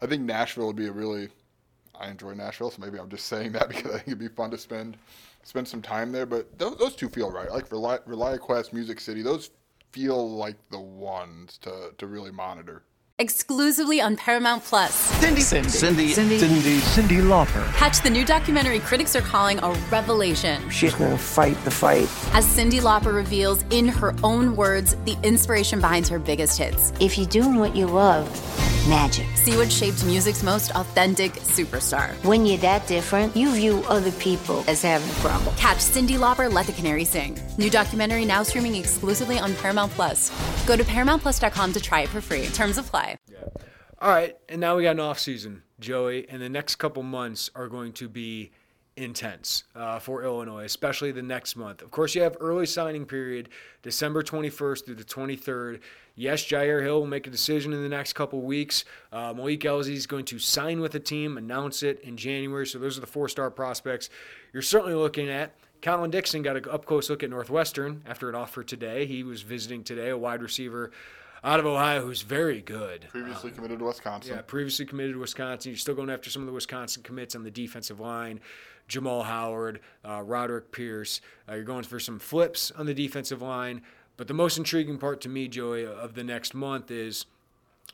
I 0.00 0.06
think 0.06 0.22
Nashville 0.22 0.66
would 0.68 0.76
be 0.76 0.86
a 0.86 0.92
really 0.92 1.28
I 2.00 2.08
enjoy 2.10 2.34
Nashville, 2.34 2.70
so 2.70 2.80
maybe 2.80 2.98
I'm 2.98 3.08
just 3.10 3.26
saying 3.26 3.52
that 3.52 3.68
because 3.70 3.90
I 3.92 3.96
think 3.96 4.08
it'd 4.08 4.18
be 4.18 4.28
fun 4.28 4.50
to 4.50 4.58
spend 4.58 4.96
spend 5.42 5.68
some 5.68 5.82
time 5.82 6.12
there. 6.12 6.26
But 6.26 6.58
those, 6.58 6.76
those 6.76 6.96
two 6.96 7.08
feel 7.08 7.30
right. 7.30 7.50
Like 7.50 7.68
Reli- 7.68 8.04
ReliaQuest, 8.06 8.72
Music 8.72 9.00
City, 9.00 9.22
those 9.22 9.50
feel 9.92 10.30
like 10.36 10.56
the 10.70 10.80
ones 10.80 11.58
to 11.58 11.92
to 11.98 12.06
really 12.06 12.30
monitor. 12.30 12.82
Exclusively 13.18 13.98
on 13.98 14.14
Paramount 14.14 14.62
Plus. 14.62 14.92
Cindy, 14.94 15.40
Cindy, 15.40 15.70
Cindy, 15.70 16.08
Cindy, 16.12 16.38
Cindy, 16.38 16.80
Cyndi 16.80 17.22
Lauper. 17.22 17.66
Catch 17.72 18.02
the 18.02 18.10
new 18.10 18.26
documentary 18.26 18.78
critics 18.78 19.16
are 19.16 19.22
calling 19.22 19.58
a 19.60 19.70
revelation. 19.90 20.68
She's 20.68 20.92
gonna 20.92 21.16
fight 21.16 21.56
the 21.64 21.70
fight. 21.70 22.10
As 22.34 22.44
Cyndi 22.46 22.78
Lauper 22.82 23.14
reveals 23.14 23.64
in 23.70 23.88
her 23.88 24.14
own 24.22 24.54
words 24.54 24.96
the 25.06 25.16
inspiration 25.22 25.80
behind 25.80 26.06
her 26.08 26.18
biggest 26.18 26.58
hits. 26.58 26.92
If 27.00 27.16
you're 27.16 27.26
doing 27.26 27.56
what 27.56 27.74
you 27.74 27.86
love, 27.86 28.28
magic. 28.88 29.26
See 29.36 29.56
what 29.56 29.70
shaped 29.70 30.04
music's 30.04 30.42
most 30.42 30.70
authentic 30.74 31.32
superstar. 31.32 32.12
When 32.24 32.46
you're 32.46 32.58
that 32.58 32.86
different, 32.86 33.36
you 33.36 33.52
view 33.52 33.84
other 33.88 34.12
people 34.12 34.64
as 34.68 34.82
having 34.82 35.08
a 35.08 35.14
problem. 35.14 35.54
Catch 35.56 35.78
Cyndi 35.78 36.16
Lauper, 36.18 36.52
Let 36.52 36.66
the 36.66 36.72
Canary 36.72 37.04
Sing. 37.04 37.38
New 37.58 37.70
documentary 37.70 38.24
now 38.24 38.42
streaming 38.42 38.74
exclusively 38.76 39.38
on 39.38 39.54
Paramount 39.54 39.92
Plus. 39.92 40.30
Go 40.66 40.76
to 40.76 40.84
ParamountPlus.com 40.84 41.72
to 41.72 41.80
try 41.80 42.02
it 42.02 42.08
for 42.08 42.20
free. 42.20 42.46
Terms 42.46 42.78
apply. 42.78 43.18
Yeah. 43.30 43.38
All 43.98 44.10
right, 44.10 44.36
and 44.48 44.60
now 44.60 44.76
we 44.76 44.82
got 44.82 44.90
an 44.90 45.00
off 45.00 45.18
season, 45.18 45.62
Joey, 45.80 46.28
and 46.28 46.42
the 46.42 46.50
next 46.50 46.76
couple 46.76 47.02
months 47.02 47.50
are 47.54 47.66
going 47.66 47.92
to 47.94 48.10
be 48.10 48.50
intense 48.96 49.64
uh, 49.74 49.98
for 49.98 50.22
Illinois, 50.22 50.64
especially 50.64 51.12
the 51.12 51.22
next 51.22 51.56
month. 51.56 51.82
Of 51.82 51.90
course, 51.90 52.14
you 52.14 52.22
have 52.22 52.36
early 52.40 52.66
signing 52.66 53.06
period, 53.06 53.48
December 53.82 54.22
21st 54.22 54.84
through 54.84 54.94
the 54.96 55.04
23rd. 55.04 55.80
Yes, 56.18 56.42
Jyaire 56.42 56.82
Hill 56.82 57.00
will 57.00 57.06
make 57.06 57.26
a 57.26 57.30
decision 57.30 57.74
in 57.74 57.82
the 57.82 57.90
next 57.90 58.14
couple 58.14 58.40
weeks. 58.40 58.86
Uh, 59.12 59.34
Malik 59.34 59.60
Elzy 59.60 59.92
is 59.92 60.06
going 60.06 60.24
to 60.24 60.38
sign 60.38 60.80
with 60.80 60.92
the 60.92 61.00
team, 61.00 61.36
announce 61.36 61.82
it 61.82 62.00
in 62.00 62.16
January. 62.16 62.66
So 62.66 62.78
those 62.78 62.96
are 62.96 63.02
the 63.02 63.06
four-star 63.06 63.50
prospects 63.50 64.08
you're 64.54 64.62
certainly 64.62 64.94
looking 64.94 65.28
at. 65.28 65.52
Colin 65.82 66.10
Dixon 66.10 66.40
got 66.40 66.56
an 66.56 66.64
up 66.70 66.86
close 66.86 67.10
look 67.10 67.22
at 67.22 67.28
Northwestern 67.28 68.02
after 68.06 68.30
an 68.30 68.34
offer 68.34 68.64
today. 68.64 69.04
He 69.04 69.22
was 69.22 69.42
visiting 69.42 69.84
today, 69.84 70.08
a 70.08 70.16
wide 70.16 70.42
receiver 70.42 70.90
out 71.44 71.60
of 71.60 71.66
Ohio 71.66 72.00
who's 72.00 72.22
very 72.22 72.62
good. 72.62 73.06
Previously 73.10 73.50
um, 73.50 73.56
committed 73.56 73.78
to 73.80 73.84
Wisconsin. 73.84 74.34
Yeah, 74.34 74.42
previously 74.42 74.86
committed 74.86 75.12
to 75.12 75.20
Wisconsin. 75.20 75.70
You're 75.70 75.78
still 75.78 75.94
going 75.94 76.08
after 76.08 76.30
some 76.30 76.42
of 76.42 76.46
the 76.46 76.52
Wisconsin 76.52 77.02
commits 77.02 77.36
on 77.36 77.44
the 77.44 77.50
defensive 77.50 78.00
line. 78.00 78.40
Jamal 78.88 79.22
Howard, 79.22 79.80
uh, 80.04 80.22
Roderick 80.22 80.72
Pierce. 80.72 81.20
Uh, 81.48 81.54
you're 81.54 81.64
going 81.64 81.82
for 81.82 82.00
some 82.00 82.18
flips 82.18 82.70
on 82.70 82.86
the 82.86 82.94
defensive 82.94 83.42
line. 83.42 83.82
But 84.16 84.28
the 84.28 84.34
most 84.34 84.56
intriguing 84.56 84.98
part 84.98 85.20
to 85.22 85.28
me, 85.28 85.48
Joey, 85.48 85.84
of 85.84 86.14
the 86.14 86.24
next 86.24 86.54
month 86.54 86.90
is 86.90 87.26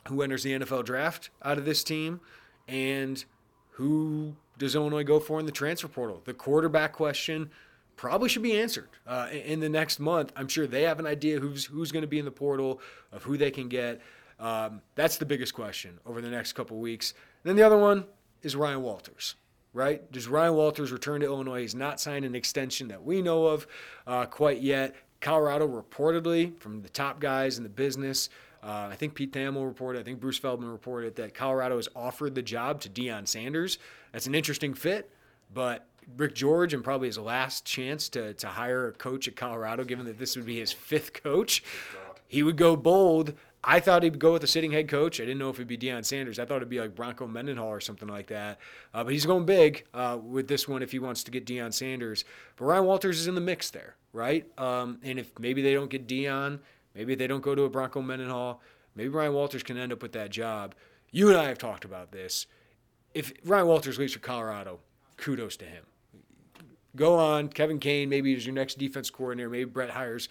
who 0.09 0.23
enters 0.23 0.43
the 0.43 0.53
NFL 0.53 0.85
draft 0.85 1.31
out 1.43 1.59
of 1.59 1.65
this 1.65 1.83
team 1.85 2.21
and 2.69 3.25
who 3.73 4.37
does 4.59 4.75
Illinois 4.75 5.05
go 5.05 5.19
for 5.19 5.41
in 5.41 5.47
the 5.47 5.53
transfer 5.53 5.89
portal. 5.89 6.23
The 6.25 6.35
quarterback 6.35 6.93
question 6.93 7.51
probably 7.97 8.29
should 8.29 8.43
be 8.43 8.59
answered 8.59 8.89
uh, 9.07 9.29
in 9.33 9.61
the 9.61 9.69
next 9.69 9.99
month. 9.99 10.33
I'm 10.37 10.49
sure 10.49 10.67
they 10.67 10.83
have 10.83 10.99
an 10.99 11.07
idea 11.07 11.41
who's 11.41 11.65
who's 11.65 11.93
going 11.93 12.03
to 12.03 12.09
be 12.09 12.19
in 12.19 12.25
the 12.25 12.31
portal, 12.31 12.81
of 13.11 13.23
who 13.23 13.37
they 13.37 13.51
can 13.51 13.69
get. 13.69 14.01
Um, 14.39 14.83
that's 14.95 15.17
the 15.19 15.27
biggest 15.27 15.55
question 15.55 15.99
over 16.05 16.21
the 16.21 16.31
next 16.31 16.55
couple 16.55 16.79
weeks. 16.79 17.15
And 17.45 17.51
then 17.51 17.57
the 17.57 17.63
other 17.63 17.79
one 17.79 18.05
is 18.43 18.57
Ryan 18.57 18.83
Walters, 18.83 19.37
right? 19.73 20.11
Does 20.11 20.27
Ryan 20.27 20.55
Walters 20.55 20.91
return 20.91 21.21
to 21.21 21.27
Illinois? 21.27 21.61
He's 21.61 21.75
not 21.75 22.01
signed 22.01 22.25
an 22.25 22.35
extension 22.35 22.89
that 22.89 23.03
we 23.05 23.23
know 23.23 23.47
of 23.47 23.67
uh, 24.07 24.27
quite 24.27 24.61
yet. 24.61 24.97
Colorado 25.23 25.67
reportedly, 25.67 26.55
from 26.59 26.83
the 26.83 26.89
top 26.91 27.21
guys 27.21 27.57
in 27.57 27.63
the 27.63 27.71
business, 27.71 28.29
uh, 28.63 28.89
I 28.91 28.97
think 28.97 29.15
Pete 29.15 29.33
Thamel 29.33 29.65
reported, 29.65 30.01
I 30.01 30.03
think 30.03 30.21
Bruce 30.21 30.39
Feldman 30.39 30.71
reported 30.71 31.17
that 31.17 31.33
Colorado 31.33 31.77
has 31.77 31.89
offered 31.97 32.35
the 32.35 32.43
job 32.43 32.81
to 32.83 32.91
Deion 32.91 33.27
Sanders. 33.27 33.79
That's 34.13 34.27
an 34.27 34.35
interesting 34.35 34.75
fit, 34.75 35.11
but 35.55 35.87
Rick 36.17 36.35
George 36.35 36.75
and 36.75 36.85
probably 36.85 37.09
his 37.09 37.19
last 37.19 37.65
chance 37.65 38.09
to, 38.11 38.35
to 38.35 38.47
hire 38.49 38.89
a 38.89 38.93
coach 38.93 39.27
at 39.27 39.37
Colorado, 39.37 39.85
given 39.85 40.05
that 40.07 40.19
this 40.19 40.37
would 40.37 40.47
be 40.47 40.59
his 40.59 40.73
fifth 40.73 41.13
coach. 41.13 41.63
He 42.29 42.43
would 42.43 42.57
go 42.57 42.77
bold. 42.77 43.35
I 43.65 43.79
thought 43.81 44.03
he'd 44.03 44.19
go 44.19 44.33
with 44.33 44.43
the 44.43 44.49
sitting 44.49 44.73
head 44.73 44.89
coach. 44.89 45.21
I 45.21 45.25
didn't 45.25 45.39
know 45.39 45.49
if 45.49 45.57
it'd 45.57 45.69
be 45.69 45.79
Deion 45.79 46.05
Sanders. 46.05 46.39
I 46.39 46.45
thought 46.45 46.57
it'd 46.57 46.69
be 46.69 46.81
like 46.81 46.95
Bronco 46.95 47.27
Mendenhall 47.29 47.69
or 47.69 47.81
something 47.81 48.09
like 48.09 48.27
that. 48.29 48.59
Uh, 48.93 49.05
but 49.05 49.13
he's 49.13 49.25
going 49.25 49.47
big 49.47 49.87
uh, 49.95 50.19
with 50.21 50.49
this 50.49 50.67
one 50.67 50.83
if 50.83 50.91
he 50.91 50.99
wants 50.99 51.23
to 51.25 51.31
get 51.31 51.47
Deion 51.47 51.73
Sanders. 51.73 52.25
But 52.57 52.65
Ryan 52.65 52.87
Walters 52.87 53.21
is 53.21 53.29
in 53.29 53.35
the 53.35 53.41
mix 53.41 53.71
there, 53.71 53.95
right? 54.13 54.47
Um, 54.59 54.99
and 55.05 55.19
if 55.19 55.39
maybe 55.39 55.63
they 55.63 55.75
don't 55.75 55.91
get 55.91 56.09
Deion, 56.09 56.59
maybe 56.95 57.15
they 57.15 57.27
don't 57.29 57.43
go 57.43 57.55
to 57.55 57.63
a 57.63 57.71
Bronco 57.71 58.03
Mendenhall, 58.03 58.61
maybe 58.97 59.09
Ryan 59.11 59.35
Walters 59.35 59.63
can 59.63 59.77
end 59.77 59.93
up 59.93 60.03
with 60.03 60.13
that 60.13 60.31
job. 60.31 60.75
You 61.13 61.29
and 61.29 61.39
I 61.39 61.45
have 61.45 61.59
talked 61.59 61.85
about 61.85 62.11
this. 62.11 62.47
If 63.15 63.33
Ryan 63.45 63.67
Walters 63.69 63.99
leaves 63.99 64.15
for 64.15 64.19
Colorado, 64.19 64.81
kudos 65.17 65.57
to 65.59 65.67
him 65.67 65.85
go 66.97 67.19
on. 67.19 67.49
Kevin 67.49 67.79
Kane 67.79 68.09
maybe 68.09 68.33
is 68.33 68.47
your 68.47 68.55
next 68.55 68.79
defense 68.79 69.11
coordinator. 69.11 69.49
Maybe 69.49 69.65
Bret 69.65 69.91
hires 69.91 70.29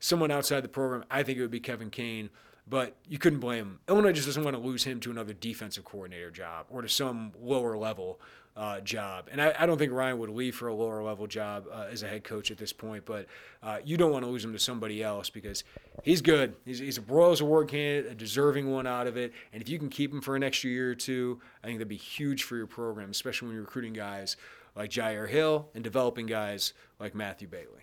someone 0.00 0.30
outside 0.30 0.62
the 0.62 0.68
program. 0.68 1.04
I 1.10 1.22
think 1.22 1.38
it 1.38 1.42
would 1.42 1.50
be 1.50 1.60
Kevin 1.60 1.90
Kane, 1.90 2.30
but 2.66 2.96
you 3.08 3.18
couldn't 3.18 3.40
blame 3.40 3.64
him. 3.64 3.80
Illinois 3.88 4.12
just 4.12 4.26
doesn't 4.26 4.44
want 4.44 4.56
to 4.56 4.62
lose 4.62 4.84
him 4.84 5.00
to 5.00 5.10
another 5.10 5.32
defensive 5.32 5.84
coordinator 5.84 6.30
job 6.30 6.66
or 6.70 6.82
to 6.82 6.88
some 6.88 7.32
lower 7.40 7.76
level 7.76 8.20
uh, 8.56 8.80
job. 8.80 9.28
And 9.32 9.42
I, 9.42 9.54
I, 9.58 9.66
don't 9.66 9.78
think 9.78 9.92
Ryan 9.92 10.18
would 10.18 10.30
leave 10.30 10.54
for 10.54 10.68
a 10.68 10.74
lower 10.74 11.02
level 11.02 11.26
job 11.26 11.66
uh, 11.72 11.86
as 11.90 12.04
a 12.04 12.08
head 12.08 12.22
coach 12.22 12.52
at 12.52 12.56
this 12.56 12.72
point, 12.72 13.04
but 13.04 13.26
uh, 13.64 13.78
you 13.84 13.96
don't 13.96 14.12
want 14.12 14.24
to 14.24 14.30
lose 14.30 14.44
him 14.44 14.52
to 14.52 14.60
somebody 14.60 15.02
else 15.02 15.28
because 15.28 15.64
he's 16.04 16.22
good. 16.22 16.54
He's, 16.64 16.78
he's 16.78 16.96
a 16.96 17.00
Broyles 17.00 17.40
Award 17.40 17.68
candidate, 17.68 18.12
a 18.12 18.14
deserving 18.14 18.70
one 18.70 18.86
out 18.86 19.08
of 19.08 19.16
it. 19.16 19.32
And 19.52 19.60
if 19.60 19.68
you 19.68 19.78
can 19.78 19.88
keep 19.88 20.12
him 20.12 20.20
for 20.20 20.36
an 20.36 20.44
extra 20.44 20.70
year 20.70 20.92
or 20.92 20.94
two, 20.94 21.40
I 21.64 21.66
think 21.66 21.78
that'd 21.78 21.88
be 21.88 21.96
huge 21.96 22.44
for 22.44 22.56
your 22.56 22.68
program, 22.68 23.10
especially 23.10 23.48
when 23.48 23.56
you're 23.56 23.64
recruiting 23.64 23.92
guys 23.92 24.36
like 24.76 24.90
Jyaire 24.90 25.28
Hill 25.28 25.68
and 25.74 25.82
developing 25.82 26.26
guys 26.26 26.74
like 27.00 27.14
Matthew 27.14 27.48
Bailey. 27.48 27.82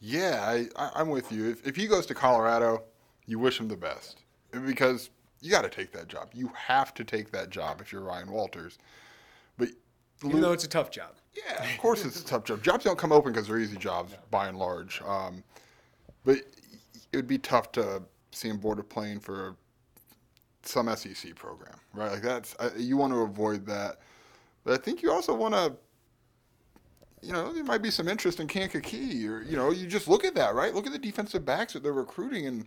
Yeah, 0.00 0.64
I, 0.76 1.00
am 1.00 1.10
with 1.10 1.30
you. 1.32 1.50
If, 1.50 1.66
if 1.66 1.76
he 1.76 1.86
goes 1.86 2.06
to 2.06 2.14
Colorado, 2.14 2.82
you 3.28 3.38
wish 3.38 3.60
him 3.60 3.68
the 3.68 3.76
best 3.76 4.22
because 4.66 5.10
you 5.40 5.50
got 5.50 5.62
to 5.62 5.68
take 5.68 5.92
that 5.92 6.08
job. 6.08 6.30
You 6.32 6.50
have 6.54 6.94
to 6.94 7.04
take 7.04 7.30
that 7.30 7.50
job 7.50 7.80
if 7.80 7.92
you're 7.92 8.02
Ryan 8.02 8.32
Walters. 8.32 8.78
But 9.58 9.68
even 10.24 10.40
though 10.40 10.52
it's 10.52 10.64
a 10.64 10.68
tough 10.68 10.90
job. 10.90 11.10
Yeah, 11.36 11.62
of 11.62 11.78
course 11.78 12.04
it's 12.04 12.20
a 12.20 12.24
tough 12.24 12.44
job. 12.44 12.62
Jobs 12.62 12.84
don't 12.84 12.98
come 12.98 13.12
open 13.12 13.32
because 13.32 13.46
they're 13.46 13.58
easy 13.58 13.76
jobs 13.76 14.14
by 14.30 14.48
and 14.48 14.58
large. 14.58 15.00
Um, 15.02 15.44
but 16.24 16.38
it 17.12 17.16
would 17.16 17.28
be 17.28 17.38
tough 17.38 17.70
to 17.72 18.02
see 18.32 18.48
him 18.48 18.56
board 18.56 18.80
a 18.80 18.82
plane 18.82 19.20
for 19.20 19.54
some 20.62 20.94
SEC 20.96 21.34
program, 21.36 21.76
right? 21.94 22.10
Like 22.10 22.22
that's 22.22 22.56
you 22.76 22.96
want 22.96 23.12
to 23.12 23.20
avoid 23.20 23.66
that. 23.66 23.98
But 24.64 24.74
I 24.74 24.82
think 24.82 25.02
you 25.02 25.12
also 25.12 25.34
want 25.34 25.54
to 25.54 25.74
you 27.22 27.32
know, 27.32 27.52
there 27.52 27.64
might 27.64 27.82
be 27.82 27.90
some 27.90 28.08
interest 28.08 28.40
in 28.40 28.46
Kankakee, 28.46 29.26
or 29.26 29.42
you 29.42 29.56
know, 29.56 29.70
you 29.70 29.86
just 29.86 30.08
look 30.08 30.24
at 30.24 30.34
that, 30.34 30.54
right? 30.54 30.74
Look 30.74 30.86
at 30.86 30.92
the 30.92 30.98
defensive 30.98 31.44
backs 31.44 31.72
that 31.72 31.82
they're 31.82 31.92
recruiting, 31.92 32.46
and 32.46 32.66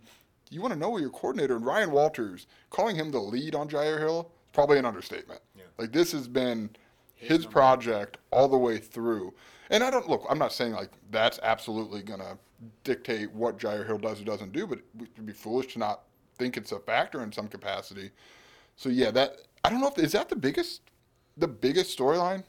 you 0.52 0.60
want 0.60 0.74
to 0.74 0.78
know 0.78 0.98
your 0.98 1.10
coordinator. 1.10 1.56
And 1.56 1.64
Ryan 1.64 1.90
Walters, 1.90 2.46
calling 2.70 2.96
him 2.96 3.10
the 3.10 3.18
lead 3.18 3.54
on 3.54 3.68
Jyaire 3.68 3.98
Hill, 3.98 4.30
is 4.44 4.50
probably 4.52 4.78
an 4.78 4.84
understatement. 4.84 5.40
Yeah. 5.56 5.64
Like 5.78 5.92
this 5.92 6.12
has 6.12 6.28
been 6.28 6.70
his, 7.14 7.46
project 7.46 8.18
all 8.30 8.48
the 8.48 8.58
way 8.58 8.78
through. 8.78 9.32
And 9.70 9.82
I 9.82 9.90
don't 9.90 10.08
look. 10.08 10.26
I'm 10.28 10.38
not 10.38 10.52
saying 10.52 10.72
like 10.72 10.90
that's 11.10 11.38
absolutely 11.42 12.02
gonna 12.02 12.36
dictate 12.84 13.32
what 13.32 13.58
Jyaire 13.58 13.86
Hill 13.86 13.98
does 13.98 14.20
or 14.20 14.24
doesn't 14.24 14.52
do, 14.52 14.66
but 14.66 14.78
it 14.78 14.84
would 15.16 15.26
be 15.26 15.32
foolish 15.32 15.72
to 15.74 15.78
not 15.78 16.02
think 16.36 16.56
it's 16.56 16.72
a 16.72 16.80
factor 16.80 17.22
in 17.22 17.32
some 17.32 17.48
capacity. 17.48 18.10
So 18.76 18.88
yeah, 18.88 19.10
that 19.12 19.36
I 19.64 19.70
don't 19.70 19.80
know 19.80 19.88
if 19.88 19.98
is 19.98 20.12
that 20.12 20.28
the 20.28 20.36
biggest 20.36 20.82
the 21.36 21.48
biggest 21.48 21.96
storyline 21.96 22.44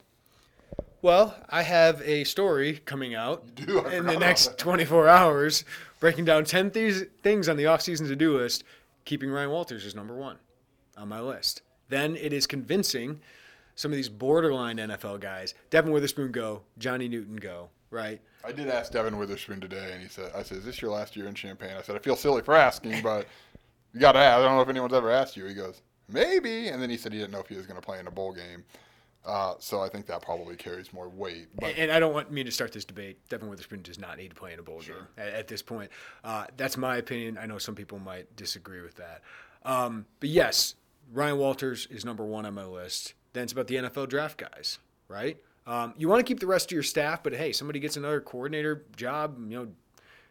well, 1.04 1.36
I 1.50 1.64
have 1.64 2.02
a 2.04 2.24
story 2.24 2.82
coming 2.86 3.14
out 3.14 3.44
in 3.58 4.06
the 4.06 4.18
next 4.18 4.58
24 4.58 5.10
hours 5.10 5.66
breaking 6.04 6.26
down 6.26 6.44
10 6.44 6.72
th- 6.72 7.08
things 7.22 7.48
on 7.48 7.56
the 7.56 7.64
offseason 7.64 8.10
to 8.10 8.16
do 8.18 8.38
list, 8.38 8.66
keeping 9.06 9.32
Ryan 9.32 9.52
Walters 9.52 9.86
as 9.86 9.96
number 9.96 10.14
one 10.14 10.36
on 10.98 11.08
my 11.08 11.22
list. 11.22 11.62
Then 11.88 12.18
it 12.18 12.34
is 12.34 12.46
convincing 12.46 13.22
some 13.76 13.90
of 13.90 13.96
these 13.96 14.10
borderline 14.10 14.80
NFL 14.80 15.22
guys. 15.22 15.54
Devon 15.70 15.94
Witherspoon 15.94 16.34
go, 16.34 16.64
Johnny 16.78 17.08
Newton 17.08 17.38
go, 17.38 17.70
right? 17.90 18.20
I 18.44 18.52
did 18.52 18.68
ask 18.68 18.92
Devon 18.92 19.18
Witherspoon 19.18 19.62
today, 19.62 19.92
and 19.94 20.02
he 20.02 20.10
said, 20.10 20.34
I 20.36 20.44
said, 20.44 20.58
is 20.58 20.66
this 20.66 20.82
your 20.82 20.92
last 20.92 21.16
year 21.16 21.28
in 21.28 21.36
Champaign?" 21.36 21.72
I 21.78 21.82
said, 21.82 21.96
I 21.96 22.00
feel 22.00 22.18
silly 22.18 22.42
for 22.42 22.54
asking, 22.54 23.02
but 23.02 23.26
you 23.94 24.02
got 24.02 24.12
to 24.12 24.20
ask. 24.20 24.40
I 24.40 24.44
don't 24.44 24.58
know 24.58 24.62
if 24.62 24.68
anyone's 24.68 24.92
ever 24.92 25.10
asked 25.10 25.38
you. 25.38 25.46
He 25.46 25.54
goes, 25.54 25.84
maybe. 26.10 26.68
And 26.68 26.82
then 26.82 26.90
he 26.90 26.98
said 26.98 27.14
he 27.14 27.20
didn't 27.20 27.32
know 27.32 27.40
if 27.40 27.48
he 27.48 27.56
was 27.56 27.66
going 27.66 27.80
to 27.80 27.86
play 27.86 28.02
in 28.02 28.08
a 28.08 28.12
bowl 28.12 28.34
game. 28.34 28.66
Uh, 29.26 29.54
so 29.60 29.82
I 29.82 29.88
think 29.88 30.06
that 30.08 30.22
probably 30.22 30.56
carries 30.56 30.92
more 30.92 31.08
weight. 31.08 31.48
But. 31.56 31.78
And 31.78 31.92
I 31.92 32.00
don't 32.00 32.14
want 32.14 32.32
me 32.32 32.44
to 32.44 32.52
start 32.52 32.74
this 32.74 32.84
debate. 32.84 33.18
Devon 33.30 33.50
Witherspoon 33.50 33.82
does 33.82 34.00
not 34.00 34.18
need 34.18 34.30
to 34.30 34.36
play 34.36 34.54
in 34.54 34.60
a 34.60 34.64
bowl 34.64 34.82
sure. 34.82 34.96
game 34.96 35.06
at, 35.18 35.34
at, 35.34 35.48
this 35.48 35.62
point. 35.62 35.92
Uh, 36.24 36.46
that's 36.58 36.76
my 36.76 36.98
opinion. 36.98 37.38
I 37.38 37.46
know 37.46 37.58
some 37.58 37.76
people 37.76 38.00
might 38.00 38.36
disagree 38.36 38.82
with 38.82 38.96
that. 38.96 39.22
Um, 39.64 40.06
but 40.20 40.30
yes, 40.30 40.76
Ryan 41.12 41.38
Walters 41.38 41.88
is 41.90 42.04
number 42.04 42.26
one 42.26 42.46
on 42.46 42.54
my 42.54 42.66
list. 42.66 43.14
Then 43.32 43.44
it's 43.44 43.54
about 43.54 43.68
the 43.68 43.76
NFL 43.76 44.10
draft 44.10 44.38
guys, 44.38 44.80
right? 45.08 45.38
Um, 45.66 45.94
you 45.98 46.10
want 46.10 46.20
to 46.20 46.24
keep 46.26 46.40
the 46.40 46.48
rest 46.48 46.68
of 46.68 46.72
your 46.74 46.84
staff, 46.84 47.24
but 47.24 47.34
hey, 47.34 47.54
somebody 47.54 47.80
gets 47.80 47.96
another 47.96 48.20
coordinator 48.20 48.84
job, 48.96 49.38
you 49.50 49.58
know, 49.58 49.68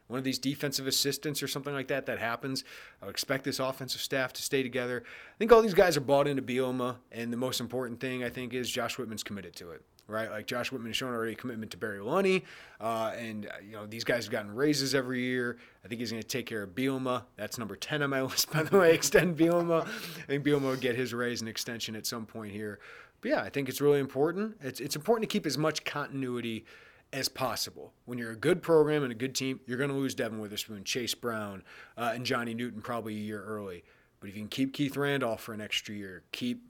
one 0.09 0.19
of 0.19 0.25
these 0.25 0.39
defensive 0.39 0.87
assistants 0.87 1.43
or 1.43 1.49
something 1.49 1.73
like 1.73 1.89
that 1.89 2.07
that 2.07 2.19
happens. 2.19 2.65
I 3.01 3.07
would 3.07 3.13
expect 3.13 3.45
this 3.45 3.59
offensive 3.59 4.01
staff 4.01 4.33
to 4.35 4.43
stay 4.43 4.63
together. 4.63 5.03
I 5.07 5.39
think 5.39 5.53
all 5.53 5.63
these 5.63 5.75
guys 5.75 5.97
are 5.97 6.01
bought 6.03 6.29
into 6.29 6.43
Bielema, 6.43 6.97
and 7.11 7.33
the 7.33 7.37
most 7.37 7.61
important 7.61 8.01
thing 8.01 8.23
I 8.23 8.29
think 8.29 8.53
is 8.53 8.69
Josh 8.71 8.99
Whitman's 8.99 9.23
committed 9.23 9.57
to 9.57 9.71
it. 9.71 9.83
right? 10.09 10.31
Like 10.31 10.47
Josh 10.47 10.71
Whitman 10.71 10.91
has 10.91 10.97
shown 10.97 11.13
already 11.15 11.33
a 11.33 11.37
commitment 11.37 11.71
to 11.73 11.79
Barry 11.79 12.01
Lunney, 12.01 12.43
uh, 12.81 13.13
and 13.17 13.47
uh, 13.47 13.51
you 13.65 13.73
know 13.73 13.87
these 13.87 14.05
guys 14.05 14.25
have 14.25 14.33
gotten 14.33 14.55
raises 14.55 14.95
every 14.95 15.23
year. 15.23 15.57
I 15.85 15.89
think 15.89 16.01
he's 16.01 16.11
going 16.11 16.23
to 16.23 16.29
take 16.29 16.45
care 16.47 16.63
of 16.63 16.71
Bielema. 16.75 17.23
That's 17.37 17.57
number 17.59 17.77
ten 17.77 18.03
on 18.03 18.11
my 18.11 18.23
list, 18.31 18.51
by 18.53 18.63
the 18.65 18.77
way. 18.79 18.95
Extend 18.95 19.39
Bielema. 19.39 19.87
I 19.87 20.27
think 20.27 20.45
Bielema 20.45 20.63
will 20.63 20.77
get 20.77 20.97
his 20.97 21.15
raise 21.15 21.41
and 21.41 21.49
extension 21.49 21.97
at 21.97 22.07
some 22.07 22.27
point 22.27 22.53
here. 22.53 22.79
But 23.23 23.31
yeah, 23.31 23.43
I 23.43 23.51
think 23.51 23.69
it's 23.69 23.81
really 23.81 24.01
important. 24.01 24.57
It's 24.61 24.81
it's 24.81 24.97
important 24.97 25.31
to 25.31 25.33
keep 25.33 25.47
as 25.47 25.57
much 25.57 25.85
continuity 25.85 26.65
as 27.13 27.29
possible. 27.29 27.93
When 28.05 28.19
you're 28.19 28.33
a 28.33 28.37
good 28.37 28.63
program 28.63 29.03
and 29.03 29.13
a 29.13 29.15
good 29.15 29.35
team, 29.35 29.61
you're 29.67 29.79
going 29.79 29.91
to 29.91 29.97
lose 29.97 30.15
Devon 30.15 30.41
Witherspoon, 30.41 30.85
Chase 30.85 31.15
Brown, 31.15 31.63
uh, 31.97 32.13
and 32.15 32.25
Johnny 32.25 32.55
Newton 32.55 32.81
probably 32.81 33.15
a 33.15 33.19
year 33.19 33.43
early. 33.43 33.85
But 34.21 34.31
if 34.31 34.37
you 34.37 34.43
can 34.43 34.49
keep 34.49 34.73
Keith 34.73 34.97
Randolph 34.97 35.43
for 35.43 35.53
an 35.53 35.61
extra 35.61 35.95
year, 35.95 36.23
keep 36.33 36.63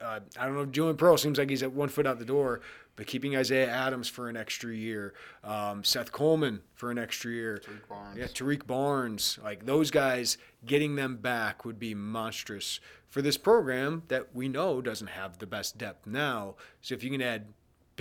uh, 0.00 0.20
I 0.38 0.46
don't 0.46 0.54
know. 0.54 0.66
Julian 0.66 0.96
Pearl 0.96 1.16
seems 1.16 1.38
like 1.38 1.48
he's 1.48 1.62
at 1.62 1.72
one 1.72 1.88
foot 1.88 2.06
out 2.06 2.18
the 2.18 2.24
door, 2.24 2.60
but 2.96 3.06
keeping 3.06 3.36
Isaiah 3.36 3.70
Adams 3.70 4.08
for 4.08 4.28
an 4.28 4.36
extra 4.36 4.74
year, 4.74 5.14
um, 5.44 5.84
Seth 5.84 6.12
Coleman 6.12 6.60
for 6.74 6.90
an 6.90 6.98
extra 6.98 7.30
year, 7.30 7.62
Tarique 7.64 7.88
Barnes. 7.88 8.18
yeah, 8.18 8.26
Tarique 8.26 8.66
Barnes, 8.66 9.38
like 9.44 9.64
those 9.64 9.90
guys, 9.90 10.38
getting 10.66 10.96
them 10.96 11.16
back 11.16 11.64
would 11.64 11.78
be 11.78 11.94
monstrous 11.94 12.80
for 13.08 13.22
this 13.22 13.36
program 13.36 14.02
that 14.08 14.34
we 14.34 14.48
know 14.48 14.80
doesn't 14.80 15.08
have 15.08 15.38
the 15.38 15.46
best 15.46 15.78
depth 15.78 16.06
now. 16.06 16.56
So 16.80 16.94
if 16.94 17.04
you 17.04 17.10
can 17.10 17.22
add 17.22 17.46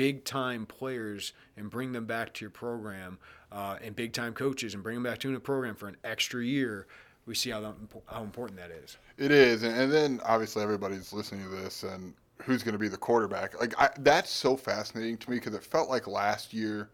big 0.01 0.25
time 0.25 0.65
players 0.65 1.33
and 1.57 1.69
bring 1.69 1.91
them 1.91 2.07
back 2.07 2.33
to 2.33 2.43
your 2.43 2.49
program, 2.49 3.19
uh, 3.51 3.77
and 3.83 3.95
big 3.95 4.13
time 4.13 4.33
coaches 4.33 4.73
and 4.73 4.81
bring 4.81 4.95
them 4.95 5.03
back 5.03 5.19
to 5.19 5.31
the 5.31 5.39
program 5.39 5.75
for 5.75 5.87
an 5.87 5.95
extra 6.03 6.43
year, 6.43 6.87
we 7.27 7.35
see 7.35 7.51
how 7.51 7.61
that, 7.61 7.75
how 8.07 8.23
important 8.23 8.57
that 8.57 8.71
is. 8.71 8.97
It 9.19 9.29
is, 9.29 9.61
and, 9.61 9.91
then 9.91 10.19
obviously 10.25 10.63
everybody's 10.63 11.13
listening 11.13 11.43
to 11.43 11.55
this, 11.55 11.83
and 11.83 12.15
who's 12.41 12.63
going 12.63 12.73
to 12.73 12.79
be 12.79 12.87
the 12.87 12.97
quarterback? 12.97 13.59
Like 13.59 13.79
I, 13.79 13.91
that's 13.99 14.31
so 14.31 14.57
fascinating 14.57 15.17
to 15.17 15.29
me 15.29 15.35
because 15.35 15.53
it 15.53 15.63
felt 15.63 15.87
like 15.87 16.07
last 16.07 16.51
year, 16.51 16.89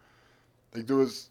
like 0.75 0.85
there 0.85 0.97
was, 0.97 1.29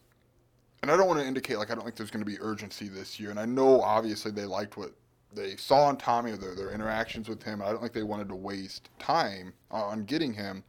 and 0.80 0.90
I 0.90 0.96
don't 0.96 1.06
want 1.06 1.20
to 1.20 1.26
indicate 1.26 1.58
like 1.58 1.70
I 1.70 1.74
don't 1.74 1.84
think 1.84 1.96
there's 1.96 2.10
going 2.10 2.24
to 2.24 2.30
be 2.30 2.40
urgency 2.40 2.88
this 2.88 3.20
year, 3.20 3.28
and 3.28 3.38
I 3.38 3.44
know 3.44 3.82
obviously 3.82 4.30
they 4.30 4.46
liked 4.46 4.78
what 4.78 4.92
they 5.34 5.56
saw 5.56 5.90
in 5.90 5.98
Tommy 5.98 6.32
or 6.32 6.38
their, 6.38 6.54
their 6.54 6.70
interactions 6.70 7.28
with 7.28 7.42
him. 7.42 7.60
I 7.60 7.66
don't 7.66 7.82
think 7.82 7.92
they 7.92 8.02
wanted 8.02 8.30
to 8.30 8.34
waste 8.34 8.88
time 8.98 9.52
on 9.70 10.06
getting 10.06 10.32
him, 10.32 10.64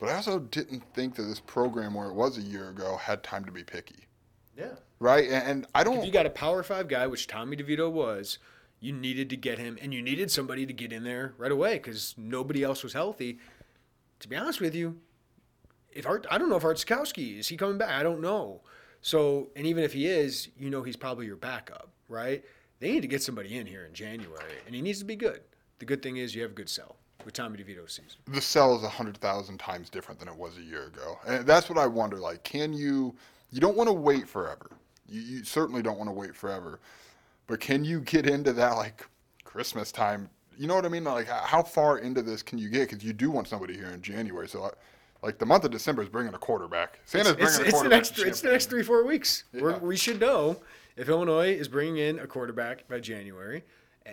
but 0.00 0.08
I 0.08 0.14
also 0.16 0.38
didn't 0.40 0.82
think 0.94 1.14
that 1.16 1.22
this 1.22 1.38
program, 1.40 1.94
where 1.94 2.08
it 2.08 2.14
was 2.14 2.38
a 2.38 2.42
year 2.42 2.70
ago, 2.70 2.96
had 2.96 3.22
time 3.22 3.44
to 3.44 3.52
be 3.52 3.62
picky, 3.62 4.06
Yeah. 4.56 4.72
right? 4.98 5.24
And, 5.24 5.46
and 5.48 5.66
I 5.74 5.84
don't. 5.84 5.98
If 5.98 6.06
you 6.06 6.10
got 6.10 6.26
a 6.26 6.30
Power 6.30 6.62
Five 6.62 6.88
guy, 6.88 7.06
which 7.06 7.26
Tommy 7.26 7.56
DeVito 7.56 7.92
was, 7.92 8.38
you 8.80 8.92
needed 8.92 9.28
to 9.30 9.36
get 9.36 9.58
him, 9.58 9.78
and 9.80 9.92
you 9.92 10.00
needed 10.02 10.30
somebody 10.30 10.64
to 10.66 10.72
get 10.72 10.92
in 10.92 11.04
there 11.04 11.34
right 11.36 11.52
away 11.52 11.74
because 11.74 12.14
nobody 12.16 12.62
else 12.64 12.82
was 12.82 12.94
healthy. 12.94 13.38
To 14.20 14.28
be 14.28 14.36
honest 14.36 14.60
with 14.60 14.74
you, 14.74 14.98
if 15.92 16.06
Art, 16.06 16.26
I 16.30 16.38
don't 16.38 16.48
know 16.48 16.56
if 16.56 16.64
Art 16.64 16.78
Sitkowski 16.78 17.38
is 17.38 17.48
he 17.48 17.56
coming 17.56 17.76
back. 17.78 17.90
I 17.90 18.02
don't 18.02 18.20
know. 18.20 18.62
So, 19.02 19.48
and 19.54 19.66
even 19.66 19.84
if 19.84 19.92
he 19.92 20.06
is, 20.06 20.48
you 20.58 20.70
know 20.70 20.82
he's 20.82 20.96
probably 20.96 21.26
your 21.26 21.36
backup, 21.36 21.90
right? 22.08 22.44
They 22.80 22.92
need 22.92 23.02
to 23.02 23.08
get 23.08 23.22
somebody 23.22 23.58
in 23.58 23.66
here 23.66 23.84
in 23.84 23.92
January, 23.92 24.54
and 24.66 24.74
he 24.74 24.80
needs 24.80 24.98
to 25.00 25.04
be 25.04 25.16
good. 25.16 25.42
The 25.78 25.84
good 25.84 26.02
thing 26.02 26.16
is 26.16 26.34
you 26.34 26.42
have 26.42 26.50
a 26.52 26.54
good 26.54 26.68
sell 26.68 26.96
with 27.24 27.34
Tommy 27.34 27.58
DeVito's 27.58 27.92
season. 27.92 28.18
the 28.28 28.40
cell 28.40 28.76
is 28.76 28.82
a 28.82 28.88
hundred 28.88 29.16
thousand 29.18 29.58
times 29.58 29.90
different 29.90 30.18
than 30.20 30.28
it 30.28 30.36
was 30.36 30.56
a 30.58 30.62
year 30.62 30.84
ago, 30.86 31.18
and 31.26 31.46
that's 31.46 31.68
what 31.68 31.78
I 31.78 31.86
wonder. 31.86 32.16
Like, 32.18 32.42
can 32.44 32.72
you? 32.72 33.14
You 33.52 33.60
don't 33.60 33.76
want 33.76 33.88
to 33.88 33.92
wait 33.92 34.28
forever. 34.28 34.70
You, 35.08 35.20
you 35.20 35.44
certainly 35.44 35.82
don't 35.82 35.98
want 35.98 36.08
to 36.08 36.14
wait 36.14 36.34
forever, 36.36 36.80
but 37.46 37.58
can 37.60 37.84
you 37.84 38.00
get 38.00 38.26
into 38.28 38.52
that 38.54 38.76
like 38.76 39.06
Christmas 39.44 39.90
time? 39.92 40.28
You 40.56 40.66
know 40.66 40.74
what 40.74 40.84
I 40.84 40.88
mean? 40.88 41.04
Like, 41.04 41.26
how 41.28 41.62
far 41.62 41.98
into 41.98 42.22
this 42.22 42.42
can 42.42 42.58
you 42.58 42.68
get? 42.68 42.88
Because 42.90 43.02
you 43.04 43.12
do 43.12 43.30
want 43.30 43.48
somebody 43.48 43.74
here 43.74 43.88
in 43.90 44.02
January. 44.02 44.46
So, 44.46 44.64
I, 44.64 44.70
like, 45.22 45.38
the 45.38 45.46
month 45.46 45.64
of 45.64 45.70
December 45.70 46.02
is 46.02 46.08
bringing 46.10 46.34
a 46.34 46.38
quarterback. 46.38 46.98
Santa's 47.06 47.32
bringing 47.32 47.48
It's, 47.48 47.58
a 47.58 47.62
it's 47.62 47.66
the 47.68 47.72
quarterback. 47.72 47.96
next 47.98 48.18
it's 48.18 48.40
the 48.42 48.50
next 48.50 48.66
three 48.66 48.82
four 48.82 49.04
weeks. 49.06 49.44
We're, 49.54 49.70
Yeah. 49.72 49.78
we 49.78 49.96
should 49.96 50.20
know 50.20 50.60
if 50.96 51.08
Illinois 51.08 51.52
is 51.54 51.66
bringing 51.66 51.96
in 51.96 52.18
a 52.18 52.26
quarterback 52.26 52.86
by 52.88 53.00
January, 53.00 53.64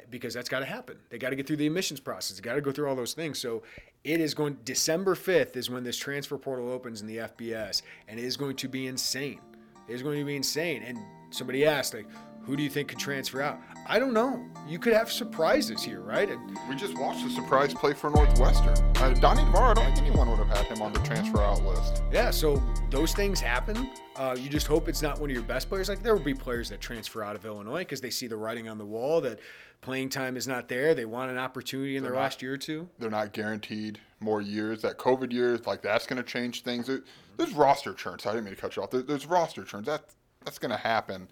because 0.10 0.34
that's 0.34 0.50
got 0.50 0.60
to 0.60 0.66
happen. 0.66 0.98
They 1.10 1.18
got 1.18 1.30
to 1.32 1.36
get 1.36 1.48
through 1.48 1.58
the 1.58 1.68
admissions 1.68 2.00
process. 2.00 2.38
They 2.38 2.42
got 2.42 2.56
to 2.56 2.62
go 2.62 2.72
through 2.72 2.90
all 2.90 2.96
those 2.96 3.14
things. 3.14 3.40
So 3.40 3.64
it 4.04 4.20
is 4.20 4.34
going. 4.34 4.58
December 4.64 5.16
fifth 5.16 5.56
is 5.56 5.70
when 5.70 5.84
this 5.84 5.98
transfer 5.98 6.38
portal 6.38 6.70
opens 6.72 7.02
in 7.02 7.08
the 7.08 7.18
FBS, 7.18 7.82
and 8.08 8.20
it 8.20 8.26
is 8.26 8.38
going 8.38 8.56
to 8.58 8.68
be 8.68 8.88
insane. 8.88 9.40
It 9.88 9.94
is 9.94 10.04
going 10.04 10.20
to 10.20 10.26
be 10.26 10.36
insane. 10.36 10.84
And 10.84 10.98
somebody 11.30 11.66
asked 11.66 11.94
like. 11.94 12.08
Who 12.48 12.56
do 12.56 12.64
you 12.64 12.70
think 12.70 12.88
could 12.88 12.98
transfer 12.98 13.42
out? 13.42 13.60
I 13.88 14.00
don't 14.00 14.14
know. 14.14 14.42
You 14.68 14.80
could 14.80 14.94
have 14.94 15.12
surprises 15.12 15.84
here, 15.84 16.00
right? 16.00 16.30
And 16.30 16.58
We 16.70 16.76
just 16.76 16.98
watched 16.98 17.26
a 17.26 17.30
surprise 17.30 17.74
play 17.74 17.94
for 17.94 18.10
Northwestern. 18.10 18.70
Uh, 18.98 19.14
Donnie 19.20 19.44
DeVar, 19.44 19.72
I 19.72 19.74
don't 19.74 19.86
think 19.86 19.98
anyone 19.98 20.30
would 20.30 20.40
have 20.40 20.48
had 20.48 20.66
him 20.66 20.82
on 20.82 20.94
the 20.94 21.00
transfer 21.00 21.42
out 21.42 21.62
list. 21.64 22.04
Yeah, 22.12 22.32
so 22.32 22.62
those 22.90 23.14
things 23.14 23.42
happen. 23.42 23.90
Uh, 24.16 24.36
you 24.40 24.50
just 24.50 24.66
hope 24.66 24.88
it's 24.88 25.02
not 25.02 25.20
one 25.20 25.30
of 25.30 25.34
your 25.34 25.44
best 25.44 25.68
players. 25.68 25.90
Like 25.90 26.02
there 26.02 26.16
will 26.16 26.24
be 26.24 26.34
players 26.34 26.70
that 26.70 26.80
transfer 26.80 27.22
out 27.22 27.36
of 27.36 27.46
Illinois 27.46 27.80
because 27.80 28.00
they 28.00 28.10
see 28.10 28.28
the 28.28 28.38
writing 28.38 28.70
on 28.70 28.78
the 28.78 28.86
wall 28.86 29.20
that 29.22 29.40
playing 29.82 30.08
time 30.10 30.38
is 30.38 30.48
not 30.48 30.70
there. 30.70 30.96
They 30.96 31.06
want 31.06 31.30
an 31.30 31.38
opportunity 31.38 31.98
in 31.98 32.04
their 32.04 32.14
not- 32.14 32.22
last 32.22 32.42
year 32.42 32.54
or 32.54 32.58
two. 32.58 32.88
they're 32.98 33.10
not 33.10 33.34
guaranteed 33.34 34.00
more 34.22 34.42
years. 34.42 34.82
That 34.84 34.98
COVID 34.98 35.34
year, 35.34 35.58
like 35.66 35.82
that's 35.82 36.08
going 36.08 36.22
to 36.22 36.28
change 36.28 36.64
things. 36.64 36.88
There, 36.88 37.02
there's 37.36 37.54
roster 37.54 37.94
churns. 37.94 38.26
I 38.26 38.32
didn't 38.32 38.46
mean 38.46 38.56
to 38.56 38.62
cut 38.62 38.78
you 38.78 38.84
off. 38.84 38.90
There, 38.92 39.02
there's 39.02 39.26
roster 39.26 39.66
churns. 39.66 39.86
That 39.86 40.06
that's 40.46 40.60
going 40.60 40.72
to 40.72 40.78
happen. 40.78 41.24
It, 41.24 41.30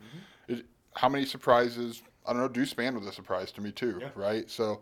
how 0.96 1.10
many 1.10 1.26
surprises? 1.26 2.02
I 2.26 2.34
don't 2.34 2.42
know. 2.42 2.48
Deuce 2.48 2.74
Spann 2.74 2.98
was 2.98 3.08
a 3.08 3.12
surprise 3.12 3.52
to 3.54 3.62
me 3.62 3.72
too, 3.72 4.00
right? 4.16 4.50
So, 4.50 4.82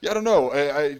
yeah, 0.00 0.10
I 0.10 0.14
don't 0.14 0.24
know. 0.24 0.50
I, 0.50 0.80
I 0.82 0.98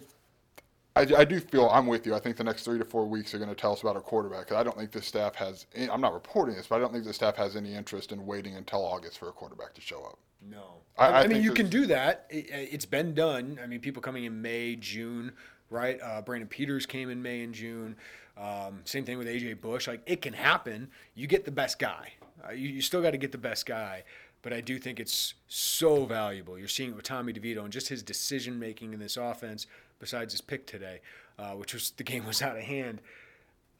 I, 0.95 1.01
I 1.19 1.25
do 1.25 1.39
feel 1.39 1.67
I'm 1.69 1.85
with 1.85 2.07
you. 2.07 2.15
I 2.15 2.19
think 2.19 2.37
the 2.37 2.43
next 2.43 2.63
three 2.63 2.79
to 2.79 2.85
four 2.85 3.05
weeks 3.05 3.31
are 3.35 3.37
going 3.37 3.51
to 3.51 3.55
tell 3.55 3.71
us 3.71 3.81
about 3.83 3.95
our 3.95 4.01
quarterback. 4.01 4.47
'cause 4.47 4.57
I 4.57 4.63
don't 4.63 4.75
think 4.75 4.91
this 4.91 5.05
staff 5.05 5.35
has. 5.35 5.67
I'm 5.91 6.01
not 6.01 6.13
reporting 6.13 6.55
this, 6.55 6.65
but 6.65 6.77
I 6.77 6.79
don't 6.79 6.91
think 6.91 7.03
the 7.05 7.13
staff 7.13 7.35
has 7.35 7.55
any 7.55 7.75
interest 7.75 8.11
in 8.11 8.25
waiting 8.25 8.55
until 8.55 8.83
August 8.83 9.19
for 9.19 9.29
a 9.29 9.31
quarterback 9.31 9.75
to 9.75 9.81
show 9.81 10.03
up. 10.05 10.17
No, 10.41 10.63
I- 10.97 11.05
I, 11.05 11.09
I 11.09 11.21
I 11.23 11.27
mean 11.27 11.43
you 11.43 11.53
can 11.53 11.69
do 11.69 11.85
that. 11.87 12.25
It, 12.31 12.47
it's 12.49 12.85
been 12.85 13.13
done. 13.13 13.59
I 13.63 13.67
mean, 13.67 13.79
people 13.79 14.01
coming 14.01 14.23
in 14.25 14.41
May, 14.41 14.75
June, 14.75 15.33
right? 15.69 15.99
Uh, 16.01 16.21
Brandon 16.23 16.47
Peters 16.47 16.87
came 16.87 17.11
in 17.11 17.21
May 17.21 17.43
and 17.43 17.53
June. 17.53 17.95
Um, 18.35 18.81
same 18.85 19.05
thing 19.05 19.19
with 19.19 19.27
AJ 19.27 19.61
Bush. 19.61 19.87
Like 19.87 20.01
it 20.07 20.21
can 20.23 20.33
happen. 20.33 20.89
You 21.13 21.27
get 21.27 21.45
the 21.45 21.51
best 21.51 21.77
guy. 21.77 22.13
You, 22.51 22.69
you 22.69 22.81
still 22.81 23.01
got 23.01 23.11
to 23.11 23.17
get 23.17 23.31
the 23.31 23.37
best 23.37 23.65
guy. 23.65 24.03
But 24.43 24.53
I 24.53 24.61
do 24.61 24.77
think 24.77 24.99
it's 24.99 25.33
so 25.47 26.05
valuable. 26.05 26.57
You're 26.57 26.67
seeing 26.67 26.91
it 26.91 26.95
with 26.95 27.05
Tommy 27.05 27.33
DeVito 27.33 27.63
and 27.63 27.73
just 27.73 27.89
his 27.89 28.03
decision 28.03 28.59
making 28.59 28.93
in 28.93 28.99
this 28.99 29.17
offense. 29.17 29.67
Besides 29.99 30.31
his 30.33 30.41
pick 30.41 30.67
today, 30.67 31.01
uh, 31.39 31.53
which 31.53 31.73
was 31.73 31.89
the 31.91 32.03
game 32.03 32.25
was 32.25 32.41
out 32.43 32.55
of 32.55 32.61
hand 32.61 33.01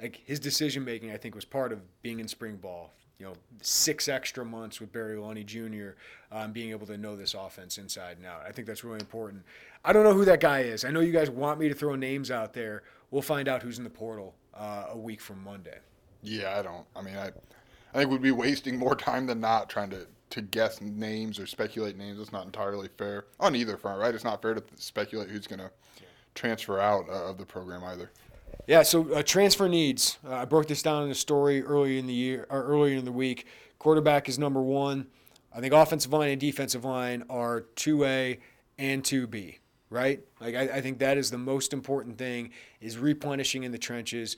like 0.01 0.21
his 0.25 0.39
decision 0.39 0.85
making, 0.85 1.11
I 1.11 1.17
think, 1.17 1.35
was 1.35 1.45
part 1.45 1.71
of 1.71 1.81
being 2.01 2.19
in 2.19 2.27
spring 2.27 2.57
ball. 2.57 2.91
You 3.19 3.25
know, 3.25 3.33
six 3.61 4.07
extra 4.07 4.45
months 4.45 4.79
with 4.79 4.91
Barry 4.91 5.15
Lunney 5.15 5.43
Jr. 5.43 5.97
Um, 6.31 6.51
being 6.51 6.69
able 6.69 6.85
to 6.85 6.97
know 6.97 7.15
this 7.15 7.33
offense 7.33 7.79
inside 7.79 8.17
and 8.17 8.27
out. 8.27 8.43
I 8.47 8.51
think 8.51 8.67
that's 8.67 8.83
really 8.83 8.99
important. 8.99 9.43
I 9.83 9.91
don't 9.91 10.03
know 10.03 10.13
who 10.13 10.25
that 10.25 10.39
guy 10.39 10.59
is. 10.59 10.85
I 10.85 10.91
know 10.91 10.99
you 10.99 11.11
guys 11.11 11.31
want 11.31 11.59
me 11.59 11.67
to 11.67 11.73
throw 11.73 11.95
names 11.95 12.29
out 12.29 12.53
there. 12.53 12.83
We'll 13.09 13.23
find 13.23 13.47
out 13.47 13.63
who's 13.63 13.79
in 13.79 13.83
the 13.83 13.89
portal 13.89 14.35
uh, 14.53 14.85
a 14.89 14.97
week 14.97 15.19
from 15.19 15.43
Monday. 15.43 15.79
Yeah, 16.21 16.59
I 16.59 16.61
don't. 16.61 16.85
I 16.95 17.01
mean, 17.01 17.15
I, 17.15 17.31
I 17.97 18.01
think 18.01 18.11
we'd 18.11 18.21
be 18.21 18.29
wasting 18.29 18.77
more 18.77 18.95
time 18.95 19.25
than 19.25 19.39
not 19.39 19.71
trying 19.71 19.89
to, 19.89 20.05
to 20.29 20.41
guess 20.43 20.81
names 20.81 21.39
or 21.39 21.47
speculate 21.47 21.97
names. 21.97 22.19
It's 22.19 22.31
not 22.31 22.45
entirely 22.45 22.89
fair 22.95 23.25
on 23.39 23.55
either 23.55 23.75
front, 23.75 23.99
right? 23.99 24.13
It's 24.13 24.23
not 24.23 24.39
fair 24.39 24.53
to 24.53 24.63
speculate 24.75 25.29
who's 25.29 25.47
going 25.47 25.61
to 25.61 25.71
transfer 26.35 26.79
out 26.79 27.09
uh, 27.09 27.31
of 27.31 27.39
the 27.39 27.45
program 27.45 27.83
either. 27.85 28.11
Yeah, 28.67 28.83
so 28.83 29.11
uh, 29.11 29.23
transfer 29.23 29.67
needs. 29.67 30.19
Uh, 30.23 30.35
I 30.35 30.45
broke 30.45 30.67
this 30.67 30.83
down 30.83 31.05
in 31.05 31.09
a 31.09 31.15
story 31.15 31.63
early 31.63 31.97
in 31.97 32.05
the 32.05 32.13
year 32.13 32.45
or 32.51 32.61
earlier 32.65 32.99
in 32.99 33.03
the 33.03 33.11
week. 33.11 33.47
Quarterback 33.79 34.29
is 34.29 34.37
number 34.37 34.61
one. 34.61 35.07
I 35.51 35.59
think 35.59 35.73
offensive 35.73 36.13
line 36.13 36.29
and 36.29 36.39
defensive 36.39 36.85
line 36.85 37.23
are 37.31 37.61
two 37.61 38.05
A 38.05 38.37
and 38.77 39.03
two 39.03 39.25
B. 39.25 39.57
Right? 39.89 40.21
Like 40.39 40.53
I, 40.53 40.61
I 40.63 40.81
think 40.81 40.99
that 40.99 41.17
is 41.17 41.31
the 41.31 41.39
most 41.39 41.73
important 41.73 42.19
thing 42.19 42.51
is 42.79 42.99
replenishing 42.99 43.63
in 43.63 43.71
the 43.71 43.77
trenches, 43.79 44.37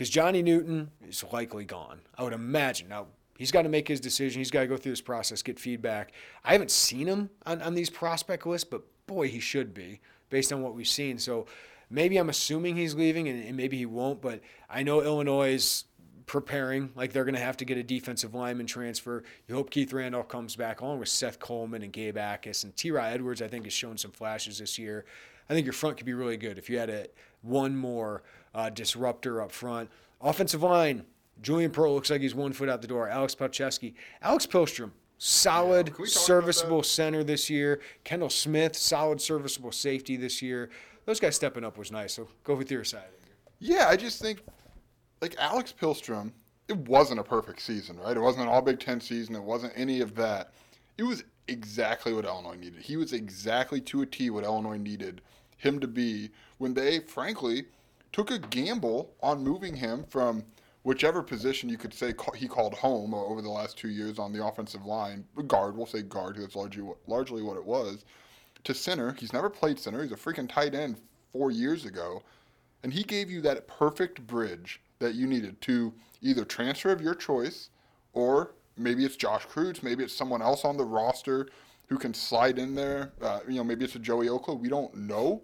because 0.00 0.08
Johnny 0.08 0.40
Newton 0.40 0.90
is 1.06 1.22
likely 1.30 1.66
gone. 1.66 2.00
I 2.16 2.22
would 2.22 2.32
imagine 2.32 2.88
now. 2.88 3.08
He's 3.36 3.50
got 3.50 3.62
to 3.62 3.68
make 3.68 3.86
his 3.86 4.00
decision. 4.00 4.40
He's 4.40 4.50
got 4.50 4.60
to 4.60 4.66
go 4.66 4.78
through 4.78 4.92
this 4.92 5.02
process, 5.02 5.42
get 5.42 5.60
feedback. 5.60 6.12
I 6.42 6.52
haven't 6.52 6.70
seen 6.70 7.06
him 7.06 7.28
on, 7.44 7.60
on 7.60 7.74
these 7.74 7.90
prospect 7.90 8.46
lists, 8.46 8.66
but 8.70 8.80
boy, 9.06 9.28
he 9.28 9.40
should 9.40 9.74
be 9.74 10.00
based 10.30 10.54
on 10.54 10.62
what 10.62 10.74
we've 10.74 10.88
seen. 10.88 11.18
So 11.18 11.44
maybe 11.90 12.16
I'm 12.16 12.30
assuming 12.30 12.76
he's 12.76 12.94
leaving 12.94 13.28
and, 13.28 13.44
and 13.44 13.58
maybe 13.58 13.76
he 13.76 13.84
won't, 13.84 14.22
but 14.22 14.40
I 14.70 14.82
know 14.84 15.02
Illinois 15.02 15.52
is 15.52 15.84
preparing 16.24 16.92
like 16.94 17.12
they're 17.12 17.24
going 17.24 17.34
to 17.34 17.40
have 17.40 17.58
to 17.58 17.66
get 17.66 17.76
a 17.76 17.82
defensive 17.82 18.34
lineman 18.34 18.64
transfer. 18.64 19.22
You 19.48 19.54
hope 19.54 19.68
Keith 19.68 19.92
Randolph 19.92 20.28
comes 20.28 20.56
back 20.56 20.80
along 20.80 21.00
with 21.00 21.10
Seth 21.10 21.38
Coleman 21.38 21.82
and 21.82 21.92
Gabe 21.92 22.16
Jacas 22.16 22.64
and 22.64 22.74
T. 22.74 22.90
Rod 22.90 23.12
Edwards. 23.12 23.42
I 23.42 23.48
think 23.48 23.64
has 23.64 23.74
shown 23.74 23.98
some 23.98 24.12
flashes 24.12 24.60
this 24.60 24.78
year. 24.78 25.04
I 25.50 25.52
think 25.52 25.66
your 25.66 25.74
front 25.74 25.98
could 25.98 26.06
be 26.06 26.14
really 26.14 26.38
good 26.38 26.56
if 26.56 26.70
you 26.70 26.78
had 26.78 26.88
a 26.88 27.08
one 27.42 27.76
more 27.76 28.22
uh, 28.54 28.70
disruptor 28.70 29.42
up 29.42 29.52
front. 29.52 29.90
Offensive 30.20 30.62
line, 30.62 31.04
Julian 31.42 31.70
Pearl 31.70 31.94
looks 31.94 32.10
like 32.10 32.20
he's 32.20 32.34
one 32.34 32.52
foot 32.52 32.68
out 32.68 32.82
the 32.82 32.88
door. 32.88 33.08
Alex 33.08 33.34
Palczewski, 33.34 33.94
Alex 34.22 34.46
Pihlstrom, 34.46 34.90
solid, 35.18 35.86
Can 35.86 36.02
we 36.02 36.08
talk 36.08 36.16
about 36.16 36.26
serviceable 36.26 36.82
center 36.82 37.24
this 37.24 37.48
year. 37.48 37.80
Kendall 38.04 38.30
Smith, 38.30 38.76
solid, 38.76 39.20
serviceable 39.20 39.72
safety 39.72 40.16
this 40.16 40.42
year. 40.42 40.70
Those 41.06 41.20
guys 41.20 41.36
stepping 41.36 41.64
up 41.64 41.78
was 41.78 41.90
nice. 41.90 42.14
So 42.14 42.28
go 42.44 42.54
with 42.54 42.70
your 42.70 42.84
side. 42.84 43.08
Yeah, 43.58 43.86
I 43.88 43.96
just 43.96 44.20
think 44.20 44.42
like 45.20 45.34
Alex 45.38 45.74
Pihlstrom, 45.78 46.32
it 46.68 46.76
wasn't 46.76 47.20
a 47.20 47.24
perfect 47.24 47.60
season, 47.60 47.98
right? 47.98 48.16
It 48.16 48.20
wasn't 48.20 48.44
an 48.44 48.48
all 48.48 48.62
Big 48.62 48.80
Ten 48.80 49.00
season. 49.00 49.34
It 49.34 49.42
wasn't 49.42 49.72
any 49.76 50.00
of 50.00 50.14
that. 50.16 50.52
It 50.98 51.02
was 51.02 51.24
exactly 51.48 52.12
what 52.12 52.24
Illinois 52.24 52.56
needed. 52.56 52.82
He 52.82 52.96
was 52.96 53.12
exactly 53.12 53.80
to 53.82 54.02
a 54.02 54.06
T 54.06 54.30
what 54.30 54.44
Illinois 54.44 54.76
needed 54.76 55.20
him 55.56 55.78
to 55.80 55.86
be 55.86 56.30
when 56.58 56.72
they, 56.72 57.00
frankly, 57.00 57.64
took 58.12 58.30
a 58.30 58.38
gamble 58.38 59.14
on 59.22 59.42
moving 59.42 59.74
him 59.74 60.04
from 60.08 60.44
whichever 60.82 61.22
position 61.22 61.68
you 61.68 61.76
could 61.76 61.92
say 61.92 62.14
he 62.34 62.48
called 62.48 62.74
home 62.74 63.12
over 63.14 63.42
the 63.42 63.50
last 63.50 63.76
two 63.76 63.90
years 63.90 64.18
on 64.18 64.32
the 64.32 64.44
offensive 64.44 64.86
line, 64.86 65.24
guard, 65.46 65.76
we'll 65.76 65.86
say 65.86 66.02
guard, 66.02 66.34
because 66.34 66.44
that's 66.44 66.56
largely 66.56 66.82
what, 66.82 66.96
largely 67.06 67.42
what 67.42 67.56
it 67.56 67.64
was, 67.64 68.04
to 68.64 68.74
center. 68.74 69.14
He's 69.18 69.32
never 69.32 69.50
played 69.50 69.78
center. 69.78 70.02
He's 70.02 70.12
a 70.12 70.16
freaking 70.16 70.48
tight 70.48 70.74
end 70.74 70.96
four 71.32 71.50
years 71.50 71.84
ago. 71.84 72.22
And 72.82 72.92
he 72.92 73.02
gave 73.02 73.30
you 73.30 73.42
that 73.42 73.68
perfect 73.68 74.26
bridge 74.26 74.80
that 75.00 75.14
you 75.14 75.26
needed 75.26 75.60
to 75.62 75.92
either 76.22 76.44
transfer 76.44 76.90
of 76.90 77.00
your 77.00 77.14
choice 77.14 77.68
or 78.12 78.52
maybe 78.76 79.04
it's 79.04 79.16
Josh 79.16 79.46
Kreutz, 79.46 79.82
maybe 79.82 80.02
it's 80.02 80.16
someone 80.16 80.42
else 80.42 80.64
on 80.64 80.76
the 80.76 80.84
roster 80.84 81.48
who 81.88 81.98
can 81.98 82.14
slide 82.14 82.58
in 82.58 82.74
there. 82.74 83.12
Uh, 83.20 83.40
you 83.48 83.56
know, 83.56 83.64
maybe 83.64 83.84
it's 83.84 83.96
a 83.96 83.98
Joey 83.98 84.28
Okla. 84.28 84.58
We 84.58 84.68
don't 84.68 84.94
know. 84.94 85.42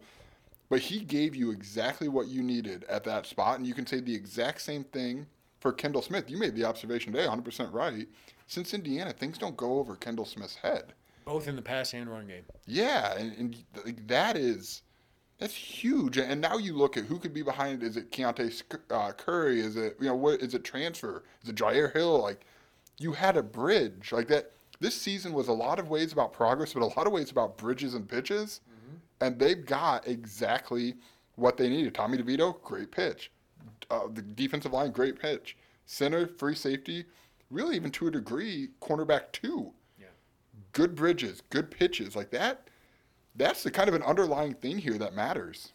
But 0.68 0.80
he 0.80 1.00
gave 1.00 1.36
you 1.36 1.50
exactly 1.50 2.08
what 2.08 2.28
you 2.28 2.42
needed 2.42 2.84
at 2.88 3.04
that 3.04 3.26
spot. 3.26 3.58
And 3.58 3.66
you 3.66 3.74
can 3.74 3.86
say 3.86 4.00
the 4.00 4.14
exact 4.14 4.60
same 4.60 4.84
thing 4.84 5.26
for 5.60 5.72
Kendall 5.72 6.02
Smith. 6.02 6.30
You 6.30 6.38
made 6.38 6.56
the 6.56 6.64
observation 6.64 7.12
today, 7.12 7.26
100% 7.26 7.72
right. 7.72 8.08
Since 8.46 8.74
Indiana, 8.74 9.12
things 9.12 9.38
don't 9.38 9.56
go 9.56 9.78
over 9.78 9.96
Kendall 9.96 10.24
Smith's 10.24 10.56
head. 10.56 10.92
Both 11.24 11.48
in 11.48 11.56
the 11.56 11.62
pass 11.62 11.92
and 11.92 12.10
run 12.10 12.28
game. 12.28 12.44
Yeah, 12.66 13.16
and, 13.16 13.36
and 13.36 14.06
that 14.06 14.36
is 14.36 14.82
that's 15.38 15.54
huge. 15.54 16.16
And 16.18 16.40
now 16.40 16.56
you 16.56 16.74
look 16.74 16.96
at 16.96 17.04
who 17.04 17.18
could 17.18 17.34
be 17.34 17.42
behind 17.42 17.82
it. 17.82 17.86
Is 17.86 17.96
it 17.96 18.10
Keontae 18.10 18.62
uh, 18.90 19.12
Curry? 19.12 19.60
Is 19.60 19.76
it 19.76 19.96
you 20.00 20.06
know 20.06 20.14
what? 20.14 20.40
Is 20.40 20.54
it 20.54 20.64
transfer? 20.64 21.24
Is 21.42 21.48
it 21.48 21.56
Jyaire 21.56 21.92
Hill? 21.92 22.22
Like 22.22 22.46
you 22.98 23.12
had 23.12 23.36
a 23.36 23.42
bridge 23.42 24.12
like 24.12 24.28
that. 24.28 24.52
This 24.78 24.94
season 24.94 25.32
was 25.32 25.48
a 25.48 25.52
lot 25.52 25.78
of 25.78 25.88
ways 25.88 26.12
about 26.12 26.32
progress, 26.32 26.74
but 26.74 26.82
a 26.82 26.86
lot 26.86 27.06
of 27.06 27.12
ways 27.12 27.30
about 27.30 27.56
bridges 27.56 27.94
and 27.94 28.06
pitches. 28.06 28.60
Mm-hmm. 28.60 28.75
And 29.20 29.38
they've 29.38 29.64
got 29.64 30.06
exactly 30.06 30.94
what 31.36 31.56
they 31.56 31.68
needed. 31.68 31.94
Tommy 31.94 32.18
DeVito, 32.18 32.60
great 32.62 32.90
pitch. 32.90 33.30
Uh, 33.90 34.08
the 34.12 34.22
defensive 34.22 34.72
line, 34.72 34.90
great 34.90 35.18
pitch. 35.18 35.56
Center, 35.86 36.26
free 36.26 36.54
safety, 36.54 37.04
really 37.50 37.76
even 37.76 37.90
to 37.92 38.08
a 38.08 38.10
degree, 38.10 38.70
cornerback 38.80 39.32
too. 39.32 39.72
Yeah. 39.98 40.06
Good 40.72 40.94
bridges, 40.94 41.42
good 41.50 41.70
pitches 41.70 42.16
like 42.16 42.30
that. 42.30 42.68
That's 43.36 43.62
the 43.62 43.70
kind 43.70 43.88
of 43.88 43.94
an 43.94 44.02
underlying 44.02 44.54
thing 44.54 44.78
here 44.78 44.98
that 44.98 45.14
matters. 45.14 45.72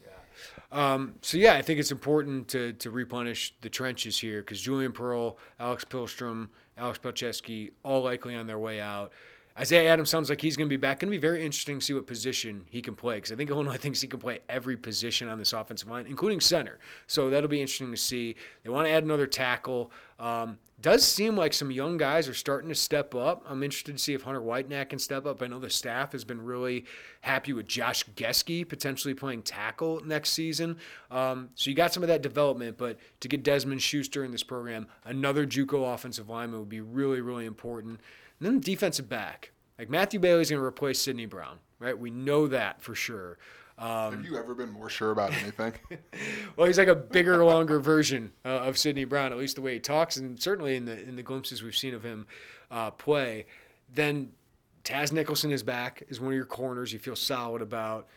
Um, 0.71 1.15
so 1.21 1.37
yeah, 1.37 1.55
I 1.55 1.61
think 1.61 1.79
it's 1.79 1.91
important 1.91 2.47
to 2.49 2.73
to 2.73 2.91
replenish 2.91 3.53
the 3.61 3.69
trenches 3.69 4.17
here 4.17 4.41
because 4.41 4.61
Julian 4.61 4.93
Pearl, 4.93 5.37
Alex 5.59 5.83
Pihlstrom, 5.83 6.49
Alex 6.77 6.97
Palczewski, 6.99 7.71
all 7.83 8.01
likely 8.03 8.35
on 8.35 8.47
their 8.47 8.59
way 8.59 8.79
out. 8.79 9.11
Isaiah 9.59 9.91
Adams 9.91 10.09
sounds 10.09 10.29
like 10.29 10.41
he's 10.41 10.55
going 10.55 10.67
to 10.67 10.73
be 10.73 10.77
back. 10.77 10.99
Going 10.99 11.11
to 11.11 11.17
be 11.17 11.21
very 11.21 11.45
interesting 11.45 11.79
to 11.79 11.85
see 11.85 11.93
what 11.93 12.07
position 12.07 12.65
he 12.69 12.81
can 12.81 12.95
play 12.95 13.15
because 13.15 13.31
I 13.31 13.35
think 13.35 13.49
Illinois 13.49 13.77
thinks 13.77 14.01
he 14.01 14.07
can 14.07 14.19
play 14.19 14.39
every 14.49 14.77
position 14.77 15.27
on 15.27 15.37
this 15.37 15.53
offensive 15.53 15.89
line, 15.89 16.05
including 16.07 16.39
center. 16.39 16.79
So 17.07 17.29
that'll 17.29 17.49
be 17.49 17.61
interesting 17.61 17.91
to 17.91 17.97
see. 17.97 18.35
They 18.63 18.69
want 18.69 18.87
to 18.87 18.91
add 18.91 19.03
another 19.03 19.27
tackle. 19.27 19.91
Um, 20.19 20.57
does 20.81 21.03
seem 21.03 21.35
like 21.35 21.53
some 21.53 21.69
young 21.69 21.97
guys 21.97 22.27
are 22.27 22.33
starting 22.33 22.69
to 22.69 22.75
step 22.75 23.13
up. 23.13 23.45
I'm 23.47 23.61
interested 23.61 23.97
to 23.97 24.01
see 24.01 24.13
if 24.13 24.23
Hunter 24.23 24.41
Whitenack 24.41 24.89
can 24.89 24.99
step 24.99 25.25
up. 25.25 25.41
I 25.41 25.47
know 25.47 25.59
the 25.59 25.69
staff 25.69 26.11
has 26.13 26.23
been 26.23 26.43
really 26.43 26.85
happy 27.21 27.53
with 27.53 27.67
Josh 27.67 28.03
Geske 28.15 28.67
potentially 28.67 29.13
playing 29.13 29.43
tackle 29.43 30.01
next 30.05 30.31
season. 30.31 30.77
Um, 31.11 31.49
so 31.55 31.69
you 31.69 31.75
got 31.75 31.93
some 31.93 32.03
of 32.03 32.09
that 32.09 32.21
development, 32.21 32.77
but 32.77 32.97
to 33.19 33.27
get 33.27 33.43
Desmond 33.43 33.81
Schuster 33.81 34.23
in 34.23 34.31
this 34.31 34.43
program, 34.43 34.87
another 35.05 35.45
JUCO 35.45 35.93
offensive 35.93 36.29
lineman 36.29 36.59
would 36.59 36.69
be 36.69 36.81
really, 36.81 37.21
really 37.21 37.45
important. 37.45 37.99
And 38.41 38.47
then 38.47 38.59
the 38.59 38.65
defensive 38.65 39.07
back. 39.07 39.51
Like 39.77 39.89
Matthew 39.89 40.19
Bailey's 40.19 40.49
going 40.49 40.59
to 40.59 40.65
replace 40.65 40.99
Sydney 40.99 41.27
Brown, 41.27 41.59
right? 41.77 41.97
We 41.97 42.09
know 42.09 42.47
that 42.47 42.81
for 42.81 42.95
sure. 42.95 43.37
Um, 43.77 44.13
Have 44.13 44.25
you 44.25 44.35
ever 44.35 44.55
been 44.55 44.71
more 44.71 44.89
sure 44.89 45.11
about 45.11 45.31
anything? 45.31 45.73
well, 46.55 46.65
he's 46.65 46.79
like 46.79 46.87
a 46.87 46.95
bigger, 46.95 47.43
longer 47.45 47.79
version 47.79 48.31
uh, 48.43 48.49
of 48.49 48.79
Sydney 48.79 49.05
Brown, 49.05 49.31
at 49.31 49.37
least 49.37 49.55
the 49.55 49.61
way 49.61 49.75
he 49.75 49.79
talks, 49.79 50.17
and 50.17 50.41
certainly 50.41 50.75
in 50.75 50.85
the 50.85 50.99
in 51.01 51.15
the 51.15 51.23
glimpses 51.23 51.61
we've 51.61 51.75
seen 51.75 51.93
of 51.93 52.03
him 52.03 52.25
uh, 52.71 52.89
play. 52.89 53.45
Then 53.93 54.31
Taz 54.83 55.11
Nicholson 55.11 55.51
is 55.51 55.61
back 55.61 56.03
as 56.09 56.19
one 56.19 56.31
of 56.31 56.35
your 56.35 56.45
corners. 56.45 56.91
You 56.91 56.99
feel 56.99 57.15
solid 57.15 57.61
about. 57.61 58.07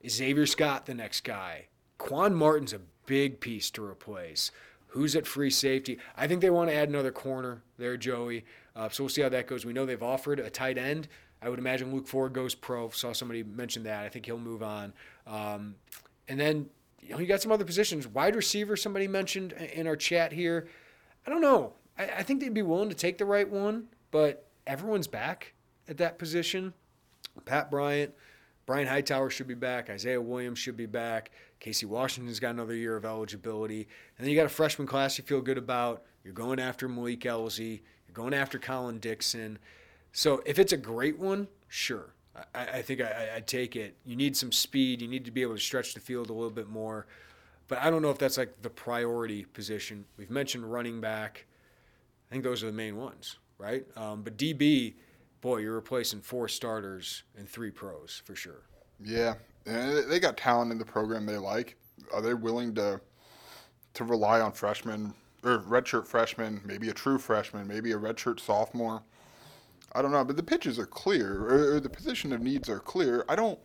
Is 0.00 0.14
Xavier 0.14 0.46
Scott 0.46 0.86
the 0.86 0.94
next 0.94 1.24
guy? 1.24 1.66
Quan 1.98 2.34
Martin's 2.34 2.72
a 2.72 2.80
big 3.04 3.40
piece 3.40 3.70
to 3.72 3.84
replace. 3.84 4.50
Who's 4.88 5.14
at 5.16 5.26
free 5.26 5.50
safety? 5.50 5.98
I 6.16 6.26
think 6.26 6.40
they 6.40 6.50
want 6.50 6.70
to 6.70 6.74
add 6.74 6.88
another 6.88 7.12
corner 7.12 7.62
there, 7.78 7.96
Joey. 7.96 8.44
Uh, 8.74 8.88
so 8.88 9.04
we'll 9.04 9.10
see 9.10 9.22
how 9.22 9.28
that 9.28 9.46
goes. 9.46 9.66
We 9.66 9.72
know 9.72 9.84
they've 9.84 10.02
offered 10.02 10.40
a 10.40 10.50
tight 10.50 10.78
end. 10.78 11.08
I 11.42 11.48
would 11.48 11.58
imagine 11.58 11.92
Luke 11.92 12.06
Ford 12.06 12.32
goes 12.32 12.54
pro. 12.54 12.88
Saw 12.90 13.12
somebody 13.12 13.42
mention 13.42 13.84
that. 13.84 14.04
I 14.04 14.08
think 14.08 14.26
he'll 14.26 14.38
move 14.38 14.62
on. 14.62 14.92
Um, 15.26 15.76
and 16.26 16.38
then 16.40 16.68
you 17.00 17.10
know 17.10 17.18
you 17.18 17.26
got 17.26 17.42
some 17.42 17.52
other 17.52 17.64
positions. 17.64 18.06
Wide 18.06 18.34
receiver, 18.34 18.76
somebody 18.76 19.06
mentioned 19.06 19.52
in 19.52 19.86
our 19.86 19.96
chat 19.96 20.32
here. 20.32 20.68
I 21.26 21.30
don't 21.30 21.40
know. 21.40 21.74
I, 21.98 22.04
I 22.06 22.22
think 22.22 22.40
they'd 22.40 22.54
be 22.54 22.62
willing 22.62 22.88
to 22.88 22.94
take 22.94 23.18
the 23.18 23.24
right 23.24 23.48
one, 23.48 23.88
but 24.10 24.48
everyone's 24.66 25.06
back 25.06 25.52
at 25.88 25.98
that 25.98 26.18
position. 26.18 26.72
Pat 27.44 27.70
Bryant, 27.70 28.12
Brian 28.68 28.86
Hightower 28.86 29.30
should 29.30 29.48
be 29.48 29.54
back. 29.54 29.88
Isaiah 29.88 30.20
Williams 30.20 30.58
should 30.58 30.76
be 30.76 30.84
back. 30.84 31.30
Casey 31.58 31.86
Washington's 31.86 32.38
got 32.38 32.50
another 32.50 32.74
year 32.74 32.96
of 32.96 33.06
eligibility. 33.06 33.88
And 34.18 34.26
then 34.26 34.28
you 34.28 34.36
got 34.36 34.44
a 34.44 34.50
freshman 34.50 34.86
class 34.86 35.16
you 35.16 35.24
feel 35.24 35.40
good 35.40 35.56
about. 35.56 36.02
You're 36.22 36.34
going 36.34 36.60
after 36.60 36.86
Malik 36.86 37.20
Elzy. 37.20 37.80
You're 38.06 38.12
going 38.12 38.34
after 38.34 38.58
Colin 38.58 38.98
Dixon. 38.98 39.58
So 40.12 40.42
if 40.44 40.58
it's 40.58 40.74
a 40.74 40.76
great 40.76 41.18
one, 41.18 41.48
sure. 41.68 42.12
I, 42.54 42.66
I 42.66 42.82
think 42.82 43.00
I, 43.00 43.30
would 43.36 43.46
take 43.46 43.74
it. 43.74 43.96
You 44.04 44.16
need 44.16 44.36
some 44.36 44.52
speed. 44.52 45.00
You 45.00 45.08
need 45.08 45.24
to 45.24 45.30
be 45.30 45.40
able 45.40 45.54
to 45.54 45.60
stretch 45.60 45.94
the 45.94 46.00
field 46.00 46.28
a 46.28 46.34
little 46.34 46.50
bit 46.50 46.68
more. 46.68 47.06
But 47.68 47.78
I 47.78 47.88
don't 47.88 48.02
know 48.02 48.10
if 48.10 48.18
that's 48.18 48.36
like 48.36 48.60
the 48.60 48.68
priority 48.68 49.46
position. 49.46 50.04
We've 50.18 50.28
mentioned 50.28 50.70
running 50.70 51.00
back. 51.00 51.46
I 52.28 52.32
think 52.32 52.44
those 52.44 52.62
are 52.62 52.66
the 52.66 52.72
main 52.72 52.98
ones, 52.98 53.38
right? 53.56 53.86
Um, 53.96 54.20
but 54.20 54.36
DB, 54.36 54.92
boy, 55.40 55.58
you're 55.58 55.74
replacing 55.74 56.20
four 56.20 56.48
starters 56.48 57.22
and 57.36 57.48
three 57.48 57.70
pros 57.70 58.22
for 58.24 58.34
sure. 58.34 58.62
Yeah, 59.02 59.34
and 59.66 60.10
they 60.10 60.18
got 60.18 60.36
talent 60.36 60.72
in 60.72 60.78
the 60.78 60.84
program 60.84 61.26
they 61.26 61.36
like. 61.36 61.76
Are 62.12 62.20
they 62.20 62.34
willing 62.34 62.74
to 62.76 63.00
to 63.94 64.04
rely 64.04 64.40
on 64.40 64.52
freshmen 64.52 65.14
or 65.44 65.58
redshirt 65.60 66.06
freshmen, 66.06 66.60
maybe 66.64 66.88
a 66.88 66.92
true 66.92 67.18
freshman, 67.18 67.66
maybe 67.66 67.92
a 67.92 67.98
redshirt 67.98 68.40
sophomore? 68.40 69.02
I 69.92 70.02
don't 70.02 70.12
know, 70.12 70.24
but 70.24 70.36
the 70.36 70.42
pitches 70.42 70.78
are 70.78 70.86
clear, 70.86 71.74
or, 71.74 71.80
the 71.80 71.88
position 71.88 72.32
of 72.32 72.42
needs 72.42 72.68
are 72.68 72.80
clear. 72.80 73.24
I 73.28 73.36
don't. 73.36 73.58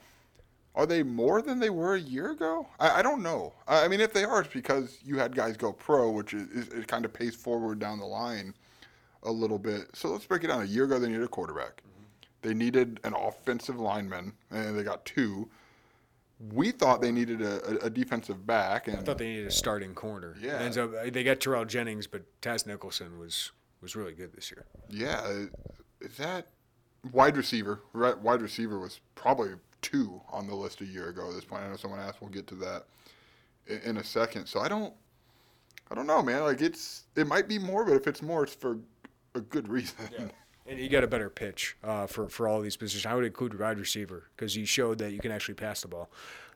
Are 0.76 0.88
they 0.88 1.04
more 1.04 1.44
than 1.44 1.60
they 1.60 1.70
were 1.70 1.96
a 1.96 2.00
year 2.00 2.32
ago? 2.32 2.68
I, 2.80 3.00
I 3.00 3.02
don't 3.04 3.22
know. 3.22 3.54
I, 3.68 3.86
I, 3.86 3.88
mean, 3.88 4.02
if 4.02 4.12
they 4.12 4.24
are, 4.24 4.42
it's 4.42 4.52
because 4.52 4.98
you 5.06 5.20
had 5.20 5.36
guys 5.36 5.56
go 5.56 5.72
pro, 5.72 6.10
which 6.10 6.34
is, 6.34 6.50
is, 6.50 6.68
is, 6.70 6.86
kind 6.86 7.06
of 7.06 7.14
pays 7.14 7.36
forward 7.36 7.78
down 7.78 8.00
the 8.00 8.06
line 8.06 8.56
a 9.24 9.32
little 9.32 9.60
bit. 9.60 9.88
So 9.94 10.10
let's 10.10 10.26
break 10.26 10.44
it 10.44 10.48
down. 10.48 10.62
A 10.62 10.66
year 10.66 10.86
ago, 10.86 11.00
they 11.00 11.08
needed 11.08 11.24
a 11.24 11.28
quarterback. 11.28 11.78
Mm-hmm. 11.78 12.48
They 12.48 12.54
needed 12.54 13.00
an 13.04 13.14
offensive 13.14 13.80
lineman, 13.80 14.34
and 14.52 14.78
they 14.78 14.84
got 14.84 15.06
two. 15.06 15.50
We 16.54 16.72
thought 16.72 17.02
they 17.02 17.12
needed 17.12 17.42
a, 17.42 17.86
a, 17.86 17.90
defensive 17.90 18.46
back, 18.46 18.90
and 18.90 18.98
I 18.98 19.02
thought 19.02 19.18
they 19.18 19.30
needed 19.30 19.48
a 19.48 19.52
starting 19.52 19.94
corner. 19.94 20.36
Yeah, 20.42 20.60
ends 20.60 20.78
up 20.78 20.92
they 21.12 21.24
got 21.24 21.40
Terrell 21.40 21.64
Jennings, 21.64 22.06
but 22.06 22.24
Taz 22.42 22.68
Nicholson 22.68 23.18
was 23.18 23.52
was 23.82 23.96
really 23.96 24.14
good 24.14 24.34
this 24.34 24.52
year. 24.52 24.66
Yeah, 24.90 25.46
is 26.02 26.18
that 26.18 26.48
wide 27.12 27.38
receiver? 27.38 27.82
Right, 27.94 28.18
wide 28.18 28.42
receiver 28.42 28.80
was 28.80 29.00
probably 29.16 29.52
two 29.82 30.22
on 30.30 30.48
the 30.48 30.56
list 30.56 30.82
a 30.82 30.86
year 30.86 31.10
ago 31.10 31.30
at 31.30 31.36
this 31.36 31.46
point. 31.46 31.64
I 31.64 31.70
know 31.70 31.76
someone 31.76 32.00
asked. 32.00 32.22
We'll 32.22 32.32
get 32.32 32.48
to 32.48 32.56
that 32.56 32.86
in, 33.68 33.80
in 33.80 33.98
a 33.98 34.04
second. 34.04 34.48
So 34.48 34.60
I 34.60 34.68
don't, 34.68 34.94
I 35.92 35.96
don't 35.96 36.08
know, 36.08 36.24
man. 36.24 36.44
Like 36.44 36.62
it's, 36.62 37.04
it 37.16 37.28
might 37.28 37.48
be 37.48 37.60
more, 37.60 37.86
but 37.86 37.94
if 37.94 38.08
it's 38.08 38.22
more, 38.22 38.44
it's 38.44 38.56
for 38.56 38.80
a 39.36 39.42
good 39.42 39.68
reason. 39.68 39.96
Yeah. 40.12 40.26
And 40.66 40.80
you 40.80 40.88
got 40.88 41.04
a 41.04 41.08
better 41.08 41.30
pitch 41.30 41.76
uh, 41.84 42.08
for 42.08 42.30
for 42.30 42.48
all 42.48 42.62
these 42.62 42.78
positions. 42.78 43.06
I 43.06 43.16
would 43.16 43.26
include 43.26 43.60
wide 43.60 43.80
receiver 43.80 44.30
because 44.36 44.54
he 44.54 44.64
showed 44.66 44.98
that 45.00 45.12
you 45.12 45.20
can 45.20 45.32
actually 45.32 45.56
pass 45.56 45.82
the 45.82 45.90
ball 45.90 46.10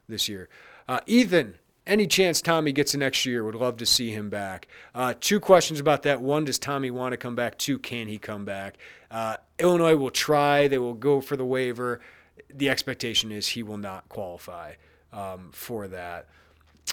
this 0.07 0.29
year. 0.29 0.47
Uh, 0.87 1.01
Ethan 1.05 1.55
any 1.87 2.05
chance 2.05 2.41
Tommy 2.41 2.71
gets 2.73 2.93
an 2.93 3.01
extra 3.01 3.31
year, 3.31 3.43
would 3.43 3.55
love 3.55 3.77
to 3.77 3.85
see 3.85 4.11
him 4.11 4.29
back. 4.29 4.67
Uh, 4.93 5.13
two 5.19 5.39
questions 5.39 5.79
about 5.79 6.03
that. 6.03 6.21
One, 6.21 6.45
does 6.45 6.59
Tommy 6.59 6.91
want 6.91 7.13
to 7.13 7.17
come 7.17 7.35
back? 7.35 7.57
Two, 7.57 7.79
can 7.79 8.07
he 8.07 8.17
come 8.17 8.45
back? 8.45 8.77
Uh, 9.09 9.37
Illinois 9.57 9.95
will 9.95 10.11
try. 10.11 10.67
They 10.67 10.77
will 10.77 10.93
go 10.93 11.21
for 11.21 11.37
the 11.37 11.45
waiver. 11.45 12.01
The 12.53 12.69
expectation 12.69 13.31
is 13.31 13.47
he 13.47 13.63
will 13.63 13.77
not 13.77 14.09
qualify 14.09 14.73
um, 15.13 15.49
for 15.53 15.87
that. 15.87 16.27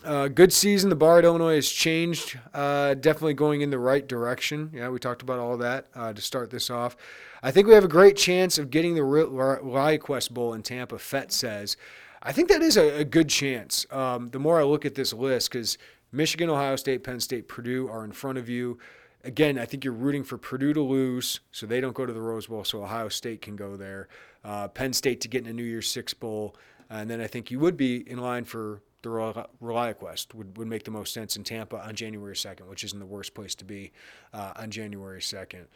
Uh, 0.03 0.29
good 0.29 0.53
season. 0.53 0.91
The 0.91 0.97
bar 0.97 1.19
at 1.19 1.25
Illinois 1.25 1.55
has 1.55 1.69
changed. 1.69 2.39
Uh, 2.53 2.95
definitely 2.95 3.35
going 3.35 3.61
in 3.61 3.71
the 3.71 3.79
right 3.79 4.07
direction. 4.07 4.71
Yeah, 4.73 4.89
we 4.89 4.99
talked 4.99 5.23
about 5.23 5.39
all 5.39 5.57
that 5.59 5.87
uh, 5.95 6.13
to 6.13 6.21
start 6.21 6.51
this 6.51 6.69
off. 6.69 6.97
I 7.43 7.51
think 7.51 7.67
we 7.67 7.75
have 7.75 7.85
a 7.85 7.89
great 7.89 8.17
chance 8.17 8.59
of 8.59 8.71
getting 8.71 8.95
the 8.95 9.03
ReliaQuest 9.03 10.31
Bowl 10.31 10.55
in 10.55 10.63
Tampa. 10.63 10.99
Fett 10.99 11.33
says. 11.33 11.77
I 12.23 12.33
think 12.33 12.49
that 12.49 12.63
is 12.63 12.77
a, 12.77 13.01
a 13.01 13.05
good 13.05 13.29
chance. 13.29 13.87
Um, 13.91 14.29
the 14.29 14.39
more 14.39 14.59
I 14.59 14.65
look 14.65 14.85
at 14.85 14.95
this 14.95 15.13
list, 15.13 15.51
because 15.51 15.79
Michigan, 16.11 16.51
Ohio 16.51 16.77
State, 16.77 17.05
Penn 17.05 17.21
State, 17.21 17.49
Purdue 17.49 17.89
are 17.89 18.05
in 18.05 18.13
front 18.13 18.39
of 18.39 18.49
you. 18.49 18.79
Again, 19.25 19.59
I 19.59 19.65
think 19.65 19.85
you're 19.85 19.95
rooting 19.95 20.25
for 20.25 20.37
Purdue 20.37 20.75
to 20.75 20.83
lose 20.83 21.41
so 21.51 21.67
they 21.67 21.81
don't 21.81 21.95
go 21.95 22.05
to 22.05 22.13
the 22.13 22.21
Rose 22.21 22.47
Bowl, 22.47 22.65
so 22.65 22.83
Ohio 22.83 23.09
State 23.09 23.43
can 23.43 23.57
go 23.57 23.77
there. 23.77 24.09
Uh, 24.45 24.69
Penn 24.69 24.93
State 24.93 25.23
to 25.23 25.29
get 25.29 25.45
in 25.45 25.51
a 25.51 25.53
New 25.53 25.65
Year's 25.65 25.89
Six 25.89 26.13
Bowl. 26.13 26.57
And 26.91 27.09
then 27.09 27.21
I 27.21 27.27
think 27.27 27.51
you 27.51 27.59
would 27.61 27.77
be 27.77 28.09
in 28.09 28.19
line 28.19 28.45
for 28.45 28.83
the 29.05 29.49
ReliaQuest 29.63 30.35
would, 30.35 30.59
would 30.59 30.67
make 30.67 30.85
the 30.85 30.91
most 30.91 31.13
sense 31.15 31.37
in 31.37 31.45
Tampa 31.45 31.77
on 31.87 31.95
January 31.95 32.35
2nd, 32.35 32.67
which 32.69 32.83
isn't 32.83 32.99
the 32.99 33.07
worst 33.07 33.35
place 33.35 33.55
to 33.57 33.65
be 33.65 33.93
uh, 34.33 34.53
on 34.57 34.71
January 34.71 35.21
2nd. 35.21 35.67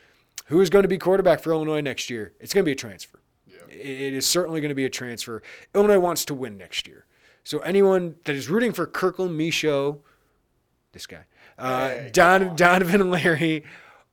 Who 0.46 0.60
is 0.60 0.70
going 0.70 0.82
to 0.82 0.88
be 0.88 0.98
quarterback 0.98 1.40
for 1.40 1.52
Illinois 1.52 1.80
next 1.80 2.10
year? 2.10 2.32
It's 2.40 2.54
going 2.54 2.64
to 2.64 2.68
be 2.68 2.72
a 2.72 2.76
transfer. 2.76 3.20
Yeah. 3.46 3.74
It 3.74 4.14
is 4.14 4.26
certainly 4.26 4.60
going 4.60 4.70
to 4.70 4.74
be 4.74 4.86
a 4.86 4.90
transfer. 4.90 5.42
Illinois 5.74 5.98
wants 5.98 6.24
to 6.26 6.34
win 6.34 6.56
next 6.56 6.88
year. 6.88 7.04
So 7.44 7.58
anyone 7.60 8.16
that 8.24 8.34
is 8.34 8.48
rooting 8.48 8.72
for 8.72 8.86
Kirkland 8.86 9.38
Michaux, 9.38 9.98
this 10.92 11.06
guy, 11.06 11.24
uh, 11.58 11.88
hey, 11.88 12.10
Don, 12.12 12.56
Donovan 12.56 13.10
Leary, 13.12 13.64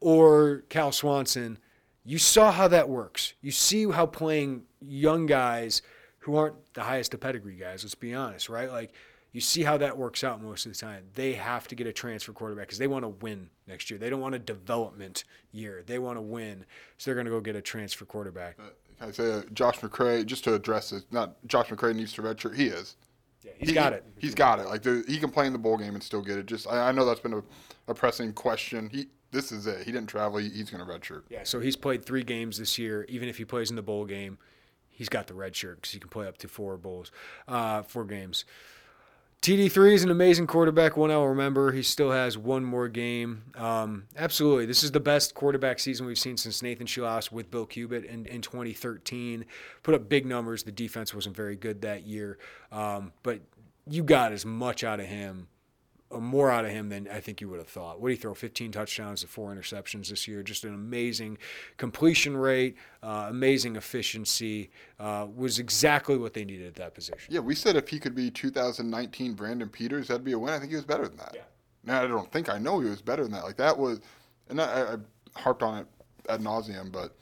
or 0.02 0.64
Cal 0.70 0.92
Swanson, 0.92 1.58
you 2.04 2.18
saw 2.18 2.52
how 2.52 2.68
that 2.68 2.90
works. 2.90 3.34
You 3.42 3.52
see 3.52 3.90
how 3.90 4.06
playing 4.06 4.64
young 4.82 5.26
guys– 5.26 5.82
who 6.26 6.36
aren't 6.38 6.74
the 6.74 6.82
highest 6.82 7.14
of 7.14 7.20
pedigree 7.20 7.56
guys. 7.56 7.84
Let's 7.84 7.94
be 7.94 8.16
honest, 8.16 8.50
right? 8.50 8.72
Like 8.72 8.94
you 9.32 9.42
see 9.42 9.62
how 9.62 9.78
that 9.78 9.96
works 9.96 10.24
out 10.24 10.42
most 10.42 10.66
of 10.66 10.74
the 10.74 10.78
time. 10.78 11.04
They 11.14 11.34
have 11.34 11.68
to 11.68 11.76
get 11.76 11.86
a 11.86 11.94
transfer 11.94 12.34
quarterback 12.34 12.66
because 12.66 12.80
they 12.80 12.88
want 12.88 13.04
to 13.04 13.10
win 13.10 13.50
next 13.68 13.92
year. 13.92 14.00
They 14.00 14.10
don't 14.10 14.22
want 14.22 14.34
a 14.34 14.40
development 14.40 15.24
year. 15.52 15.84
They 15.86 16.00
want 16.00 16.18
to 16.18 16.22
win, 16.22 16.66
so 16.98 17.12
they're 17.12 17.16
going 17.16 17.26
to 17.26 17.32
go 17.32 17.42
get 17.42 17.56
a 17.56 17.62
transfer 17.62 18.06
quarterback. 18.06 18.58
Uh, 18.60 18.70
can 18.98 19.10
I 19.10 19.12
say 19.12 19.32
uh, 19.34 19.42
Josh 19.54 19.78
McCray? 19.82 20.26
Just 20.26 20.44
to 20.46 20.56
address 20.56 20.90
this, 20.90 21.04
not 21.12 21.36
Josh 21.46 21.68
McCray 21.68 21.96
needs 21.96 22.12
to 22.14 22.24
redshirt. 22.24 22.56
He 22.56 22.68
is. 22.68 22.96
Yeah, 23.44 23.52
he's 23.60 23.70
he, 23.70 23.76
got 23.76 23.94
it. 23.94 24.04
He's 24.18 24.34
got 24.34 24.58
it. 24.58 24.66
Like 24.66 24.84
he 24.84 25.20
can 25.20 25.30
play 25.30 25.46
in 25.46 25.54
the 25.54 25.60
bowl 25.60 25.78
game 25.78 25.94
and 25.94 26.02
still 26.02 26.24
get 26.24 26.40
it. 26.40 26.48
Just 26.48 26.68
I, 26.68 26.90
I 26.90 26.92
know 26.92 27.06
that's 27.06 27.20
been 27.20 27.34
a, 27.34 27.44
a, 27.88 27.94
pressing 27.94 28.34
question. 28.34 28.90
He 28.92 29.10
this 29.32 29.52
is 29.52 29.68
it. 29.68 29.86
He 29.86 29.92
didn't 29.92 30.08
travel. 30.08 30.40
He, 30.40 30.50
he's 30.50 30.72
going 30.72 30.84
to 30.84 30.92
redshirt. 30.92 31.22
Yeah. 31.30 31.44
So 31.44 31.60
he's 31.60 31.76
played 31.76 32.04
three 32.04 32.24
games 32.24 32.58
this 32.58 32.80
year. 32.80 33.06
Even 33.10 33.30
if 33.30 33.38
he 33.38 33.46
plays 33.46 33.70
in 33.70 33.76
the 33.76 33.84
bowl 33.84 34.06
game, 34.06 34.40
he's 34.96 35.10
got 35.10 35.28
the 35.28 35.34
red 35.34 35.56
shirt 35.56 35.78
because 35.78 35.92
he 35.92 36.00
can 36.00 36.10
play 36.10 36.28
up 36.28 36.38
to 36.40 36.48
four 36.48 36.78
bowls, 36.78 37.12
uh, 37.48 37.84
four 37.84 38.06
games. 38.06 38.46
TD3 39.42 39.94
is 39.94 40.04
an 40.04 40.10
amazing 40.10 40.48
quarterback. 40.48 40.98
One 40.98 41.12
I'll 41.12 41.28
remember. 41.28 41.72
He 41.72 41.84
still 41.84 42.10
has 42.10 42.36
one 42.36 42.64
more 42.64 42.88
game. 42.88 43.44
Um, 43.54 44.06
absolutely. 44.18 44.66
This 44.66 44.84
is 44.84 44.92
the 44.92 45.00
best 45.00 45.36
quarterback 45.36 45.78
season 45.78 46.08
we've 46.08 46.18
seen 46.18 46.36
since 46.36 46.64
Nathan 46.64 46.88
Scheelhaase 46.88 47.32
with 47.32 47.52
Bill 47.52 47.68
Cubit 47.68 48.06
in, 48.06 48.26
in 48.26 48.42
2013. 48.42 49.46
Put 49.84 49.94
up 49.94 50.10
big 50.10 50.26
numbers. 50.26 50.64
The 50.64 50.72
defense 50.72 51.14
wasn't 51.14 51.36
very 51.36 51.56
good 51.56 51.82
that 51.84 52.08
year. 52.08 52.40
Um, 52.72 53.12
but 53.22 53.42
you 53.88 54.04
got 54.04 54.32
as 54.32 54.48
much 54.48 54.84
out 54.84 55.00
of 55.00 55.06
him 55.06 55.48
more 56.22 56.52
out 56.52 56.66
of 56.66 56.72
him 56.72 56.90
than 56.90 57.08
I 57.08 57.20
think 57.20 57.42
you 57.42 57.50
would 57.50 57.60
have 57.60 57.68
thought. 57.68 58.00
What 58.00 58.10
did 58.10 58.16
he 58.16 58.22
throw? 58.22 58.34
15 58.34 58.72
touchdowns 58.72 59.22
to 59.22 59.28
four 59.28 59.54
interceptions 59.54 60.10
this 60.10 60.28
year. 60.28 60.44
Just 60.44 60.64
an 60.64 60.74
amazing 60.74 61.38
completion 61.78 62.36
rate, 62.38 62.78
uh, 63.04 63.28
amazing 63.30 63.76
efficiency. 63.76 64.70
Uh, 65.00 65.28
was 65.36 65.60
exactly 65.60 66.18
what 66.18 66.34
they 66.34 66.46
needed 66.46 66.68
at 66.68 66.76
that 66.76 66.94
position. 66.94 67.34
Yeah, 67.34 67.42
we 67.42 67.56
said 67.56 67.76
if 67.76 67.90
he 67.90 68.00
could 68.00 68.16
be 68.16 68.32
2019 68.32 69.34
Brandon 69.34 69.70
Peters, 69.70 70.08
that'd 70.08 70.24
be 70.24 70.34
a 70.34 70.40
win. 70.40 70.54
I 70.54 70.60
think 70.60 70.72
he 70.72 70.76
was 70.76 70.86
better 70.86 71.08
than 71.08 71.18
that. 71.18 71.32
Yeah. 71.36 71.42
Now 71.84 72.04
I 72.04 72.08
don't 72.08 72.32
think 72.32 72.50
I 72.50 72.58
know 72.58 72.80
he 72.80 72.90
was 72.90 73.02
better 73.02 73.24
than 73.24 73.32
that. 73.34 73.44
Like 73.44 73.58
that 73.58 73.78
was, 73.78 74.02
and 74.50 74.60
I, 74.62 74.94
I 74.94 75.40
harped 75.40 75.64
on 75.64 75.80
it 75.80 75.88
ad 76.30 76.42
nauseum, 76.42 76.92
but 76.92 77.16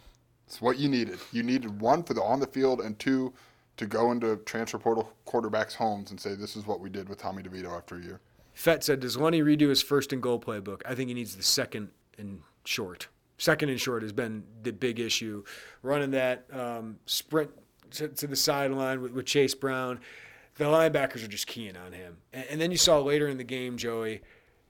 it's 0.47 0.61
what 0.61 0.77
you 0.77 0.89
needed. 0.89 1.19
You 1.31 1.43
needed 1.43 1.81
one 1.81 2.03
for 2.03 2.13
the 2.13 2.21
on 2.21 2.39
the 2.39 2.47
field 2.47 2.81
and 2.81 2.97
two 2.99 3.33
to 3.77 3.85
go 3.85 4.11
into 4.11 4.37
transfer 4.37 4.77
portal 4.77 5.11
quarterbacks' 5.25 5.73
homes 5.73 6.11
and 6.11 6.19
say 6.19 6.35
this 6.35 6.55
is 6.55 6.67
what 6.67 6.79
we 6.79 6.89
did 6.89 7.09
with 7.09 7.17
Tommy 7.17 7.41
DeVito 7.41 7.75
after 7.75 7.95
a 7.95 8.01
year. 8.01 8.21
Fett 8.53 8.83
said, 8.83 8.99
"Does 8.99 9.17
Lunney 9.17 9.43
redo 9.43 9.69
his 9.69 9.81
first 9.81 10.13
and 10.13 10.21
goal 10.21 10.39
playbook? 10.39 10.81
I 10.85 10.95
think 10.95 11.07
he 11.09 11.13
needs 11.13 11.35
the 11.35 11.43
second 11.43 11.89
and 12.17 12.41
short. 12.65 13.07
Second 13.37 13.69
and 13.69 13.79
short 13.79 14.03
has 14.03 14.13
been 14.13 14.43
the 14.61 14.71
big 14.71 14.99
issue. 14.99 15.43
Running 15.81 16.11
that 16.11 16.45
um, 16.51 16.99
sprint 17.05 17.51
to, 17.91 18.07
to, 18.07 18.27
the 18.27 18.35
sideline 18.35 19.01
with, 19.01 19.11
with, 19.11 19.25
Chase 19.25 19.55
Brown, 19.55 19.99
the 20.55 20.65
linebackers 20.65 21.23
are 21.23 21.27
just 21.27 21.47
keying 21.47 21.75
on 21.75 21.93
him. 21.93 22.17
And, 22.31 22.45
and, 22.51 22.61
then 22.61 22.71
you 22.71 22.77
saw 22.77 22.99
later 22.99 23.27
in 23.27 23.37
the 23.37 23.43
game, 23.43 23.77
Joey." 23.77 24.21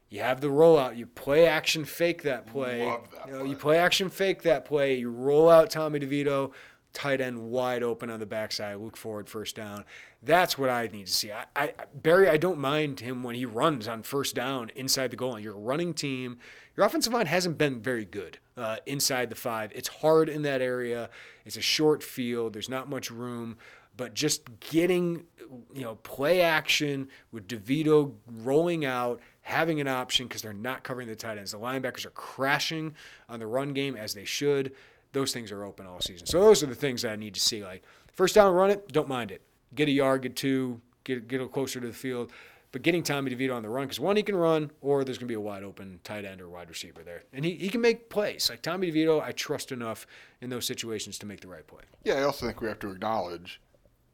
You 0.09 0.19
have 0.19 0.41
the 0.41 0.47
rollout. 0.47 0.95
You 0.95 1.07
play 1.07 1.47
action 1.47 1.85
fake 1.85 2.21
that 2.21 2.45
play. 2.45 2.81
That 2.81 3.25
you, 3.25 3.31
know, 3.31 3.39
play. 3.39 3.49
you 3.49 3.55
play 3.55 3.77
action 3.79 4.09
fake 4.11 4.43
that 4.43 4.63
play. 4.63 4.93
You 4.93 5.09
roll 5.09 5.49
out 5.49 5.71
Tommy 5.71 5.99
DeVito 5.99 6.51
tight 6.93 7.19
end 7.19 7.39
wide 7.39 7.83
open 7.83 8.09
on 8.09 8.19
the 8.19 8.25
backside, 8.25 8.77
Luke 8.77 8.95
Ford 8.95 9.27
first 9.27 9.55
down. 9.55 9.83
That's 10.25 10.57
what 10.57 10.69
I 10.69 10.87
need 10.87 11.07
to 11.07 11.11
see. 11.11 11.31
I, 11.31 11.45
I, 11.55 11.73
Barry, 11.93 12.29
I 12.29 12.37
don't 12.37 12.59
mind 12.59 13.01
him 13.01 13.23
when 13.23 13.35
he 13.35 13.45
runs 13.45 13.87
on 13.87 14.03
first 14.03 14.35
down 14.35 14.71
inside 14.75 15.11
the 15.11 15.17
goal 15.17 15.31
line. 15.31 15.43
You're 15.43 15.55
a 15.55 15.59
running 15.59 15.93
team. 15.93 16.37
Your 16.77 16.85
offensive 16.85 17.13
line 17.13 17.25
hasn't 17.25 17.57
been 17.57 17.81
very 17.81 18.05
good 18.05 18.37
uh, 18.55 18.77
inside 18.85 19.29
the 19.29 19.35
five. 19.35 19.71
It's 19.75 19.89
hard 19.89 20.29
in 20.29 20.43
that 20.43 20.61
area. 20.61 21.09
It's 21.45 21.57
a 21.57 21.61
short 21.61 22.01
field. 22.01 22.53
There's 22.53 22.69
not 22.69 22.89
much 22.89 23.11
room. 23.11 23.57
But 23.95 24.15
just 24.15 24.59
getting, 24.59 25.25
you 25.73 25.81
know, 25.81 25.95
play 25.95 26.41
action 26.41 27.09
with 27.31 27.47
DeVito 27.47 28.13
rolling 28.41 28.85
out, 28.85 29.19
having 29.41 29.79
an 29.81 29.87
option 29.87 30.27
because 30.27 30.41
they're 30.41 30.51
not 30.51 30.83
covering 30.83 31.07
the 31.07 31.15
tight 31.15 31.37
ends. 31.37 31.51
The 31.51 31.59
linebackers 31.59 32.05
are 32.05 32.11
crashing 32.11 32.95
on 33.29 33.39
the 33.39 33.45
run 33.45 33.73
game 33.73 33.95
as 33.95 34.15
they 34.15 34.25
should 34.25 34.73
those 35.13 35.31
things 35.31 35.51
are 35.51 35.63
open 35.63 35.85
all 35.85 36.01
season. 36.01 36.25
So 36.27 36.41
those 36.41 36.61
are 36.63 36.65
the 36.65 36.75
things 36.75 37.03
that 37.03 37.11
I 37.11 37.15
need 37.15 37.35
to 37.35 37.39
see. 37.39 37.63
Like 37.63 37.83
first 38.11 38.35
down, 38.35 38.53
run 38.53 38.71
it, 38.71 38.91
don't 38.91 39.07
mind 39.07 39.31
it. 39.31 39.41
Get 39.75 39.87
a 39.87 39.91
yard, 39.91 40.21
get 40.23 40.35
two, 40.35 40.81
get 41.03 41.27
get 41.27 41.41
a 41.41 41.47
closer 41.47 41.79
to 41.79 41.87
the 41.87 41.93
field. 41.93 42.31
But 42.71 42.81
getting 42.81 43.03
Tommy 43.03 43.29
DeVito 43.29 43.55
on 43.55 43.61
the 43.61 43.69
run, 43.69 43.85
because 43.85 43.99
one, 43.99 44.15
he 44.15 44.23
can 44.23 44.35
run, 44.35 44.71
or 44.81 45.03
there's 45.03 45.19
going 45.19 45.27
to 45.27 45.31
be 45.31 45.35
a 45.35 45.39
wide 45.39 45.63
open 45.63 45.99
tight 46.03 46.25
end 46.25 46.41
or 46.41 46.49
wide 46.49 46.69
receiver 46.69 47.03
there. 47.03 47.23
And 47.31 47.45
he, 47.45 47.53
he 47.53 47.69
can 47.69 47.81
make 47.81 48.09
plays. 48.09 48.49
Like 48.49 48.63
Tommy 48.63 48.91
DeVito, 48.91 49.21
I 49.21 49.31
trust 49.31 49.71
enough 49.71 50.07
in 50.41 50.49
those 50.49 50.65
situations 50.65 51.19
to 51.19 51.27
make 51.27 51.41
the 51.41 51.47
right 51.47 51.65
play. 51.67 51.83
Yeah, 52.03 52.15
I 52.15 52.23
also 52.23 52.47
think 52.47 52.61
we 52.61 52.67
have 52.67 52.79
to 52.79 52.91
acknowledge 52.91 53.61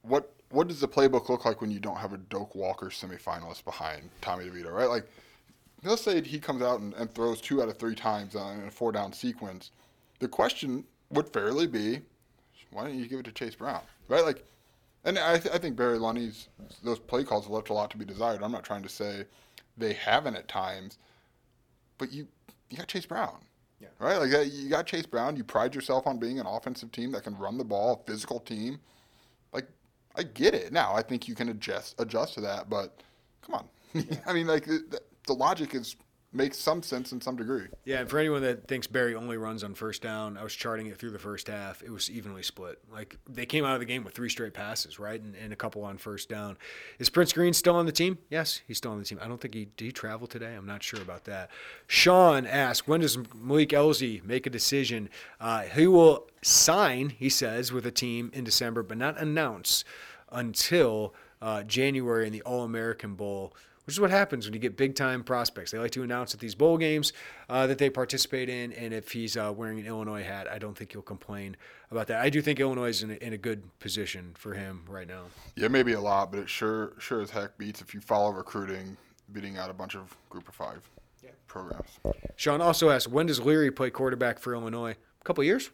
what 0.01 0.33
what 0.51 0.67
does 0.67 0.79
the 0.79 0.87
playbook 0.87 1.29
look 1.29 1.45
like 1.45 1.61
when 1.61 1.71
you 1.71 1.79
don't 1.79 1.97
have 1.97 2.11
a 2.11 2.17
Doak 2.17 2.55
Walker 2.55 2.87
semifinalist 2.87 3.63
behind 3.63 4.09
Tommy 4.19 4.45
DeVito, 4.45 4.71
right? 4.71 4.89
Like, 4.89 5.07
let's 5.83 6.01
say 6.01 6.21
he 6.21 6.39
comes 6.39 6.61
out 6.61 6.79
and, 6.79 6.93
and 6.95 7.13
throws 7.13 7.39
two 7.39 7.61
out 7.61 7.69
of 7.69 7.77
three 7.77 7.95
times 7.95 8.35
in 8.35 8.65
a 8.67 8.71
four 8.71 8.91
down 8.91 9.13
sequence 9.13 9.71
the 10.19 10.27
question 10.27 10.83
would 11.11 11.27
fairly 11.29 11.65
be, 11.65 12.01
why 12.71 12.83
don't 12.83 12.97
you 12.97 13.07
give 13.07 13.19
it 13.19 13.25
to 13.25 13.31
Chase 13.31 13.55
Brown, 13.55 13.81
right? 14.07 14.23
Like, 14.23 14.45
and 15.03 15.17
I, 15.17 15.37
th- 15.37 15.53
I 15.53 15.57
think 15.57 15.75
Barry 15.75 15.97
Lunney's 15.97 16.49
those 16.83 16.99
play 16.99 17.23
calls 17.23 17.45
have 17.45 17.51
left 17.51 17.69
a 17.69 17.73
lot 17.73 17.89
to 17.91 17.97
be 17.97 18.05
desired. 18.05 18.43
I'm 18.43 18.51
not 18.51 18.63
trying 18.63 18.83
to 18.83 18.89
say 18.89 19.25
they 19.77 19.93
haven't 19.93 20.35
at 20.35 20.47
times, 20.47 20.97
but 21.97 22.11
you 22.11 22.27
you 22.69 22.77
got 22.77 22.87
Chase 22.87 23.05
Brown, 23.05 23.37
yeah. 23.79 23.87
right? 23.99 24.17
Like 24.17 24.51
you 24.51 24.69
got 24.69 24.85
Chase 24.85 25.05
Brown. 25.05 25.35
You 25.35 25.43
pride 25.43 25.73
yourself 25.73 26.05
on 26.05 26.19
being 26.19 26.39
an 26.39 26.45
offensive 26.45 26.91
team 26.91 27.11
that 27.13 27.23
can 27.23 27.37
run 27.37 27.57
the 27.57 27.63
ball, 27.63 28.01
a 28.01 28.11
physical 28.11 28.39
team. 28.39 28.79
Like 29.53 29.67
I 30.15 30.23
get 30.23 30.53
it. 30.53 30.71
Now 30.73 30.93
I 30.93 31.01
think 31.01 31.27
you 31.27 31.35
can 31.35 31.49
adjust 31.49 31.99
adjust 31.99 32.35
to 32.35 32.41
that, 32.41 32.69
but 32.69 33.01
come 33.41 33.55
on. 33.55 33.65
Yeah. 33.91 34.19
I 34.27 34.33
mean, 34.33 34.45
like 34.45 34.65
the, 34.65 35.01
the 35.25 35.33
logic 35.33 35.73
is 35.73 35.95
makes 36.31 36.57
some 36.57 36.83
sense 36.83 37.11
in 37.11 37.19
some 37.19 37.35
degree. 37.35 37.65
Yeah, 37.85 38.01
and 38.01 38.09
for 38.09 38.19
anyone 38.19 38.41
that 38.43 38.67
thinks 38.67 38.85
Barry 38.85 39.15
only 39.15 39.37
runs 39.37 39.63
on 39.63 39.73
first 39.73 40.01
down, 40.01 40.37
I 40.37 40.43
was 40.43 40.53
charting 40.53 40.87
it 40.87 40.97
through 40.97 41.11
the 41.11 41.19
first 41.19 41.47
half. 41.47 41.81
It 41.81 41.89
was 41.89 42.09
evenly 42.09 42.43
split. 42.43 42.79
Like 42.91 43.17
they 43.27 43.45
came 43.45 43.65
out 43.65 43.73
of 43.73 43.79
the 43.79 43.85
game 43.85 44.03
with 44.03 44.13
three 44.13 44.29
straight 44.29 44.53
passes, 44.53 44.99
right, 44.99 45.19
and, 45.19 45.35
and 45.35 45.51
a 45.51 45.55
couple 45.55 45.83
on 45.83 45.97
first 45.97 46.29
down. 46.29 46.57
Is 46.99 47.09
Prince 47.09 47.33
Green 47.33 47.53
still 47.53 47.75
on 47.75 47.85
the 47.85 47.91
team? 47.91 48.17
Yes, 48.29 48.61
he's 48.67 48.77
still 48.77 48.91
on 48.91 48.99
the 48.99 49.05
team. 49.05 49.19
I 49.21 49.27
don't 49.27 49.41
think 49.41 49.53
he 49.53 49.69
he 49.77 49.91
travel 49.91 50.27
today. 50.27 50.53
I'm 50.53 50.67
not 50.67 50.83
sure 50.83 51.01
about 51.01 51.25
that. 51.25 51.49
Sean 51.87 52.45
asked, 52.45 52.87
when 52.87 53.01
does 53.01 53.17
Malik 53.33 53.69
Elzy 53.69 54.23
make 54.23 54.45
a 54.45 54.51
decision? 54.51 55.09
Uh, 55.39 55.61
he 55.61 55.87
will 55.87 56.27
sign, 56.41 57.09
he 57.09 57.29
says, 57.29 57.71
with 57.71 57.85
a 57.85 57.91
team 57.91 58.29
in 58.33 58.43
December, 58.43 58.83
but 58.83 58.97
not 58.97 59.19
announce 59.19 59.83
until 60.31 61.13
uh, 61.41 61.63
January 61.63 62.27
in 62.27 62.33
the 62.33 62.41
All 62.43 62.63
American 62.63 63.15
Bowl 63.15 63.53
which 63.89 63.95
is 63.95 63.99
what 63.99 64.11
happens 64.11 64.45
when 64.45 64.53
you 64.53 64.59
get 64.59 64.77
big 64.77 64.93
time 64.93 65.23
prospects. 65.23 65.71
They 65.71 65.79
like 65.79 65.89
to 65.93 66.03
announce 66.03 66.35
at 66.35 66.39
these 66.39 66.53
bowl 66.53 66.77
games 66.77 67.11
uh, 67.49 67.65
that 67.65 67.79
they 67.79 67.89
participate 67.89 68.47
in, 68.47 68.71
and 68.73 68.93
if 68.93 69.11
he's 69.11 69.35
uh, 69.35 69.51
wearing 69.51 69.79
an 69.79 69.87
Illinois 69.87 70.21
hat, 70.21 70.47
I 70.47 70.59
don't 70.59 70.77
think 70.77 70.91
he'll 70.91 71.01
complain 71.01 71.57
about 71.89 72.05
that. 72.05 72.21
I 72.21 72.29
do 72.29 72.39
think 72.39 72.59
Illinois 72.59 72.89
is 72.89 73.01
in 73.01 73.09
a, 73.09 73.15
in 73.15 73.33
a 73.33 73.37
good 73.39 73.63
position 73.79 74.35
for 74.37 74.53
him 74.53 74.83
right 74.87 75.07
now. 75.07 75.23
Yeah, 75.55 75.69
maybe 75.69 75.93
a 75.93 75.99
lot, 75.99 76.31
but 76.31 76.41
it 76.41 76.49
sure 76.49 76.93
sure 76.99 77.19
as 77.21 77.31
heck 77.31 77.57
beats 77.57 77.81
if 77.81 77.95
you 77.95 77.99
follow 77.99 78.29
recruiting, 78.31 78.95
beating 79.31 79.57
out 79.57 79.71
a 79.71 79.73
bunch 79.73 79.95
of 79.95 80.15
Group 80.29 80.47
of 80.47 80.53
Five 80.53 80.87
yeah. 81.23 81.31
programs. 81.47 81.89
Sean 82.35 82.61
also 82.61 82.91
asked, 82.91 83.07
when 83.07 83.25
does 83.25 83.39
Leary 83.39 83.71
play 83.71 83.89
quarterback 83.89 84.37
for 84.37 84.53
Illinois? 84.53 84.91
A 84.91 85.23
couple 85.23 85.43
years, 85.43 85.71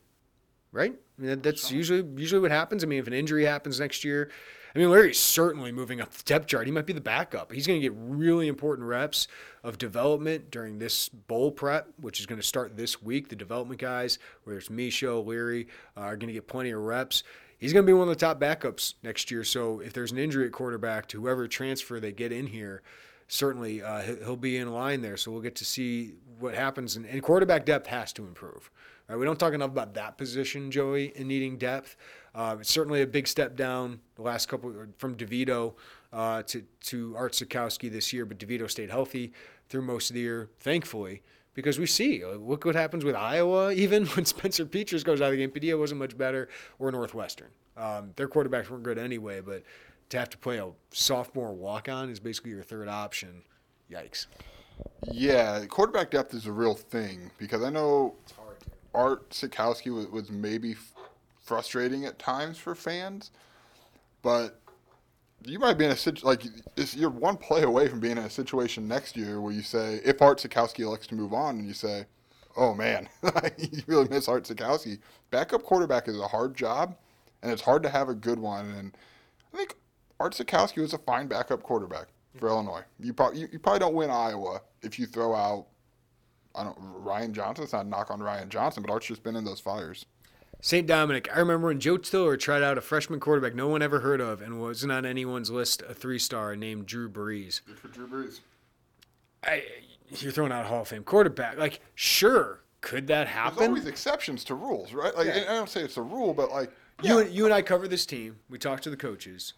right? 0.71 0.95
I 1.19 1.21
mean, 1.21 1.41
that's 1.41 1.69
usually 1.69 2.07
usually 2.15 2.39
what 2.39 2.51
happens. 2.51 2.81
I 2.81 2.87
mean, 2.87 2.99
if 2.99 3.07
an 3.07 3.13
injury 3.13 3.43
happens 3.43 3.77
next 3.77 4.05
year, 4.05 4.31
I 4.75 4.79
mean, 4.79 4.91
Leary's 4.91 5.17
certainly 5.19 5.71
moving 5.71 6.01
up 6.01 6.11
the 6.11 6.23
depth 6.23 6.47
chart. 6.47 6.65
He 6.65 6.71
might 6.71 6.85
be 6.85 6.91
the 6.91 6.99
backup. 6.99 7.53
He's 7.53 7.65
going 7.65 7.79
to 7.79 7.87
get 7.87 7.93
really 7.97 8.49
important 8.49 8.87
reps 8.87 9.29
of 9.63 9.77
development 9.77 10.51
during 10.51 10.79
this 10.79 11.07
bowl 11.07 11.49
prep, 11.49 11.87
which 12.01 12.19
is 12.19 12.25
going 12.25 12.41
to 12.41 12.45
start 12.45 12.75
this 12.75 13.01
week. 13.01 13.29
The 13.29 13.37
development 13.37 13.79
guys, 13.79 14.19
whether 14.43 14.59
it's 14.59 14.67
Michaux, 14.67 15.25
Leary, 15.25 15.67
uh, 15.95 16.01
are 16.01 16.17
going 16.17 16.27
to 16.27 16.33
get 16.33 16.47
plenty 16.47 16.71
of 16.71 16.81
reps. 16.81 17.23
He's 17.57 17.71
going 17.71 17.85
to 17.85 17.89
be 17.89 17.93
one 17.93 18.09
of 18.09 18.13
the 18.13 18.19
top 18.19 18.37
backups 18.37 18.95
next 19.01 19.31
year. 19.31 19.45
So 19.45 19.79
if 19.79 19.93
there's 19.93 20.11
an 20.11 20.17
injury 20.17 20.47
at 20.47 20.51
quarterback 20.51 21.07
to 21.07 21.21
whoever 21.21 21.47
transfer 21.47 22.01
they 22.01 22.11
get 22.11 22.33
in 22.33 22.47
here, 22.47 22.81
certainly 23.29 23.81
uh, 23.81 24.01
he- 24.01 24.17
he'll 24.17 24.35
be 24.35 24.57
in 24.57 24.73
line 24.73 25.01
there. 25.01 25.15
So 25.15 25.31
we'll 25.31 25.41
get 25.41 25.55
to 25.55 25.65
see 25.65 26.15
what 26.37 26.53
happens. 26.53 26.97
And, 26.97 27.05
and 27.05 27.23
quarterback 27.23 27.65
depth 27.65 27.87
has 27.87 28.11
to 28.13 28.25
improve. 28.25 28.69
Right? 29.07 29.17
We 29.17 29.25
don't 29.25 29.39
talk 29.39 29.53
enough 29.53 29.69
about 29.69 29.93
that 29.93 30.17
position, 30.17 30.69
Joey, 30.69 31.13
in 31.15 31.29
needing 31.29 31.57
depth. 31.57 31.95
Uh, 32.35 32.57
it's 32.59 32.71
certainly 32.71 33.01
a 33.01 33.07
big 33.07 33.27
step 33.27 33.55
down 33.55 34.01
the 34.15 34.21
last 34.21 34.47
couple 34.49 34.73
from 34.97 35.15
DeVito 35.15 35.73
uh, 36.11 36.43
to 36.43 36.63
to 36.81 37.15
Art 37.15 37.31
Sitkowski 37.31 37.89
this 37.89 38.11
year, 38.11 38.25
but 38.25 38.37
DeVito 38.37 38.69
stayed 38.69 38.89
healthy 38.89 39.31
through 39.69 39.83
most 39.83 40.09
of 40.09 40.15
the 40.15 40.19
year, 40.19 40.49
thankfully, 40.59 41.23
because 41.53 41.79
we 41.79 41.85
see 41.85 42.23
uh, 42.23 42.31
look 42.31 42.65
what 42.65 42.75
happens 42.75 43.05
with 43.05 43.15
Iowa. 43.15 43.71
Even 43.73 44.05
when 44.07 44.25
Spencer 44.25 44.65
Petras 44.65 45.03
goes 45.03 45.21
out 45.21 45.27
of 45.27 45.31
the 45.31 45.37
game, 45.37 45.49
Padilla 45.49 45.79
wasn't 45.79 45.99
much 45.99 46.17
better, 46.17 46.49
or 46.77 46.91
Northwestern. 46.91 47.51
Um, 47.77 48.11
their 48.17 48.27
quarterbacks 48.27 48.69
weren't 48.69 48.83
good 48.83 48.97
anyway, 48.97 49.39
but 49.39 49.63
to 50.09 50.19
have 50.19 50.29
to 50.29 50.37
play 50.37 50.57
a 50.57 50.69
sophomore 50.91 51.53
walk 51.53 51.87
on 51.87 52.09
is 52.09 52.19
basically 52.19 52.51
your 52.51 52.63
third 52.63 52.89
option. 52.89 53.43
Yikes. 53.89 54.27
Yeah, 55.09 55.63
quarterback 55.67 56.11
depth 56.11 56.33
is 56.33 56.47
a 56.47 56.51
real 56.51 56.73
thing 56.73 57.31
because 57.37 57.63
I 57.63 57.69
know 57.69 58.15
Art 58.93 59.29
Sitkowski 59.29 59.93
was, 59.93 60.07
was 60.07 60.31
maybe 60.31 60.75
frustrating 61.45 62.05
at 62.05 62.19
times 62.19 62.57
for 62.57 62.75
fans, 62.75 63.31
but 64.21 64.59
you 65.43 65.59
might 65.59 65.77
be 65.77 65.85
in 65.85 65.91
a 65.91 65.95
situation 65.95 66.27
like 66.27 66.43
you're 66.95 67.09
one 67.09 67.37
play 67.37 67.61
away 67.61 67.87
from 67.87 67.99
being 67.99 68.17
in 68.17 68.23
a 68.23 68.29
situation 68.29 68.87
next 68.87 69.15
year 69.15 69.39
where 69.39 69.53
you 69.53 69.61
say 69.61 70.01
if 70.03 70.21
Art 70.21 70.39
Sitkowski 70.39 70.79
elects 70.79 71.07
to 71.07 71.15
move 71.15 71.33
on, 71.33 71.59
and 71.59 71.67
you 71.67 71.73
say, 71.73 72.05
"Oh 72.57 72.73
man, 72.73 73.07
you 73.57 73.83
really 73.87 74.07
miss 74.09 74.27
Art 74.27 74.43
Sitkowski." 74.45 74.99
Backup 75.29 75.63
quarterback 75.63 76.07
is 76.07 76.19
a 76.19 76.27
hard 76.27 76.55
job, 76.55 76.95
and 77.43 77.51
it's 77.51 77.61
hard 77.61 77.83
to 77.83 77.89
have 77.89 78.09
a 78.09 78.15
good 78.15 78.39
one. 78.39 78.65
And 78.71 78.97
I 79.53 79.57
think 79.57 79.75
Art 80.19 80.33
Sitkowski 80.33 80.81
was 80.81 80.93
a 80.93 80.97
fine 80.97 81.27
backup 81.27 81.61
quarterback 81.61 82.07
for 82.39 82.49
Illinois. 82.49 82.83
You 82.99 83.13
probably 83.13 83.41
you, 83.41 83.47
you 83.51 83.59
probably 83.59 83.79
don't 83.79 83.93
win 83.93 84.09
Iowa 84.09 84.61
if 84.81 84.97
you 84.97 85.05
throw 85.05 85.35
out 85.35 85.67
I 86.55 86.63
don't 86.63 86.77
Ryan 86.79 87.33
Johnson. 87.33 87.63
It's 87.63 87.73
not 87.73 87.85
a 87.85 87.89
knock 87.89 88.09
on 88.11 88.21
Ryan 88.21 88.49
Johnson, 88.49 88.81
but 88.81 88.91
Art's 88.91 89.07
just 89.07 89.23
been 89.23 89.35
in 89.35 89.45
those 89.45 89.59
fires. 89.59 90.05
St. 90.65 90.87
Dominic. 90.87 91.29
I 91.31 91.37
remember 91.37 91.67
when 91.67 91.79
Joe 91.79 91.97
Tiller 91.97 92.37
tried 92.37 92.63
out 92.63 92.75
a 92.75 92.81
freshman 92.81 93.19
quarterback 93.19 93.53
no 93.53 93.67
one 93.67 93.83
ever 93.83 93.99
heard 93.99 94.19
of 94.19 94.41
and 94.41 94.59
wasn't 94.59 94.91
on 94.91 95.05
anyone's 95.05 95.51
list, 95.51 95.83
a 95.83 95.93
three 95.93 96.17
star 96.17 96.55
named 96.55 96.87
Drew 96.87 97.07
Brees. 97.07 97.61
Good 97.67 97.77
for 97.77 97.87
Drew 97.89 98.07
Brees. 98.07 98.39
I, 99.43 99.63
you're 100.17 100.31
throwing 100.31 100.51
out 100.51 100.65
a 100.65 100.67
Hall 100.67 100.81
of 100.81 100.87
Fame 100.87 101.03
quarterback. 101.03 101.59
Like, 101.59 101.81
sure, 101.93 102.63
could 102.81 103.05
that 103.07 103.27
happen? 103.27 103.59
There's 103.59 103.69
always 103.69 103.85
exceptions 103.85 104.43
to 104.45 104.55
rules, 104.55 104.91
right? 104.91 105.15
Like 105.15 105.27
Yeah. 105.27 105.43
I 105.47 105.53
don't 105.53 105.69
say 105.69 105.81
it's 105.81 105.97
a 105.97 106.01
rule, 106.01 106.33
but 106.33 106.49
like 106.49 106.71
You 107.03 107.19
yeah. 107.19 107.25
and 107.25 107.31
you 107.31 107.45
and 107.45 107.53
I 107.53 107.61
cover 107.61 107.87
this 107.87 108.07
team. 108.07 108.37
We 108.49 108.57
talk 108.57 108.81
to 108.81 108.89
the 108.89 108.97
coaches. 108.97 109.53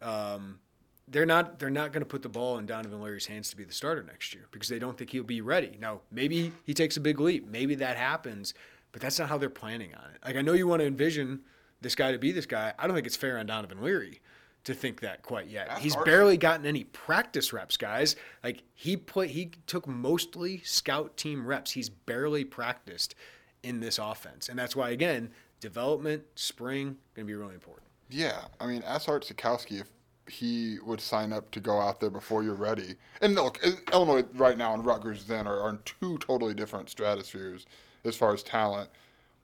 Um, 0.00 0.60
they're 1.06 1.26
not 1.26 1.58
they're 1.58 1.68
not 1.68 1.92
going 1.92 2.00
to 2.00 2.08
put 2.08 2.22
the 2.22 2.30
ball 2.30 2.56
in 2.56 2.64
Donovan 2.64 3.02
Leary's 3.02 3.26
hands 3.26 3.50
to 3.50 3.58
be 3.58 3.64
the 3.64 3.74
starter 3.74 4.02
next 4.02 4.32
year 4.32 4.46
because 4.52 4.70
they 4.70 4.78
don't 4.78 4.96
think 4.96 5.10
he'll 5.10 5.22
be 5.22 5.42
ready. 5.42 5.76
Now, 5.78 6.00
maybe 6.10 6.52
he 6.64 6.72
takes 6.72 6.96
a 6.96 7.00
big 7.00 7.20
leap. 7.20 7.46
Maybe 7.46 7.74
that 7.74 7.98
happens, 7.98 8.54
but 8.92 9.00
that's 9.00 9.18
not 9.18 9.28
how 9.28 9.38
they're 9.38 9.50
planning 9.50 9.94
on 9.94 10.10
it. 10.14 10.20
Like 10.24 10.36
I 10.36 10.42
know 10.42 10.52
you 10.52 10.66
want 10.66 10.80
to 10.80 10.86
envision 10.86 11.40
this 11.80 11.94
guy 11.94 12.12
to 12.12 12.18
be 12.18 12.32
this 12.32 12.46
guy. 12.46 12.72
I 12.78 12.86
don't 12.86 12.94
think 12.94 13.06
it's 13.06 13.16
fair 13.16 13.38
on 13.38 13.46
Donovan 13.46 13.82
Leary 13.82 14.20
to 14.64 14.74
think 14.74 15.00
that 15.00 15.22
quite 15.22 15.48
yet. 15.48 15.68
That's 15.68 15.80
He's 15.80 15.94
hard. 15.94 16.04
barely 16.04 16.36
gotten 16.36 16.66
any 16.66 16.84
practice 16.84 17.52
reps, 17.52 17.76
guys. 17.76 18.16
Like 18.44 18.62
he 18.74 18.96
play 18.96 19.28
he 19.28 19.52
took 19.66 19.86
mostly 19.86 20.60
scout 20.64 21.16
team 21.16 21.46
reps. 21.46 21.72
He's 21.72 21.88
barely 21.88 22.44
practiced 22.44 23.14
in 23.62 23.80
this 23.80 23.98
offense. 23.98 24.48
And 24.48 24.58
that's 24.58 24.76
why 24.76 24.90
again, 24.90 25.30
development, 25.60 26.24
spring, 26.34 26.96
going 27.14 27.26
to 27.26 27.32
be 27.32 27.34
really 27.34 27.54
important. 27.54 27.86
Yeah, 28.10 28.42
I 28.60 28.66
mean, 28.66 28.82
ask 28.84 29.08
Art 29.08 29.24
Sitkowski 29.24 29.80
if 29.80 29.88
he 30.28 30.78
would 30.84 31.00
sign 31.00 31.32
up 31.32 31.50
to 31.52 31.60
go 31.60 31.80
out 31.80 32.00
there 32.00 32.10
before 32.10 32.42
you're 32.42 32.54
ready. 32.54 32.94
And 33.20 33.34
look, 33.34 33.64
Illinois 33.92 34.24
right 34.34 34.58
now 34.58 34.74
and 34.74 34.84
Rutgers 34.84 35.24
then 35.24 35.46
are, 35.46 35.60
are 35.60 35.70
in 35.70 35.78
two 35.84 36.18
totally 36.18 36.54
different 36.54 36.88
stratospheres 36.88 37.66
as 38.04 38.16
far 38.16 38.32
as 38.32 38.42
talent. 38.42 38.90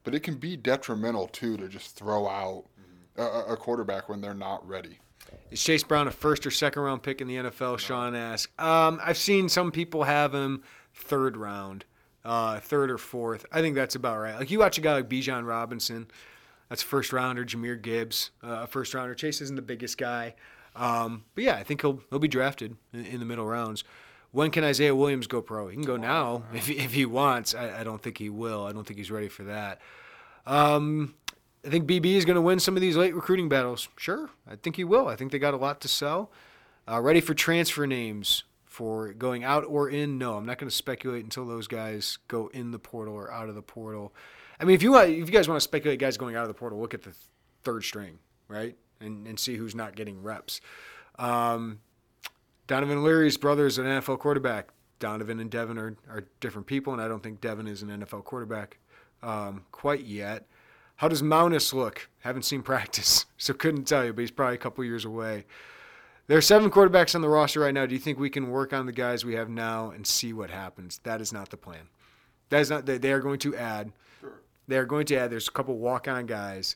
But 0.05 0.15
it 0.15 0.21
can 0.21 0.37
be 0.37 0.57
detrimental 0.57 1.29
too 1.29 1.57
to 1.57 1.69
just 1.69 1.97
throw 1.97 2.29
out 2.29 2.65
a, 3.17 3.23
a- 3.23 3.45
a 3.53 3.57
quarterback 3.57 4.09
when 4.09 4.21
they're 4.21 4.35
not 4.35 4.67
ready. 4.67 4.99
Is 5.51 5.63
Chase 5.63 5.83
Brown 5.83 6.07
a 6.07 6.11
first 6.13 6.47
or 6.47 6.51
second 6.51 6.83
round 6.83 7.03
pick 7.03 7.21
in 7.21 7.27
the 7.29 7.37
NFL? 7.37 7.79
Sean 7.79 8.15
asks. 8.15 8.51
Um, 8.59 9.01
I've 9.03 9.17
seen 9.19 9.49
some 9.49 9.73
people 9.73 10.05
have 10.05 10.33
him 10.35 10.63
third 10.95 11.37
round, 11.37 11.85
uh, 12.25 12.61
third 12.61 12.91
or 12.91 12.99
fourth. 12.99 13.45
I 13.53 13.61
think 13.61 13.75
that's 13.75 13.95
about 13.97 14.19
right. 14.19 14.37
Like 14.39 14.51
you 14.51 14.59
watch 14.61 14.79
a 14.79 14.81
guy 14.81 14.95
like 14.95 15.09
Bijan 15.09 15.45
Robinson, 15.47 16.07
that's 16.69 16.83
first 16.83 17.13
rounder. 17.13 17.45
Jahmyr 17.45 17.81
Gibbs, 17.81 18.31
uh, 18.45 18.63
a 18.63 18.67
first 18.69 18.95
rounder. 18.95 19.15
Chase 19.15 19.41
isn't 19.41 19.57
the 19.57 19.63
biggest 19.63 19.99
guy, 19.99 20.35
um, 20.77 21.25
but 21.35 21.43
yeah, 21.45 21.57
I 21.57 21.65
think 21.65 21.81
he'll 21.81 22.01
he'll 22.11 22.19
be 22.21 22.29
drafted 22.29 22.77
in, 22.93 23.05
in 23.07 23.19
the 23.21 23.27
middle 23.27 23.47
rounds. 23.47 23.83
When 24.37 24.51
can 24.51 24.65
Isaiah 24.65 24.95
Williams 24.95 25.27
go 25.27 25.41
pro? 25.41 25.69
He 25.69 25.77
can 25.77 25.85
go 25.87 25.97
now 25.97 26.43
if, 26.53 26.67
he- 26.67 26.77
if 26.77 26.93
he 26.93 27.07
wants. 27.07 27.55
I, 27.55 27.81
I 27.81 27.85
don't 27.85 28.03
think 28.03 28.19
he 28.19 28.29
will. 28.29 28.67
I 28.67 28.73
don't 28.73 28.87
think 28.87 28.99
he's 28.99 29.11
ready 29.11 29.29
for 29.29 29.45
that. 29.45 29.81
Um, 30.45 31.15
I 31.65 31.71
think 31.71 31.89
BB 31.89 32.05
is 32.17 32.27
going 32.27 32.35
to 32.37 32.43
win 32.43 32.61
some 32.61 32.77
of 32.77 32.83
these 32.83 32.99
late 32.99 33.15
recruiting 33.15 33.49
battles. 33.49 33.89
Sure, 33.97 34.29
I 34.47 34.57
think 34.57 34.77
he 34.77 34.85
will. 34.85 35.09
I 35.09 35.17
think 35.17 35.33
they 35.33 35.39
got 35.39 35.55
a 35.55 35.57
lot 35.57 35.81
to 35.81 35.89
sell. 35.89 36.31
Uh, 36.87 37.01
ready 37.01 37.23
for 37.23 37.33
transfer 37.33 37.87
names 37.87 38.45
for 38.67 39.15
going 39.15 39.43
out 39.43 39.65
or 39.67 39.89
in? 39.89 40.19
No, 40.19 40.35
I'm 40.37 40.45
not 40.45 40.59
going 40.59 40.69
to 40.69 40.77
speculate 40.77 41.25
until 41.25 41.47
those 41.47 41.67
guys 41.67 42.19
go 42.29 42.49
in 42.53 42.73
the 42.73 42.79
portal 42.79 43.15
or 43.15 43.33
out 43.33 43.49
of 43.49 43.55
the 43.55 43.63
portal. 43.63 44.15
I 44.61 44.65
mean, 44.65 44.75
if 44.75 44.83
you 44.83 44.93
want, 44.93 45.09
if 45.09 45.17
you 45.17 45.27
guys 45.33 45.49
want 45.49 45.57
to 45.57 45.65
speculate 45.65 45.99
guys 45.99 46.19
going 46.19 46.37
out 46.37 46.43
of 46.43 46.49
the 46.49 46.55
portal, 46.55 46.79
look 46.79 46.93
at 46.93 47.03
the 47.03 47.15
third 47.65 47.85
string, 47.85 48.19
right, 48.49 48.77
and 49.01 49.27
and 49.27 49.41
see 49.41 49.57
who's 49.57 49.75
not 49.75 49.97
getting 49.97 50.23
reps. 50.23 50.61
Um, 51.19 51.81
Donovan 52.67 53.05
Leary's 53.05 53.37
brother 53.37 53.67
is 53.67 53.79
an 53.79 53.87
NFL 53.87 54.19
quarterback. 54.19 54.69
Donovan 54.99 55.41
and 55.41 55.51
Devin 55.51 55.79
are, 55.79 55.97
are 56.09 56.25
different 56.41 56.67
people, 56.67 56.93
and 56.93 57.03
I 57.03 57.09
don't 57.09 57.23
think 57.23 57.41
Devin 57.41 57.67
is 57.69 57.83
an 57.83 57.91
NFL 57.91 58.25
quarterback 58.25 58.79
um, 59.23 59.65
quite 59.71 60.05
yet. 60.05 60.47
How 60.97 61.09
does 61.09 61.23
Maunus 61.23 61.75
look? 61.75 62.09
Haven't 62.21 62.45
seen 62.45 62.63
practice, 62.63 63.27
so 63.37 63.53
couldn't 63.53 63.85
tell 63.85 64.05
you, 64.05 64.13
but 64.13 64.23
he's 64.23 64.31
probably 64.31 64.55
a 64.55 64.59
couple 64.59 64.85
years 64.85 65.05
away. 65.05 65.45
There 66.29 66.39
are 66.39 66.43
seven 66.43 66.71
quarterbacks 66.71 67.15
on 67.15 67.21
the 67.21 67.29
roster 67.29 67.61
right 67.61 67.75
now. 67.75 67.87
Do 67.87 67.95
you 67.95 68.01
think 68.01 68.19
we 68.19 68.31
can 68.31 68.51
work 68.51 68.73
on 68.73 68.87
the 68.87 68.93
guys 68.93 69.25
we 69.25 69.35
have 69.35 69.49
now 69.49 69.91
and 69.91 70.05
see 70.05 70.33
what 70.33 70.51
happens? 70.51 70.99
That 71.05 71.21
is 71.21 71.33
not 71.33 71.51
the 71.51 71.57
plan. 71.57 71.89
That 72.49 72.61
is 72.61 72.71
not. 72.71 72.87
They, 72.87 73.13
are 73.13 73.21
going 73.21 73.39
to 73.41 73.55
add. 73.55 73.93
Sure. 74.21 74.41
They 74.67 74.77
are 74.77 74.85
going 74.85 75.07
to 75.07 75.17
add. 75.17 75.31
There's 75.31 75.47
a 75.47 75.53
couple 75.53 75.79
walk-on 75.79 76.27
guys. 76.27 76.75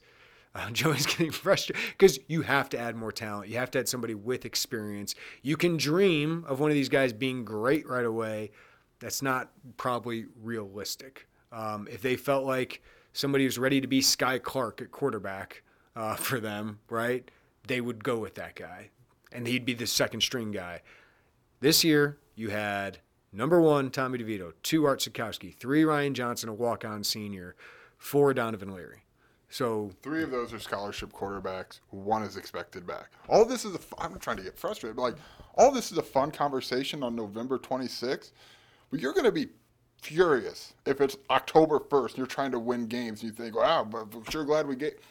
Uh, 0.55 0.70
Joey's 0.72 1.07
getting 1.07 1.30
frustrated 1.30 1.82
because 1.96 2.18
you 2.28 2.42
have 2.42 2.68
to 2.70 2.78
add 2.78 2.96
more 2.96 3.12
talent. 3.12 3.48
You 3.48 3.57
have 3.59 3.70
to 3.72 3.78
add 3.78 3.88
somebody 3.88 4.14
with 4.14 4.44
experience. 4.44 5.14
You 5.42 5.57
can 5.57 5.76
dream 5.76 6.44
of 6.46 6.61
one 6.61 6.70
of 6.70 6.74
these 6.74 6.88
guys 6.88 7.12
being 7.12 7.44
great 7.44 7.88
right 7.88 8.05
away. 8.05 8.51
That's 8.98 9.22
not 9.22 9.51
probably 9.76 10.26
realistic. 10.42 11.26
Um, 11.53 11.88
if 11.90 12.03
they 12.03 12.16
felt 12.16 12.44
like 12.44 12.82
somebody 13.12 13.44
was 13.44 13.59
ready 13.59 13.80
to 13.80 13.86
be 13.86 14.01
Sky 14.01 14.38
Clark 14.38 14.80
at 14.82 14.90
quarterback 14.90 15.62
uh, 15.96 16.14
for 16.16 16.40
them, 16.40 16.80
right, 16.88 17.28
they 17.66 17.80
would 17.80 18.03
go 18.03 18.18
with 18.18 18.34
that 18.34 18.55
guy, 18.55 18.90
and 19.32 19.46
he'd 19.46 19.64
be 19.64 19.74
the 19.74 19.86
second 19.86 20.20
string 20.22 20.51
guy. 20.51 20.82
This 21.61 21.84
year, 21.84 22.18
you 22.34 22.48
had 22.51 22.98
number 23.32 23.61
one 23.61 23.90
Tommy 23.90 24.18
DeVito, 24.18 24.53
two 24.62 24.86
Art 24.86 25.01
Sitkowski, 25.01 25.55
three 25.55 25.84
Ryan 25.84 26.14
Johnson, 26.14 26.48
a 26.48 26.55
walk-on 26.55 27.05
senior, 27.05 27.55
four 27.98 28.32
Donovan 28.32 28.72
Leary. 28.72 29.05
So 29.51 29.90
Three 30.03 30.22
of 30.22 30.30
those 30.30 30.53
are 30.53 30.61
scholarship 30.61 31.12
quarterbacks. 31.12 31.80
One 31.90 32.22
is 32.22 32.36
expected 32.36 32.86
back. 32.86 33.11
All 33.28 33.44
this 33.44 33.64
is 33.64 33.72
a. 33.74 33.78
f- 33.78 33.94
I'm 33.98 34.16
trying 34.20 34.36
to 34.36 34.44
get 34.44 34.57
frustrated, 34.57 34.96
but 34.96 35.03
like, 35.03 35.16
all 35.57 35.72
this 35.72 35.90
is 35.90 35.98
a 35.98 36.03
fun 36.03 36.30
conversation 36.30 37.03
on 37.03 37.16
November 37.16 37.59
26th. 37.59 38.30
But 38.90 39.01
you're 39.01 39.12
going 39.12 39.24
to 39.24 39.32
be 39.32 39.48
furious 40.03 40.74
if 40.86 41.01
it's 41.01 41.16
October 41.30 41.80
1st. 41.80 42.09
And 42.11 42.18
You're 42.18 42.26
trying 42.26 42.53
to 42.53 42.59
win 42.61 42.86
games. 42.86 43.22
And 43.22 43.30
you 43.30 43.36
think, 43.36 43.57
wow, 43.57 43.84
but 43.84 44.07
I'm 44.14 44.24
sure 44.30 44.44
glad 44.44 44.66
we 44.66 44.76
get. 44.76 45.03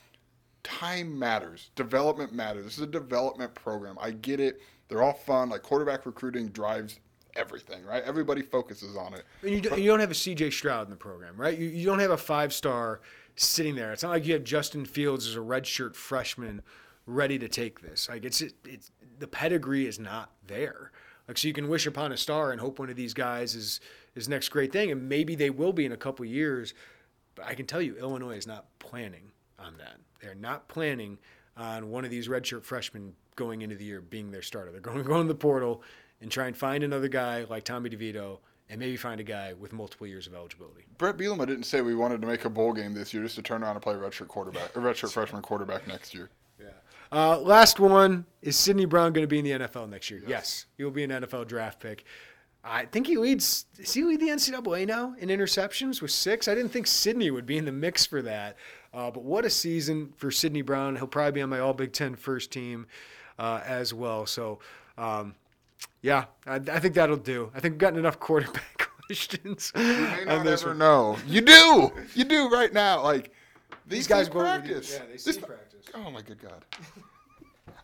Time 0.63 1.17
matters. 1.17 1.71
Development 1.75 2.33
matters. 2.33 2.65
This 2.65 2.77
is 2.77 2.83
a 2.83 2.87
development 2.87 3.53
program. 3.55 3.97
I 3.99 4.11
get 4.11 4.39
it. 4.39 4.61
They're 4.87 5.03
all 5.03 5.13
fun. 5.13 5.49
Like 5.49 5.63
quarterback 5.63 6.05
recruiting 6.05 6.47
drives 6.49 6.99
everything, 7.35 7.83
right? 7.85 8.03
Everybody 8.03 8.41
focuses 8.41 8.97
on 8.97 9.13
it. 9.13 9.23
And 9.41 9.51
you, 9.51 9.61
don't, 9.61 9.79
you 9.79 9.89
don't 9.89 9.99
have 9.99 10.11
a 10.11 10.15
CJ 10.15 10.51
Stroud 10.51 10.87
in 10.87 10.89
the 10.91 10.97
program, 10.97 11.35
right? 11.37 11.57
You, 11.57 11.67
you 11.67 11.85
don't 11.85 11.99
have 11.99 12.11
a 12.11 12.17
five 12.17 12.53
star 12.53 13.01
sitting 13.39 13.75
there. 13.75 13.91
It's 13.91 14.03
not 14.03 14.09
like 14.09 14.25
you 14.25 14.33
have 14.33 14.43
Justin 14.43 14.85
Fields 14.85 15.27
as 15.27 15.35
a 15.35 15.39
redshirt 15.39 15.95
freshman 15.95 16.61
ready 17.05 17.39
to 17.39 17.47
take 17.47 17.81
this. 17.81 18.09
Like 18.09 18.25
it's 18.25 18.41
it's 18.41 18.91
the 19.17 19.27
pedigree 19.27 19.87
is 19.87 19.99
not 19.99 20.31
there. 20.45 20.91
Like 21.27 21.37
so 21.37 21.47
you 21.47 21.53
can 21.53 21.69
wish 21.69 21.85
upon 21.85 22.11
a 22.11 22.17
star 22.17 22.51
and 22.51 22.59
hope 22.59 22.79
one 22.79 22.89
of 22.89 22.95
these 22.95 23.13
guys 23.13 23.55
is 23.55 23.79
is 24.15 24.27
next 24.27 24.49
great 24.49 24.71
thing, 24.71 24.91
and 24.91 25.07
maybe 25.07 25.35
they 25.35 25.49
will 25.49 25.73
be 25.73 25.85
in 25.85 25.91
a 25.91 25.97
couple 25.97 26.25
years. 26.25 26.73
But 27.35 27.45
I 27.45 27.53
can 27.53 27.65
tell 27.65 27.81
you, 27.81 27.97
Illinois 27.97 28.35
is 28.35 28.47
not 28.47 28.65
planning 28.79 29.31
on 29.57 29.77
that. 29.77 29.97
They're 30.21 30.35
not 30.35 30.67
planning 30.67 31.17
on 31.55 31.89
one 31.89 32.03
of 32.03 32.11
these 32.11 32.27
redshirt 32.27 32.63
freshmen 32.63 33.13
going 33.35 33.61
into 33.61 33.75
the 33.75 33.85
year 33.85 34.01
being 34.01 34.31
their 34.31 34.41
starter. 34.41 34.71
They're 34.71 34.81
going 34.81 34.97
to 34.97 35.03
go 35.03 35.21
in 35.21 35.27
the 35.27 35.35
portal 35.35 35.81
and 36.21 36.29
try 36.29 36.47
and 36.47 36.57
find 36.57 36.83
another 36.83 37.07
guy 37.07 37.45
like 37.49 37.63
Tommy 37.63 37.89
DeVito 37.89 38.39
and 38.69 38.79
maybe 38.79 38.97
find 38.97 39.19
a 39.19 39.23
guy 39.23 39.53
with 39.53 39.73
multiple 39.73 40.05
years 40.05 40.27
of 40.27 40.33
eligibility. 40.33 40.85
Bret 40.97 41.17
Bielema 41.17 41.47
didn't 41.47 41.63
say 41.63 41.81
we 41.81 41.95
wanted 41.95 42.21
to 42.21 42.27
make 42.27 42.45
a 42.45 42.49
bowl 42.49 42.73
game 42.73 42.93
this 42.93 43.13
year 43.13 43.23
just 43.23 43.35
to 43.35 43.41
turn 43.41 43.63
around 43.63 43.75
and 43.75 43.81
play 43.81 43.95
redshirt 43.95 44.27
quarterback, 44.27 44.75
or 44.75 44.81
redshirt 44.81 45.11
freshman 45.11 45.41
quarterback 45.41 45.87
next 45.87 46.13
year. 46.13 46.29
Uh, 47.11 47.39
last 47.39 47.79
one 47.79 48.25
is 48.41 48.55
Sydney 48.55 48.85
Brown 48.85 49.13
going 49.13 49.23
to 49.23 49.27
be 49.27 49.39
in 49.39 49.45
the 49.45 49.67
NFL 49.67 49.89
next 49.89 50.11
year? 50.11 50.19
Yes. 50.21 50.29
yes, 50.29 50.65
he 50.77 50.83
will 50.83 50.91
be 50.91 51.03
an 51.03 51.09
NFL 51.09 51.47
draft 51.47 51.79
pick. 51.79 52.05
I 52.63 52.85
think 52.85 53.07
he 53.07 53.17
leads. 53.17 53.63
Does 53.75 53.93
he 53.93 54.03
lead 54.03 54.19
the 54.19 54.27
NCAA 54.27 54.85
now 54.85 55.15
in 55.17 55.29
interceptions 55.29 56.01
with 56.01 56.11
six? 56.11 56.47
I 56.47 56.55
didn't 56.55 56.71
think 56.71 56.87
Sydney 56.87 57.31
would 57.31 57.45
be 57.45 57.57
in 57.57 57.65
the 57.65 57.71
mix 57.71 58.05
for 58.05 58.21
that. 58.23 58.57
Uh, 58.93 59.09
but 59.09 59.23
what 59.23 59.45
a 59.45 59.49
season 59.49 60.13
for 60.17 60.29
Sydney 60.29 60.61
Brown. 60.61 60.97
He'll 60.97 61.07
probably 61.07 61.31
be 61.31 61.41
on 61.41 61.49
my 61.49 61.59
All 61.59 61.73
Big 61.73 61.93
Ten 61.93 62.15
first 62.15 62.51
team 62.51 62.85
uh, 63.39 63.61
as 63.65 63.93
well. 63.93 64.25
So, 64.25 64.59
um, 64.97 65.35
yeah, 66.01 66.25
I, 66.45 66.55
I, 66.55 66.79
think 66.79 66.95
that'll 66.95 67.17
do. 67.17 67.51
I 67.53 67.59
think 67.59 67.73
we've 67.73 67.79
gotten 67.79 67.99
enough 67.99 68.19
quarterback 68.19 68.89
questions. 69.07 69.71
You 69.75 69.83
may 69.83 70.23
not 70.25 70.47
ever 70.47 70.73
know. 70.73 71.17
You 71.27 71.41
do. 71.41 71.91
You 72.15 72.23
do 72.23 72.49
right 72.49 72.71
now. 72.71 73.03
Like 73.03 73.33
these, 73.87 73.99
these 73.99 74.07
guys 74.07 74.29
practice. 74.29 74.93
Yeah, 74.93 75.05
they 75.11 75.17
see 75.17 75.31
this, 75.31 75.37
practice. 75.39 75.85
Oh 75.95 76.11
my 76.11 76.21
good 76.21 76.41
God. 76.41 76.65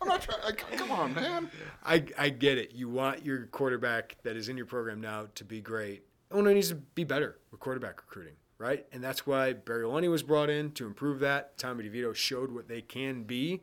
I'm 0.02 0.08
not 0.08 0.22
trying. 0.22 0.40
I, 0.46 0.52
come 0.52 0.92
on, 0.92 1.14
man. 1.14 1.50
I, 1.86 2.04
I 2.18 2.30
get 2.30 2.58
it. 2.58 2.74
You 2.74 2.90
want 2.90 3.26
your 3.26 3.48
quarterback 3.48 4.16
that 4.24 4.36
is 4.36 4.50
in 4.50 4.58
your 4.58 4.66
program 4.66 5.02
now 5.02 5.28
to 5.36 5.44
be 5.44 5.62
great. 5.62 6.04
Illinois 6.32 6.54
needs 6.54 6.70
to 6.70 6.76
be 6.76 7.04
better 7.04 7.38
with 7.52 7.60
quarterback 7.60 7.98
recruiting, 7.98 8.34
right? 8.58 8.86
And 8.92 9.04
that's 9.04 9.26
why 9.26 9.54
Barry 9.54 9.84
Lunney 9.84 10.10
was 10.10 10.24
brought 10.24 10.50
in 10.50 10.72
to 10.72 10.86
improve 10.86 11.20
that. 11.20 11.58
Tommy 11.58 11.88
DeVito 11.88 12.14
showed 12.16 12.52
what 12.52 12.68
they 12.68 12.82
can 12.82 13.24
be 13.24 13.62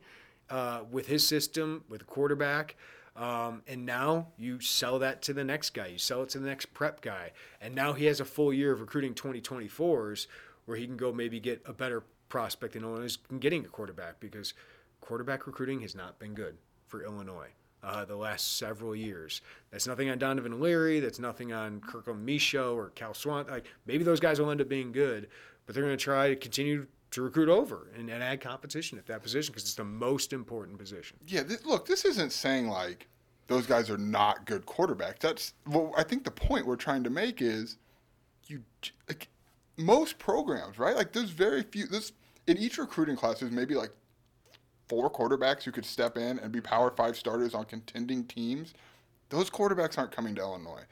uh, 0.49 0.81
with 0.89 1.07
his 1.07 1.25
system, 1.25 1.83
with 1.89 2.01
a 2.01 2.05
quarterback. 2.05 2.75
Um, 3.15 3.61
and 3.67 3.85
now 3.85 4.29
you 4.37 4.59
sell 4.59 4.99
that 4.99 5.21
to 5.23 5.33
the 5.33 5.43
next 5.43 5.71
guy. 5.71 5.87
You 5.87 5.97
sell 5.99 6.23
it 6.23 6.29
to 6.29 6.39
the 6.39 6.47
next 6.47 6.67
prep 6.73 7.01
guy. 7.01 7.31
And 7.61 7.75
now 7.75 7.93
he 7.93 8.05
has 8.05 8.19
a 8.19 8.25
full 8.25 8.51
year 8.51 8.71
of 8.71 8.81
recruiting 8.81 9.13
2024s 9.13 10.27
where 10.65 10.77
he 10.77 10.87
can 10.87 10.97
go 10.97 11.11
maybe 11.11 11.39
get 11.39 11.61
a 11.65 11.73
better 11.73 12.03
prospect 12.29 12.75
in 12.75 12.83
Illinois 12.83 13.17
in 13.29 13.39
getting 13.39 13.65
a 13.65 13.67
quarterback 13.69 14.19
because– 14.19 14.53
quarterback 15.03 15.45
recruiting 15.47 15.81
has 15.81 15.95
not 15.95 16.17
been 16.17 16.33
good 16.33 16.57
for 16.87 17.03
Illinois 17.03 17.49
uh, 17.83 18.05
the 18.05 18.15
last 18.15 18.57
several 18.57 18.95
years. 18.95 19.41
That's 19.69 19.85
nothing 19.85 20.09
on 20.09 20.17
Donovan 20.17 20.61
Leary. 20.61 21.01
That's 21.01 21.19
nothing 21.19 21.51
on 21.51 21.81
Kirkland 21.81 22.25
Michaux 22.27 22.73
or 22.73 22.89
Cal 22.91 23.13
Swan. 23.13 23.45
Like 23.49 23.65
maybe 23.85 24.05
those 24.05 24.21
guys 24.21 24.39
will 24.39 24.49
end 24.49 24.61
up 24.61 24.69
being 24.69 24.93
good, 24.93 25.27
but 25.65 25.75
they're 25.75 25.83
going 25.83 25.97
to 25.97 26.03
try 26.03 26.29
to 26.29 26.35
continue 26.37 26.87
to 27.13 27.21
recruit 27.21 27.47
over 27.47 27.87
and, 27.97 28.09
and 28.09 28.23
add 28.23 28.41
competition 28.41 28.97
at 28.97 29.05
that 29.05 29.21
position 29.21 29.51
because 29.51 29.63
it's 29.63 29.75
the 29.75 29.83
most 29.83 30.33
important 30.33 30.77
position. 30.77 31.17
Yeah, 31.27 31.43
this, 31.43 31.63
look, 31.65 31.85
this 31.85 32.05
isn't 32.05 32.31
saying 32.31 32.67
like 32.67 33.07
those 33.47 33.67
guys 33.67 33.89
are 33.89 33.97
not 33.97 34.45
good 34.45 34.65
quarterbacks. 34.65 35.19
That's 35.19 35.53
well, 35.67 35.93
I 35.95 36.03
think 36.03 36.23
the 36.23 36.31
point 36.31 36.65
we're 36.65 36.75
trying 36.75 37.03
to 37.03 37.09
make 37.09 37.41
is 37.41 37.77
you 38.47 38.63
like 39.07 39.29
most 39.77 40.17
programs, 40.17 40.79
right? 40.79 40.95
Like 40.95 41.13
there's 41.13 41.29
very 41.29 41.63
few. 41.63 41.85
This 41.87 42.13
in 42.47 42.57
each 42.57 42.77
recruiting 42.77 43.15
class, 43.15 43.39
there's 43.39 43.51
maybe 43.51 43.75
like 43.75 43.91
four 44.89 45.09
quarterbacks 45.09 45.63
who 45.63 45.71
could 45.71 45.85
step 45.85 46.17
in 46.17 46.39
and 46.39 46.51
be 46.51 46.61
Power 46.61 46.91
Five 46.95 47.15
starters 47.15 47.53
on 47.53 47.65
contending 47.65 48.25
teams, 48.25 48.73
those 49.29 49.49
quarterbacks 49.49 49.97
aren't 49.97 50.11
coming 50.11 50.33
to 50.35 50.41
Illinois. 50.41 50.83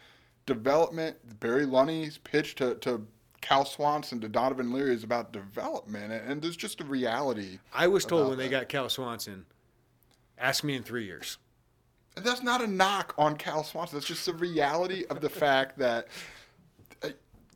Development, 0.45 1.17
Barry 1.39 1.65
Lunney's 1.65 2.17
pitch 2.17 2.55
to, 2.55 2.75
to 2.75 3.05
Cal 3.41 3.65
Swanson 3.65 4.21
to 4.21 4.29
Donovan 4.29 4.71
Leary 4.71 4.93
is 4.93 5.03
about 5.03 5.33
development, 5.33 6.13
and 6.13 6.41
there's 6.41 6.55
just 6.55 6.79
a 6.79 6.83
reality. 6.83 7.59
I 7.73 7.87
was 7.87 8.05
told 8.05 8.29
when 8.29 8.37
that. 8.37 8.43
they 8.43 8.49
got 8.49 8.69
Cal 8.69 8.87
Swanson, 8.87 9.45
ask 10.37 10.63
me 10.63 10.75
in 10.75 10.83
three 10.83 11.05
years. 11.05 11.37
And 12.15 12.25
that's 12.25 12.43
not 12.43 12.61
a 12.61 12.67
knock 12.67 13.13
on 13.17 13.35
Cal 13.37 13.63
Swanson. 13.63 13.97
That's 13.97 14.07
just 14.07 14.25
the 14.25 14.33
reality 14.33 15.05
of 15.09 15.21
the 15.21 15.29
fact 15.29 15.77
that 15.79 16.07
uh, 17.03 17.09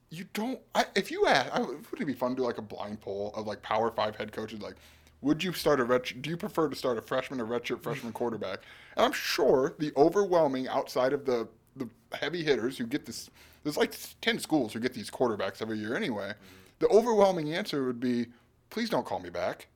you 0.10 0.26
don't. 0.34 0.60
I, 0.74 0.86
if 0.96 1.12
you 1.12 1.28
ask, 1.28 1.52
I, 1.54 1.60
wouldn't 1.60 2.02
it 2.02 2.06
be 2.06 2.14
fun 2.14 2.32
to 2.32 2.38
do 2.38 2.44
like 2.44 2.58
a 2.58 2.64
blind 2.64 3.02
poll 3.02 3.34
of 3.36 3.46
like 3.46 3.62
Power 3.62 3.92
Five 3.92 4.16
head 4.16 4.32
coaches? 4.32 4.62
Like, 4.62 4.76
would 5.22 5.44
you 5.44 5.52
start 5.54 5.80
a 5.80 5.84
ret? 5.84 6.22
Do 6.22 6.30
you 6.30 6.38
prefer 6.38 6.70
to 6.70 6.76
start 6.76 6.98
a 6.98 7.02
freshman 7.02 7.42
or 7.42 7.46
redshirt 7.46 7.84
freshman 7.84 8.14
quarterback? 8.14 8.60
And 8.96 9.06
I'm 9.06 9.12
sure 9.12 9.76
the 9.78 9.92
overwhelming 9.98 10.68
outside 10.68 11.12
of 11.14 11.26
the 11.26 11.48
the 11.76 11.90
heavy 12.14 12.44
hitters 12.44 12.78
who 12.78 12.86
get 12.86 13.06
this. 13.06 13.30
There's 13.66 13.78
like 13.78 13.96
ten 14.22 14.38
schools 14.38 14.74
who 14.74 14.80
get 14.80 14.94
these 14.94 15.10
quarterbacks 15.10 15.60
every 15.60 15.80
year 15.80 15.98
anyway. 15.98 16.34
The 16.78 16.88
overwhelming 16.88 17.52
answer 17.52 17.84
would 17.84 18.00
be, 18.00 18.28
please 18.70 18.92
don't 18.92 19.06
call 19.06 19.20
me 19.20 19.32
back. 19.32 19.70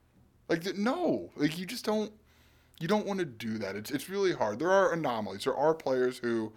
Like 0.48 0.64
no, 0.78 1.32
like 1.36 1.58
you 1.58 1.66
just 1.66 1.84
don't. 1.86 2.12
You 2.80 2.88
don't 2.88 3.06
want 3.06 3.20
to 3.20 3.26
do 3.26 3.58
that. 3.58 3.76
It's 3.76 3.90
it's 3.90 4.08
really 4.08 4.32
hard. 4.32 4.60
There 4.60 4.70
are 4.70 4.94
anomalies. 4.94 5.46
There 5.46 5.58
are 5.58 5.74
players 5.74 6.20
who 6.20 6.54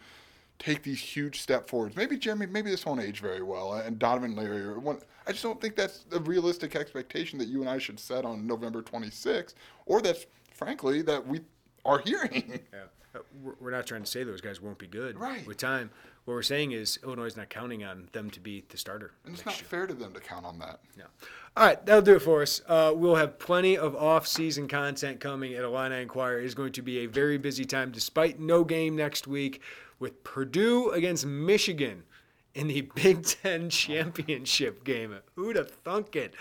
take 0.59 0.83
these 0.83 1.01
huge 1.01 1.41
step 1.41 1.71
forwards. 1.71 1.97
Maybe 1.97 2.19
Jeremy, 2.19 2.47
maybe 2.47 2.71
this 2.71 2.85
won't 2.85 3.01
age 3.01 3.21
very 3.21 3.43
well, 3.43 3.73
and 3.73 3.99
Donovan 3.99 4.37
Leary. 4.37 4.61
Or 4.61 4.79
one, 4.79 5.01
I 5.27 5.33
just 5.33 5.43
don't 5.43 5.61
think 5.61 5.75
that's 5.75 6.05
a 6.13 6.21
realistic 6.21 6.77
expectation 6.77 7.39
that 7.39 7.49
you 7.49 7.63
and 7.63 7.71
I 7.71 7.79
should 7.79 7.99
set 7.99 8.27
on 8.27 8.47
November 8.47 8.83
26th, 8.83 9.55
or 9.87 10.03
that's 10.03 10.27
frankly 10.53 11.01
that 11.03 11.27
we 11.27 11.41
are 11.87 11.99
hearing. 12.05 12.61
Yeah. 12.73 12.81
Uh, 13.15 13.19
we're 13.61 13.71
not 13.71 13.87
trying 13.87 14.03
to 14.03 14.11
say 14.11 14.23
those 14.23 14.41
guys 14.41 14.61
won't 14.61 14.79
be 14.79 14.87
good 14.87 15.19
right. 15.19 15.47
with 15.47 15.57
time. 15.57 15.91
What 16.25 16.35
we're 16.35 16.43
saying 16.43 16.71
is 16.71 17.01
Illinois 17.03 17.27
is 17.27 17.37
not 17.37 17.51
counting 17.51 17.83
on 17.83 18.09
them 18.13 18.31
to 18.31 18.39
be 18.39 18.65
the 18.69 18.77
starter. 18.77 19.13
And 19.25 19.35
it's 19.35 19.45
not 19.45 19.59
year. 19.59 19.67
fair 19.69 19.87
to 19.89 19.95
them 19.95 20.13
to 20.13 20.21
count 20.21 20.47
on 20.47 20.59
that. 20.61 20.79
No. 20.97 21.05
All 21.57 21.67
right, 21.67 21.85
that'll 21.85 22.03
do 22.03 22.15
it 22.15 22.23
for 22.23 22.43
us. 22.43 22.63
Uh, 22.69 22.93
we'll 22.95 23.17
have 23.17 23.41
plenty 23.41 23.77
of 23.77 23.97
off-season 23.97 24.69
content 24.69 25.19
coming 25.19 25.53
at 25.55 25.65
Illini 25.65 26.01
Inquirer. 26.01 26.39
It 26.39 26.45
is 26.45 26.55
going 26.55 26.73
to 26.73 26.83
be 26.83 26.99
a 26.99 27.07
very 27.07 27.39
busy 27.39 27.65
time, 27.65 27.91
despite 27.91 28.39
no 28.39 28.63
game 28.63 28.95
next 28.95 29.27
week 29.27 29.63
with 29.99 30.23
Purdue 30.23 30.91
against 30.91 31.27
Michigan 31.27 32.05
in 32.55 32.69
the 32.69 32.83
Big 32.95 33.25
Ten 33.25 33.69
championship 33.69 34.85
game. 34.85 35.17
Who'd 35.35 35.57
have 35.57 35.71
thunk 35.71 36.15
it? 36.15 36.35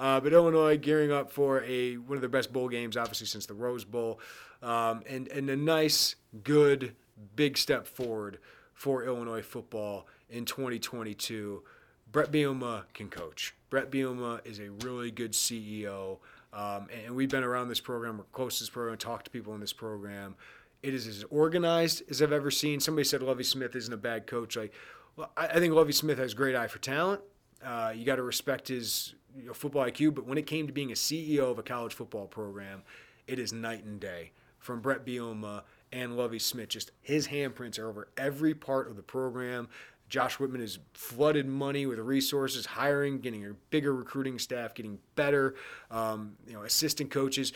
Uh, 0.00 0.18
but 0.18 0.32
Illinois 0.32 0.76
gearing 0.76 1.12
up 1.12 1.30
for 1.30 1.62
a 1.62 1.94
one 1.94 2.16
of 2.16 2.22
their 2.22 2.28
best 2.28 2.52
bowl 2.52 2.68
games, 2.68 2.96
obviously 2.96 3.28
since 3.28 3.46
the 3.46 3.54
Rose 3.54 3.84
Bowl, 3.84 4.18
um, 4.64 5.02
and 5.08 5.28
and 5.28 5.48
a 5.48 5.56
nice, 5.56 6.16
good, 6.42 6.96
big 7.36 7.56
step 7.56 7.86
forward 7.86 8.38
for 8.78 9.02
Illinois 9.02 9.42
football 9.42 10.06
in 10.30 10.44
2022. 10.44 11.64
Bret 12.12 12.30
Bielema 12.30 12.84
can 12.94 13.08
coach. 13.08 13.52
Bret 13.70 13.90
Bielema 13.90 14.40
is 14.46 14.60
a 14.60 14.70
really 14.86 15.10
good 15.10 15.32
CEO, 15.32 16.18
um, 16.52 16.86
and 17.04 17.16
we've 17.16 17.28
been 17.28 17.42
around 17.42 17.68
this 17.68 17.80
program, 17.80 18.18
we're 18.18 18.24
close 18.30 18.58
to 18.58 18.62
this 18.62 18.70
program, 18.70 18.96
talked 18.96 19.24
to 19.24 19.30
people 19.32 19.52
in 19.52 19.60
this 19.60 19.72
program. 19.72 20.36
It 20.80 20.94
is 20.94 21.08
as 21.08 21.24
organized 21.28 22.04
as 22.08 22.22
I've 22.22 22.30
ever 22.30 22.52
seen. 22.52 22.78
Somebody 22.78 23.02
said 23.02 23.20
Lovie 23.20 23.42
Smith 23.42 23.74
isn't 23.74 23.92
a 23.92 23.96
bad 23.96 24.28
coach. 24.28 24.56
Like, 24.56 24.72
well, 25.16 25.32
I, 25.36 25.58
think 25.58 25.74
Lovie 25.74 25.92
Smith 25.92 26.18
has 26.18 26.32
great 26.32 26.54
eye 26.54 26.68
for 26.68 26.78
talent. 26.78 27.20
Uh, 27.60 27.92
you 27.92 28.04
got 28.04 28.16
to 28.16 28.22
respect 28.22 28.68
his 28.68 29.16
you 29.36 29.46
know, 29.46 29.54
football 29.54 29.84
IQ, 29.86 30.14
but 30.14 30.24
when 30.24 30.38
it 30.38 30.46
came 30.46 30.68
to 30.68 30.72
being 30.72 30.92
a 30.92 30.94
CEO 30.94 31.50
of 31.50 31.58
a 31.58 31.64
college 31.64 31.94
football 31.94 32.28
program, 32.28 32.82
it 33.26 33.40
is 33.40 33.52
night 33.52 33.82
and 33.82 33.98
day. 33.98 34.30
From 34.60 34.80
Bret 34.80 35.04
Bielema 35.04 35.62
and 35.92 36.16
Lovie 36.16 36.38
Smith, 36.38 36.68
just 36.68 36.90
his 37.00 37.28
handprints 37.28 37.78
are 37.78 37.88
over 37.88 38.08
every 38.16 38.54
part 38.54 38.88
of 38.88 38.96
the 38.96 39.02
program. 39.02 39.68
Josh 40.08 40.38
Whitman 40.38 40.62
has 40.62 40.78
flooded 40.94 41.46
money 41.46 41.84
with 41.84 41.98
resources, 41.98 42.64
hiring, 42.64 43.20
getting 43.20 43.44
a 43.44 43.52
bigger 43.70 43.94
recruiting 43.94 44.38
staff, 44.38 44.74
getting 44.74 44.98
better, 45.16 45.54
um, 45.90 46.36
you 46.46 46.54
know, 46.54 46.62
assistant 46.62 47.10
coaches. 47.10 47.52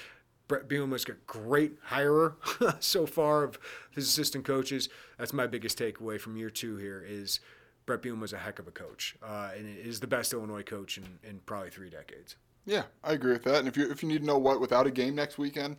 Bret 0.49 0.69
Bielema's 0.69 1.05
got 1.05 1.17
great 1.27 1.83
hirer 1.85 2.35
so 2.83 3.07
far 3.07 3.43
of 3.43 3.59
his 3.91 4.07
assistant 4.07 4.45
coaches. 4.45 4.91
That's 5.19 5.33
my 5.33 5.47
biggest 5.47 5.79
takeaway 5.79 6.21
from 6.21 6.37
year 6.37 6.51
two 6.51 6.77
here 6.77 7.03
is 7.07 7.41
Bret 7.87 8.03
Bielema's 8.03 8.35
a 8.35 8.39
heck 8.39 8.59
of 8.59 8.69
a 8.69 8.71
coach, 8.71 9.17
uh, 9.23 9.51
and 9.57 9.67
is 9.79 10.01
the 10.01 10.07
best 10.07 10.33
Illinois 10.33 10.63
coach 10.63 10.99
in, 10.99 11.05
in 11.25 11.41
probably 11.47 11.71
three 11.71 11.89
decades. 11.89 12.37
Yeah, 12.65 12.83
I 13.03 13.13
agree 13.15 13.33
with 13.33 13.45
that. 13.45 13.57
And 13.57 13.69
if 13.69 13.77
you 13.77 13.91
if 13.91 14.03
you 14.03 14.09
need 14.09 14.21
to 14.21 14.25
know 14.27 14.39
what 14.39 14.61
without 14.61 14.87
a 14.87 14.91
game 14.91 15.15
next 15.15 15.39
weekend, 15.39 15.77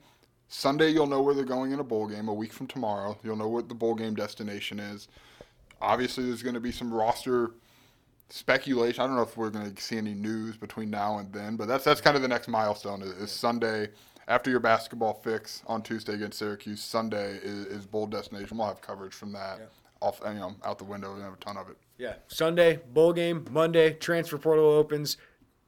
Sunday 0.48 0.90
you'll 0.90 1.08
know 1.08 1.22
where 1.22 1.34
they're 1.34 1.44
going 1.44 1.72
in 1.72 1.80
a 1.80 1.84
bowl 1.84 2.08
game. 2.08 2.28
A 2.28 2.34
week 2.34 2.54
from 2.54 2.68
tomorrow, 2.68 3.18
you'll 3.24 3.36
know 3.36 3.48
what 3.48 3.70
the 3.70 3.76
bowl 3.76 3.96
game 3.96 4.14
destination 4.14 4.80
is. 4.80 5.08
Obviously, 5.82 6.26
there's 6.26 6.44
going 6.44 6.54
to 6.54 6.62
be 6.62 6.72
some 6.72 6.94
roster 6.94 7.52
speculation. 8.30 9.02
I 9.02 9.08
don't 9.08 9.16
know 9.16 9.24
if 9.24 9.36
we're 9.36 9.50
going 9.50 9.74
to 9.74 9.82
see 9.82 9.98
any 9.98 10.14
news 10.14 10.56
between 10.58 10.90
now 10.90 11.18
and 11.18 11.32
then, 11.34 11.56
but 11.56 11.68
that's 11.68 11.84
that's 11.84 12.02
kind 12.02 12.16
of 12.16 12.22
the 12.22 12.28
next 12.28 12.48
milestone 12.48 13.02
is, 13.02 13.12
is 13.12 13.32
Sunday 13.32 13.90
after 14.28 14.50
your 14.50 14.60
basketball 14.60 15.14
fix 15.14 15.64
on 15.68 15.82
Tuesday 15.82 16.14
against 16.14 16.40
Syracuse, 16.40 16.82
Sunday 16.82 17.38
is, 17.44 17.66
is 17.66 17.86
bowl 17.86 18.08
destination. 18.08 18.58
We'll 18.58 18.68
have 18.68 18.82
coverage 18.82 19.14
from 19.14 19.32
that. 19.34 19.60
Yeah. 19.60 19.66
Off, 20.02 20.20
you 20.26 20.34
know, 20.34 20.54
out 20.66 20.78
the 20.78 20.84
window. 20.84 21.16
We 21.16 21.22
have 21.22 21.34
a 21.34 21.38
ton 21.38 21.56
of 21.56 21.70
it. 21.70 21.78
Yeah, 21.98 22.16
Sunday 22.28 22.80
bowl 22.94 23.14
game, 23.14 23.46
Monday 23.52 23.94
transfer 23.94 24.38
portal 24.38 24.66
opens. 24.66 25.18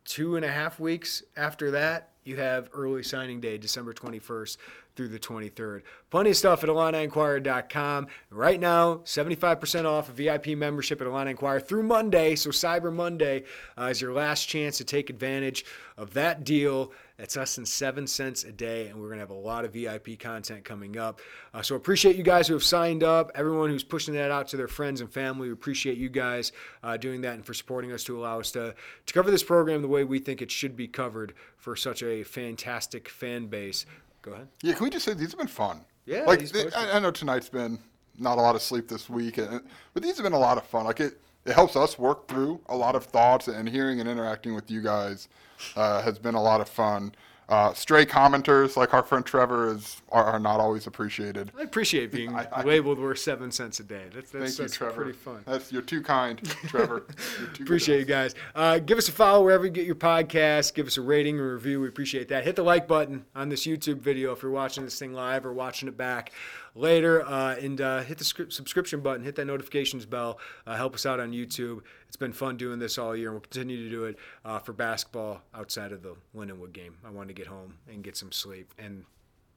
Two 0.04 0.36
and 0.36 0.46
a 0.46 0.52
half 0.52 0.80
weeks 0.80 1.24
after 1.36 1.72
that, 1.72 2.12
you 2.26 2.36
have 2.36 2.70
early 2.74 3.04
signing 3.04 3.40
day, 3.40 3.58
December 3.58 3.94
21st 3.94 4.58
through 4.96 5.10
the 5.10 5.20
23rd. 5.20 5.82
Plenty 6.10 6.30
of 6.30 6.38
stuff 6.38 6.64
at 6.64 6.70
IlliniInquirer.com. 6.70 8.08
Right 8.30 8.60
now, 8.60 8.96
75% 8.98 9.86
off 9.86 10.10
a 10.10 10.12
VIP 10.12 10.58
membership 10.58 11.02
at 11.02 11.08
Illini 11.08 11.32
Inquirer 11.32 11.60
through 11.60 11.84
Monday. 11.84 12.36
So 12.36 12.50
Cyber 12.52 12.94
Monday 12.94 13.44
uh, 13.78 13.86
is 13.86 14.02
your 14.02 14.14
last 14.14 14.46
chance 14.46 14.78
to 14.78 14.84
take 14.84 15.10
advantage 15.10 15.66
of 15.98 16.14
that 16.14 16.44
deal. 16.44 16.92
That's 17.18 17.38
less 17.38 17.56
than 17.56 17.66
seven 17.66 18.08
cents 18.08 18.44
a 18.44 18.52
day, 18.52 18.88
and 18.88 19.00
we're 19.00 19.08
going 19.08 19.18
to 19.18 19.22
have 19.22 19.30
a 19.30 19.34
lot 19.34 19.64
of 19.64 19.74
VIP 19.74 20.20
content 20.20 20.66
coming 20.66 20.98
up. 20.98 21.22
Uh, 21.54 21.62
so 21.62 21.76
appreciate 21.76 22.18
you 22.18 22.24
guys 22.24 22.46
who 22.48 22.54
have 22.54 22.64
signed 22.64 23.04
up, 23.04 23.32
everyone 23.36 23.70
who's 23.70 23.86
pushing 23.86 24.14
that 24.16 24.32
out 24.32 24.50
to 24.50 24.58
their 24.58 24.68
friends 24.68 25.00
and 25.00 25.10
family. 25.10 25.48
We 25.48 25.54
appreciate 25.54 25.98
you 25.98 26.10
guys 26.10 26.52
uh, 26.84 26.98
doing 26.98 27.22
that 27.22 27.36
and 27.36 27.46
for 27.46 27.54
supporting 27.54 27.94
us 27.94 28.04
to 28.06 28.18
allow 28.18 28.42
us 28.42 28.52
to, 28.52 28.76
to 29.06 29.14
cover 29.14 29.32
this 29.32 29.44
program 29.44 29.82
the 29.82 29.88
way 29.88 30.04
we 30.04 30.20
think 30.20 30.42
it 30.42 30.52
should 30.52 30.76
be 30.76 30.90
covered 30.90 31.34
for 31.56 31.78
such 31.78 32.04
a 32.04 32.24
fantastic 32.24 33.08
fan 33.08 33.48
base 33.48 33.86
Go 34.26 34.32
ahead. 34.34 34.48
Yeah, 34.64 34.74
can 34.74 34.86
we 34.86 34.90
just 34.90 35.06
say 35.06 35.14
these 35.14 35.32
have 35.32 35.38
been 35.38 35.48
fun? 35.48 35.86
Yeah, 36.06 36.24
like 36.24 36.40
they- 36.50 36.72
I, 36.72 36.98
I 36.98 37.00
know 37.00 37.12
tonight's 37.12 37.48
been 37.50 37.78
not 38.18 38.38
a 38.38 38.42
lot 38.42 38.56
of 38.56 38.62
sleep 38.62 38.88
this 38.88 39.08
week, 39.10 39.38
and, 39.38 39.62
but 39.94 40.02
these 40.02 40.18
have 40.18 40.24
been 40.24 40.34
a 40.34 40.40
lot 40.40 40.58
of 40.58 40.66
fun. 40.66 40.86
Like 40.86 41.00
it, 41.00 41.20
it 41.46 41.54
helps 41.54 41.76
us 41.76 42.00
work 42.00 42.28
through 42.28 42.60
a 42.68 42.76
lot 42.76 42.96
of 42.96 43.04
thoughts, 43.06 43.48
and 43.48 43.70
hearing 43.70 44.00
and 44.00 44.10
interacting 44.10 44.56
with 44.56 44.72
you 44.72 44.82
guys 44.82 45.28
uh, 45.76 46.02
has 46.02 46.18
been 46.18 46.34
a 46.36 46.42
lot 46.42 46.60
of 46.60 46.68
fun. 46.68 47.14
Uh, 47.48 47.72
stray 47.74 48.06
commenters 48.06 48.76
like 48.76 48.94
our 48.96 49.04
friend 49.04 49.24
Trevor 49.24 49.70
is 49.76 50.02
are, 50.12 50.24
are 50.24 50.40
not 50.40 50.60
always 50.60 50.88
appreciated. 50.88 51.52
I 51.58 51.62
appreciate 51.62 52.12
being 52.12 52.34
I- 52.34 52.48
I- 52.52 52.64
labeled 52.64 52.98
worth 52.98 53.20
seven 53.20 53.52
cents 53.52 53.80
a 53.80 53.84
day. 53.84 54.06
That's, 54.14 54.32
that's, 54.32 54.46
Thank 54.46 54.58
you, 54.58 54.64
that's 54.64 54.76
Trevor. 54.78 54.96
pretty 54.96 55.12
fun. 55.18 55.44
That's 55.46 55.72
you're 55.72 55.82
too 55.84 56.02
kind, 56.02 56.44
Trevor. 56.68 57.06
Too 57.54 57.64
Appreciate 57.64 58.00
you 58.00 58.06
guys. 58.06 58.34
Uh, 58.56 58.80
give 58.80 58.98
us 58.98 59.08
a 59.08 59.12
follow 59.12 59.44
wherever 59.44 59.64
you 59.66 59.72
get 59.72 59.86
your 59.86 59.96
podcast. 59.96 60.74
Give 60.74 60.88
us 60.88 60.98
a 60.98 61.02
rating 61.02 61.38
and 61.40 61.48
review. 61.48 61.82
We 61.82 61.88
appreciate 61.88 62.30
that. 62.30 62.44
Hit 62.44 62.56
the 62.56 62.64
like 62.64 62.88
button 62.88 63.26
on 63.36 63.50
this 63.50 63.66
YouTube 63.68 64.00
video 64.00 64.32
if 64.32 64.42
you're 64.42 64.52
watching 64.52 64.84
this 64.84 64.98
thing 64.98 65.14
live 65.14 65.46
or 65.46 65.54
watching 65.54 65.88
it 65.88 65.96
back 65.98 66.32
later. 66.74 67.24
Uh, 67.26 67.56
and 67.56 67.80
uh, 67.82 68.02
hit 68.02 68.18
the 68.18 68.24
script, 68.24 68.54
subscription 68.54 69.02
button. 69.02 69.24
Hit 69.24 69.36
that 69.36 69.46
notifications 69.46 70.06
bell. 70.06 70.40
Uh, 70.66 70.76
help 70.76 70.96
us 70.96 71.06
out 71.06 71.20
on 71.20 71.32
YouTube. 71.32 71.82
It's 72.16 72.20
been 72.22 72.32
fun 72.32 72.56
doing 72.56 72.80
this 72.80 72.98
all 72.98 73.14
year, 73.14 73.28
and 73.28 73.34
we'll 73.34 73.42
continue 73.42 73.84
to 73.84 73.90
do 73.90 74.06
it 74.06 74.18
uh, 74.46 74.60
for 74.60 74.72
basketball 74.72 75.42
outside 75.54 75.92
of 75.92 76.02
the 76.02 76.16
Lindenwood 76.34 76.72
game. 76.72 76.96
I 77.06 77.10
wanted 77.10 77.28
to 77.28 77.34
get 77.34 77.48
home 77.48 77.74
and 77.92 78.06
get 78.06 78.16
some 78.16 78.32
sleep. 78.32 78.74
And 78.80 79.04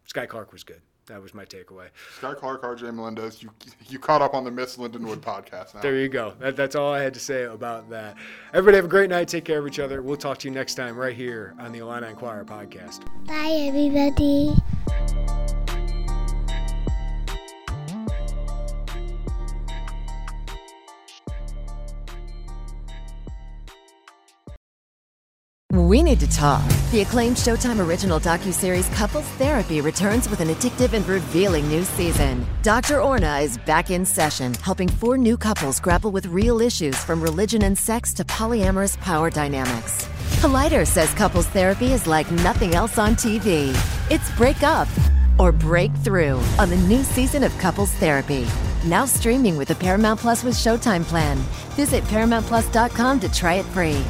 Sky 0.07 0.27
Clark 0.27 0.53
was 0.53 0.65
good. 0.65 0.81
That 1.07 1.23
was 1.23 1.35
my 1.35 1.45
takeaway. 1.45 1.91
Sky 2.17 2.35
Clark, 2.35 2.65
RJ 2.65 2.93
Melendez, 2.93 3.45
you 3.45 3.51
you 3.89 4.01
caught 4.01 4.23
up 4.23 4.35
on 4.35 4.43
the 4.43 4.51
Miss 4.51 4.77
Lindenwood 4.77 5.19
podcast 5.19 5.77
now. 5.77 5.83
There 5.83 5.95
you 5.95 6.09
go. 6.09 6.35
That, 6.41 6.57
that's 6.57 6.75
all 6.75 6.93
I 6.93 7.01
had 7.01 7.15
to 7.15 7.21
say 7.21 7.45
about 7.45 7.89
that. 7.91 8.17
Everybody 8.53 8.75
have 8.75 8.87
a 8.87 8.89
great 8.89 9.09
night. 9.09 9.29
Take 9.29 9.45
care 9.45 9.61
of 9.61 9.67
each 9.69 9.79
other. 9.79 10.03
We'll 10.03 10.17
talk 10.17 10.39
to 10.39 10.49
you 10.49 10.53
next 10.53 10.75
time 10.75 10.97
right 10.97 11.15
here 11.15 11.55
on 11.61 11.71
the 11.71 11.79
Illini 11.79 12.09
Inquirer 12.09 12.45
podcast. 12.45 13.05
Bye, 13.25 13.69
everybody. 13.69 15.48
We 25.89 26.03
need 26.03 26.21
to 26.21 26.29
talk. 26.29 26.63
The 26.91 27.01
acclaimed 27.01 27.39
Showtime 27.39 27.81
original 27.83 28.21
docuseries 28.21 28.93
Couples 28.95 29.25
Therapy 29.39 29.81
returns 29.81 30.29
with 30.29 30.41
an 30.41 30.49
addictive 30.49 30.93
and 30.93 31.09
revealing 31.09 31.67
new 31.67 31.83
season. 31.83 32.47
Dr. 32.61 33.01
Orna 33.01 33.39
is 33.39 33.57
back 33.57 33.91
in 33.91 34.05
session, 34.05 34.53
helping 34.53 34.91
four 34.91 35.17
new 35.17 35.39
couples 35.39 35.81
grapple 35.81 36.11
with 36.11 36.27
real 36.27 36.61
issues 36.61 36.95
from 36.95 37.23
religion 37.23 37.63
and 37.63 37.79
sex 37.79 38.13
to 38.13 38.23
polyamorous 38.27 39.01
power 39.01 39.31
dynamics. 39.31 40.05
Collider 40.43 40.87
says 40.87 41.15
couples 41.15 41.47
therapy 41.47 41.93
is 41.93 42.07
like 42.07 42.31
nothing 42.33 42.75
else 42.75 42.99
on 42.99 43.15
TV. 43.15 43.75
It's 44.11 44.31
break 44.33 44.63
up 44.63 44.89
or 45.39 45.53
break 45.53 45.91
through 46.05 46.39
on 46.59 46.69
the 46.69 46.77
new 46.77 47.03
season 47.03 47.43
of 47.43 47.57
Couples 47.57 47.95
Therapy. 47.95 48.47
Now 48.85 49.07
streaming 49.07 49.57
with 49.57 49.69
the 49.69 49.75
Paramount 49.75 50.21
Plus 50.21 50.45
with 50.45 50.55
Showtime 50.55 51.05
plan. 51.05 51.39
Visit 51.77 52.05
ParamountPlus.com 52.05 53.21
to 53.21 53.33
try 53.33 53.55
it 53.55 53.65
free. 53.65 54.05